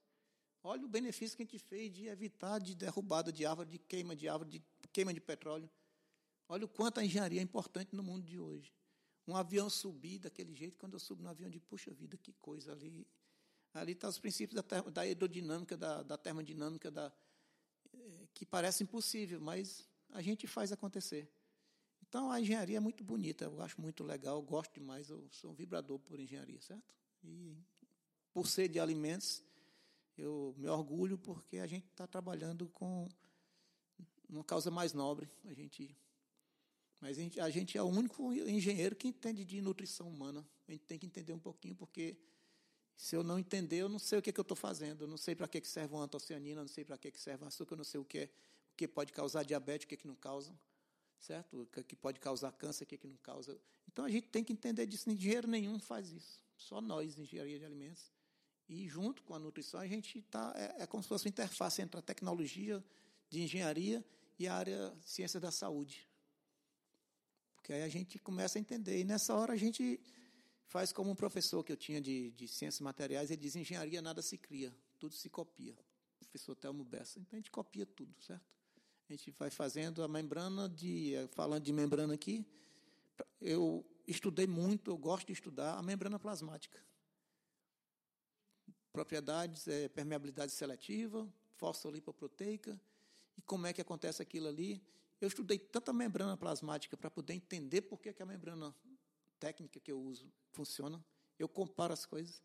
Olha 0.64 0.86
o 0.86 0.88
benefício 0.88 1.36
que 1.36 1.44
a 1.44 1.46
gente 1.46 1.60
fez 1.60 1.92
de 1.92 2.08
evitar 2.08 2.60
de 2.60 2.74
derrubada 2.74 3.32
de 3.32 3.46
árvore, 3.46 3.70
de 3.70 3.80
queima 3.80 4.16
de 4.16 4.30
árvore, 4.30 4.50
de 4.50 4.64
queima 4.94 5.14
de 5.14 5.20
petróleo. 5.20 5.70
Olha 6.48 6.66
o 6.66 6.70
quanto 6.70 7.00
a 7.00 7.06
engenharia 7.06 7.40
é 7.40 7.44
importante 7.44 7.94
no 7.94 8.02
mundo 8.02 8.26
de 8.26 8.40
hoje. 8.40 8.74
Um 9.28 9.36
avião 9.36 9.70
subir 9.70 10.20
daquele 10.20 10.54
jeito, 10.54 10.78
quando 10.78 10.94
eu 10.94 11.00
subo 11.00 11.22
no 11.22 11.30
avião, 11.30 11.50
de 11.50 11.60
puxa 11.60 11.92
vida, 11.94 12.18
que 12.18 12.32
coisa 12.34 12.72
ali. 12.72 13.06
Ali 13.74 13.94
estão 13.94 14.10
tá 14.10 14.12
os 14.12 14.20
princípios 14.20 14.62
da, 14.62 14.82
da 14.82 15.78
da, 15.78 16.04
da 16.04 16.18
termodinâmica, 16.18 16.92
da, 16.92 17.12
eh, 17.94 18.28
que 18.34 18.46
parece 18.46 18.84
impossível, 18.84 19.42
mas 19.42 19.88
a 20.12 20.22
gente 20.22 20.46
faz 20.46 20.72
acontecer. 20.72 21.30
Então, 22.08 22.32
a 22.32 22.40
engenharia 22.40 22.78
é 22.78 22.80
muito 22.80 23.04
bonita, 23.04 23.46
eu 23.46 23.62
acho 23.62 23.82
muito 23.82 24.04
legal, 24.04 24.38
eu 24.38 24.44
gosto 24.44 24.74
demais, 24.74 25.10
eu 25.10 25.28
sou 25.32 25.52
um 25.52 25.54
vibrador 25.54 25.98
por 26.00 26.20
engenharia, 26.20 26.62
certo? 26.62 26.94
E 27.24 27.58
por 28.34 28.48
ser 28.48 28.68
de 28.68 28.80
alimentos, 28.80 29.44
eu 30.18 30.54
me 30.58 30.68
orgulho 30.68 31.18
porque 31.18 31.60
a 31.60 31.68
gente 31.68 31.86
está 31.86 32.08
trabalhando 32.08 32.68
com 32.70 33.08
uma 34.28 34.44
causa 34.44 34.72
mais 34.72 34.94
nobre. 34.94 35.30
A 35.46 35.54
gente, 35.54 35.96
mas 37.00 37.18
a 37.18 37.22
gente, 37.22 37.40
a 37.40 37.50
gente, 37.50 37.78
é 37.78 37.84
o 37.84 37.88
único 37.88 38.34
engenheiro 38.34 38.96
que 38.96 39.08
entende 39.08 39.46
de 39.46 39.62
nutrição 39.62 40.10
humana. 40.10 40.46
A 40.68 40.72
gente 40.72 40.86
tem 40.86 40.98
que 40.98 41.06
entender 41.06 41.34
um 41.34 41.40
pouquinho, 41.40 41.76
porque 41.76 42.18
se 42.96 43.16
eu 43.16 43.24
não 43.24 43.38
entender, 43.38 43.78
eu 43.78 43.90
não 43.90 44.00
sei 44.00 44.20
o 44.20 44.22
que, 44.22 44.30
é 44.30 44.34
que 44.34 44.40
eu 44.40 44.44
estou 44.44 44.58
fazendo. 44.58 45.04
Eu 45.04 45.08
não 45.08 45.18
sei 45.18 45.36
para 45.36 45.48
que, 45.48 45.62
que 45.62 45.68
serve 45.68 45.94
uma 45.94 46.04
antocianina, 46.04 46.62
não 46.62 46.68
sei 46.68 46.86
para 46.86 46.98
que, 46.98 47.12
que 47.12 47.20
serve 47.20 47.46
açúcar, 47.46 47.74
eu 47.74 47.78
não 47.78 47.84
sei 47.84 48.00
o 48.00 48.06
que, 48.06 48.20
é, 48.20 48.26
o 48.26 48.76
que 48.76 48.88
pode 48.88 49.12
causar 49.12 49.44
diabetes, 49.44 49.86
o 49.86 49.88
que, 49.88 49.96
é 49.96 49.98
que 49.98 50.08
não 50.08 50.16
causa. 50.16 50.58
Certo? 51.20 51.62
O 51.62 51.66
que 51.66 51.96
pode 51.96 52.20
causar 52.20 52.52
câncer, 52.52 52.84
o 52.84 52.88
que, 52.88 52.98
que 52.98 53.08
não 53.08 53.18
causa. 53.18 53.58
Então 53.88 54.06
a 54.06 54.10
gente 54.10 54.28
tem 54.28 54.44
que 54.44 54.54
entender 54.54 54.86
disso. 54.86 55.10
Engenheiro 55.10 55.48
nenhum 55.48 55.80
faz 55.80 56.12
isso. 56.12 56.44
Só 56.58 56.82
nós, 56.82 57.18
engenharia 57.18 57.60
de 57.60 57.66
alimentos. 57.66 58.12
E, 58.68 58.88
junto 58.88 59.24
com 59.24 59.34
a 59.34 59.39
nutrição, 59.39 59.80
a 59.80 59.88
gente 59.88 60.20
está. 60.20 60.53
É, 60.55 60.84
é 60.84 60.88
como 60.88 61.03
se 61.03 61.09
fosse 61.09 61.26
uma 61.26 61.30
interface 61.30 61.82
entre 61.82 61.99
a 61.99 62.01
tecnologia 62.01 62.84
de 63.30 63.41
engenharia 63.41 64.03
e 64.39 64.47
a 64.47 64.55
área 64.55 64.93
ciência 65.05 65.39
da 65.39 65.51
saúde. 65.51 66.07
Porque 67.55 67.74
aí 67.74 67.84
a 67.84 67.89
gente 67.89 68.18
começa 68.20 68.57
a 68.57 68.61
entender. 68.61 68.99
E 68.99 69.03
nessa 69.03 69.36
hora 69.36 69.53
a 69.53 69.57
gente 69.57 69.99
faz 70.68 70.91
como 70.91 71.11
um 71.11 71.16
professor 71.16 71.64
que 71.64 71.72
eu 71.72 71.78
tinha 71.78 72.01
de, 72.01 72.32
de 72.32 72.47
ciências 72.47 72.80
materiais, 72.80 73.32
ele 73.32 73.41
diz: 73.41 73.55
engenharia 73.55 74.01
nada 74.01 74.22
se 74.22 74.38
cria, 74.38 74.74
tudo 74.97 75.14
se 75.14 75.30
copia. 75.30 75.76
Professor 76.20 76.55
Telmo 76.55 76.84
Bessa. 76.84 77.20
Então 77.20 77.38
a 77.38 77.39
gente 77.39 77.51
copia 77.51 77.86
tudo, 77.86 78.14
certo? 78.22 78.43
A 79.09 79.14
gente 79.14 79.30
vai 79.32 79.49
fazendo 79.49 80.01
a 80.01 80.07
membrana 80.07 80.70
de. 80.70 81.14
Falando 81.32 81.64
de 81.64 81.74
membrana 81.74 82.14
aqui, 82.14 82.45
eu 83.41 83.86
estudei 84.07 84.47
muito, 84.47 84.89
eu 84.89 84.97
gosto 84.97 85.28
de 85.28 85.34
estudar 85.34 85.78
a 85.78 85.84
membrana 85.84 86.18
plasmática 86.18 86.80
propriedades, 88.94 89.68
é, 89.68 89.89
permeabilidade 89.89 90.52
seletiva, 90.52 91.28
fosfolipoproteica, 91.56 92.80
e 93.36 93.41
como 93.41 93.66
é 93.66 93.74
que 93.74 93.82
acontece 93.82 94.22
aquilo 94.22 94.48
ali. 94.48 94.82
Eu 95.20 95.28
estudei 95.28 95.58
tanta 95.58 95.91
membrana 95.91 96.38
plasmática 96.38 96.96
para 96.96 97.10
poder 97.10 97.34
entender 97.34 97.82
por 97.82 98.00
que, 98.00 98.14
que 98.14 98.22
a 98.22 98.26
membrana 98.26 98.74
técnica 99.39 99.80
que 99.80 99.91
eu 99.91 100.00
uso 100.00 100.32
funciona. 100.52 101.04
Eu 101.39 101.50
comparo 101.50 101.91
as 101.91 102.06
coisas. 102.06 102.44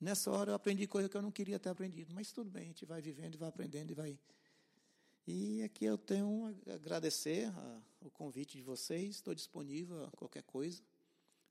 Nessa 0.00 0.30
hora 0.30 0.52
eu 0.52 0.54
aprendi 0.54 0.86
coisa 0.86 1.08
que 1.08 1.16
eu 1.16 1.22
não 1.22 1.30
queria 1.30 1.58
ter 1.58 1.68
aprendido, 1.68 2.12
mas 2.14 2.32
tudo 2.32 2.50
bem, 2.50 2.64
a 2.64 2.66
gente 2.66 2.84
vai 2.84 3.00
vivendo 3.00 3.34
e 3.34 3.38
vai 3.38 3.48
aprendendo 3.48 3.90
e 3.90 3.94
vai. 3.94 4.18
E 5.26 5.62
aqui 5.62 5.84
eu 5.84 5.96
tenho 5.96 6.56
a 6.66 6.74
agradecer 6.74 7.46
a, 7.46 7.82
o 8.00 8.10
convite 8.10 8.56
de 8.56 8.64
vocês, 8.64 9.16
estou 9.16 9.34
disponível 9.34 10.04
a 10.04 10.10
qualquer 10.10 10.42
coisa. 10.42 10.82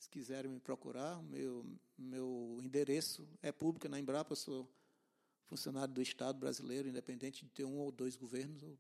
Se 0.02 0.10
quiserem 0.10 0.50
me 0.50 0.60
procurar, 0.60 1.22
meu, 1.22 1.64
meu 1.96 2.58
endereço 2.60 3.30
é 3.40 3.52
público 3.52 3.88
na 3.88 4.00
Embrapa, 4.00 4.36
sou 4.36 4.68
funcionário 5.46 5.94
do 5.94 6.02
Estado 6.02 6.40
brasileiro, 6.40 6.90
independente 6.90 7.46
de 7.46 7.52
ter 7.52 7.66
um 7.66 7.78
ou 7.78 7.92
dois 7.92 8.16
governos, 8.16 8.64
eu, 8.64 8.80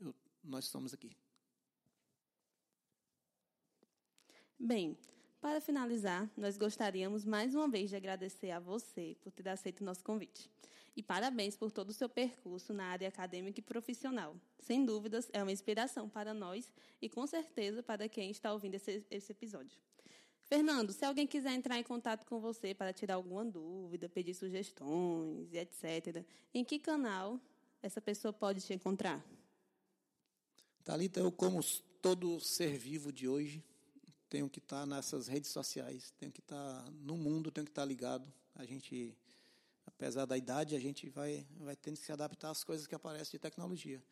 eu, 0.00 0.14
nós 0.42 0.64
estamos 0.64 0.92
aqui. 0.92 1.16
Bem, 4.58 4.98
para 5.40 5.60
finalizar, 5.60 6.28
nós 6.36 6.58
gostaríamos 6.58 7.24
mais 7.24 7.54
uma 7.54 7.68
vez 7.68 7.88
de 7.88 7.94
agradecer 7.94 8.50
a 8.50 8.58
você 8.58 9.16
por 9.22 9.30
ter 9.30 9.48
aceito 9.48 9.82
o 9.82 9.84
nosso 9.84 10.02
convite. 10.02 10.50
E 10.96 11.02
parabéns 11.02 11.56
por 11.56 11.70
todo 11.70 11.90
o 11.90 11.94
seu 11.94 12.08
percurso 12.08 12.74
na 12.74 12.86
área 12.86 13.06
acadêmica 13.06 13.60
e 13.60 13.62
profissional. 13.62 14.34
Sem 14.58 14.84
dúvidas, 14.84 15.30
é 15.32 15.40
uma 15.44 15.52
inspiração 15.52 16.08
para 16.08 16.34
nós 16.34 16.72
e, 17.00 17.08
com 17.08 17.24
certeza, 17.24 17.84
para 17.84 18.08
quem 18.08 18.32
está 18.32 18.52
ouvindo 18.52 18.74
esse, 18.74 19.06
esse 19.08 19.30
episódio. 19.30 19.78
Fernando, 20.48 20.92
se 20.92 21.04
alguém 21.04 21.26
quiser 21.26 21.52
entrar 21.52 21.78
em 21.78 21.82
contato 21.82 22.24
com 22.24 22.40
você 22.40 22.72
para 22.72 22.92
tirar 22.92 23.14
alguma 23.14 23.44
dúvida, 23.44 24.08
pedir 24.08 24.34
sugestões 24.34 25.52
e 25.52 25.58
etc., 25.58 26.24
em 26.54 26.64
que 26.64 26.78
canal 26.78 27.40
essa 27.82 28.00
pessoa 28.00 28.32
pode 28.32 28.60
te 28.60 28.72
encontrar? 28.72 29.24
Talita, 30.84 31.18
eu 31.18 31.32
como 31.32 31.60
todo 32.00 32.38
ser 32.38 32.78
vivo 32.78 33.12
de 33.12 33.26
hoje, 33.26 33.64
tenho 34.28 34.48
que 34.48 34.60
estar 34.60 34.86
nessas 34.86 35.26
redes 35.26 35.50
sociais, 35.50 36.12
tenho 36.18 36.30
que 36.30 36.40
estar 36.40 36.90
no 36.92 37.16
mundo, 37.16 37.50
tenho 37.50 37.64
que 37.64 37.72
estar 37.72 37.84
ligado. 37.84 38.32
A 38.54 38.64
gente 38.64 39.16
apesar 39.86 40.26
da 40.26 40.36
idade, 40.36 40.76
a 40.76 40.80
gente 40.80 41.08
vai, 41.08 41.46
vai 41.58 41.74
tendo 41.74 41.96
que 41.98 42.04
se 42.04 42.12
adaptar 42.12 42.50
às 42.50 42.62
coisas 42.62 42.86
que 42.86 42.94
aparecem 42.94 43.32
de 43.32 43.38
tecnologia. 43.38 44.02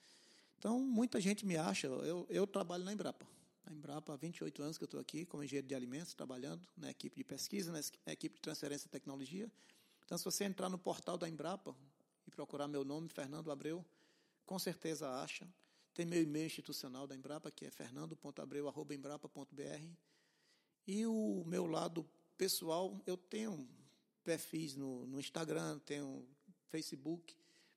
Então, 0.59 0.81
muita 0.81 1.21
gente 1.21 1.45
me 1.45 1.57
acha, 1.57 1.87
eu, 1.87 2.27
eu 2.31 2.47
trabalho 2.47 2.85
na 2.85 2.93
Embrapa. 2.93 3.27
Na 3.65 3.73
Embrapa 3.73 4.13
há 4.13 4.17
28 4.17 4.63
anos 4.63 4.79
que 4.79 4.85
eu 4.85 4.87
estou 4.87 5.01
aqui 5.01 5.25
como 5.25 5.43
engenheiro 5.43 5.67
de 5.67 5.75
alimentos, 5.75 6.15
trabalhando 6.15 6.69
na 6.77 6.91
equipe 6.91 7.17
de 7.17 7.25
pesquisa, 7.25 7.73
na 7.73 7.81
equipe 8.13 8.37
de 8.37 8.43
transferência 8.43 8.87
de 8.87 8.93
tecnologia. 8.93 9.51
Então, 10.05 10.19
se 10.19 10.25
você 10.25 10.45
entrar 10.45 10.69
no 10.69 10.79
portal 10.79 11.17
da 11.17 11.27
Embrapa 11.29 11.75
e 12.27 12.31
procurar 12.31 12.69
meu 12.69 12.85
nome, 12.85 13.09
Fernando 13.09 13.51
Abreu, 13.51 13.83
com 14.45 14.59
certeza 14.59 15.11
acha. 15.23 15.49
Tem 15.95 16.05
meu 16.05 16.23
e-mail 16.23 16.45
institucional 16.47 17.07
da 17.07 17.17
Embrapa, 17.17 17.51
que 17.51 17.65
é 17.65 17.71
fernando.abreu.embrapa.br. 17.71 19.89
E 20.87 21.07
o 21.07 21.43
meu 21.47 21.67
lado 21.67 22.07
pessoal, 22.37 23.01
eu 23.07 23.17
tenho 23.17 23.67
perfis 24.23 24.75
no, 24.75 25.07
no 25.07 25.19
Instagram, 25.19 25.79
tenho 25.81 26.29
Facebook, 26.69 27.35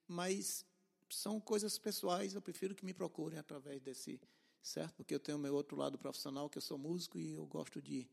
mas 0.08 0.66
são 1.10 1.40
coisas 1.40 1.78
pessoais, 1.78 2.34
eu 2.34 2.42
prefiro 2.42 2.76
que 2.76 2.84
me 2.84 2.94
procurem 2.94 3.40
através 3.40 3.82
desse, 3.82 4.20
certo? 4.68 4.94
Porque 4.96 5.16
eu 5.16 5.20
tenho 5.20 5.38
meu 5.38 5.54
outro 5.56 5.76
lado 5.76 5.98
profissional, 5.98 6.50
que 6.50 6.58
eu 6.58 6.62
sou 6.62 6.78
músico 6.78 7.18
e 7.18 7.34
eu 7.34 7.46
gosto 7.46 7.82
de, 7.82 8.08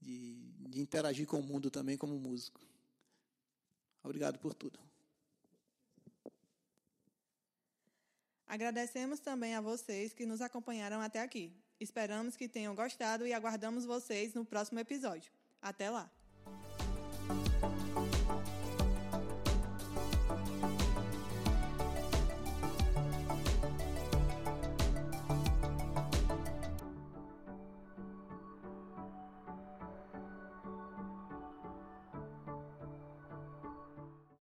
de, 0.00 0.34
de 0.68 0.80
interagir 0.80 1.26
com 1.26 1.38
o 1.38 1.42
mundo 1.42 1.70
também 1.70 1.96
como 1.96 2.18
músico. 2.18 2.60
Obrigado 4.02 4.38
por 4.38 4.52
tudo. 4.52 4.78
Agradecemos 8.46 9.18
também 9.20 9.54
a 9.54 9.60
vocês 9.60 10.12
que 10.12 10.26
nos 10.26 10.40
acompanharam 10.40 11.00
até 11.00 11.20
aqui. 11.20 11.52
Esperamos 11.80 12.36
que 12.36 12.48
tenham 12.48 12.74
gostado 12.74 13.26
e 13.26 13.32
aguardamos 13.32 13.84
vocês 13.84 14.34
no 14.34 14.44
próximo 14.44 14.78
episódio. 14.78 15.32
Até 15.60 15.90
lá! 15.90 16.10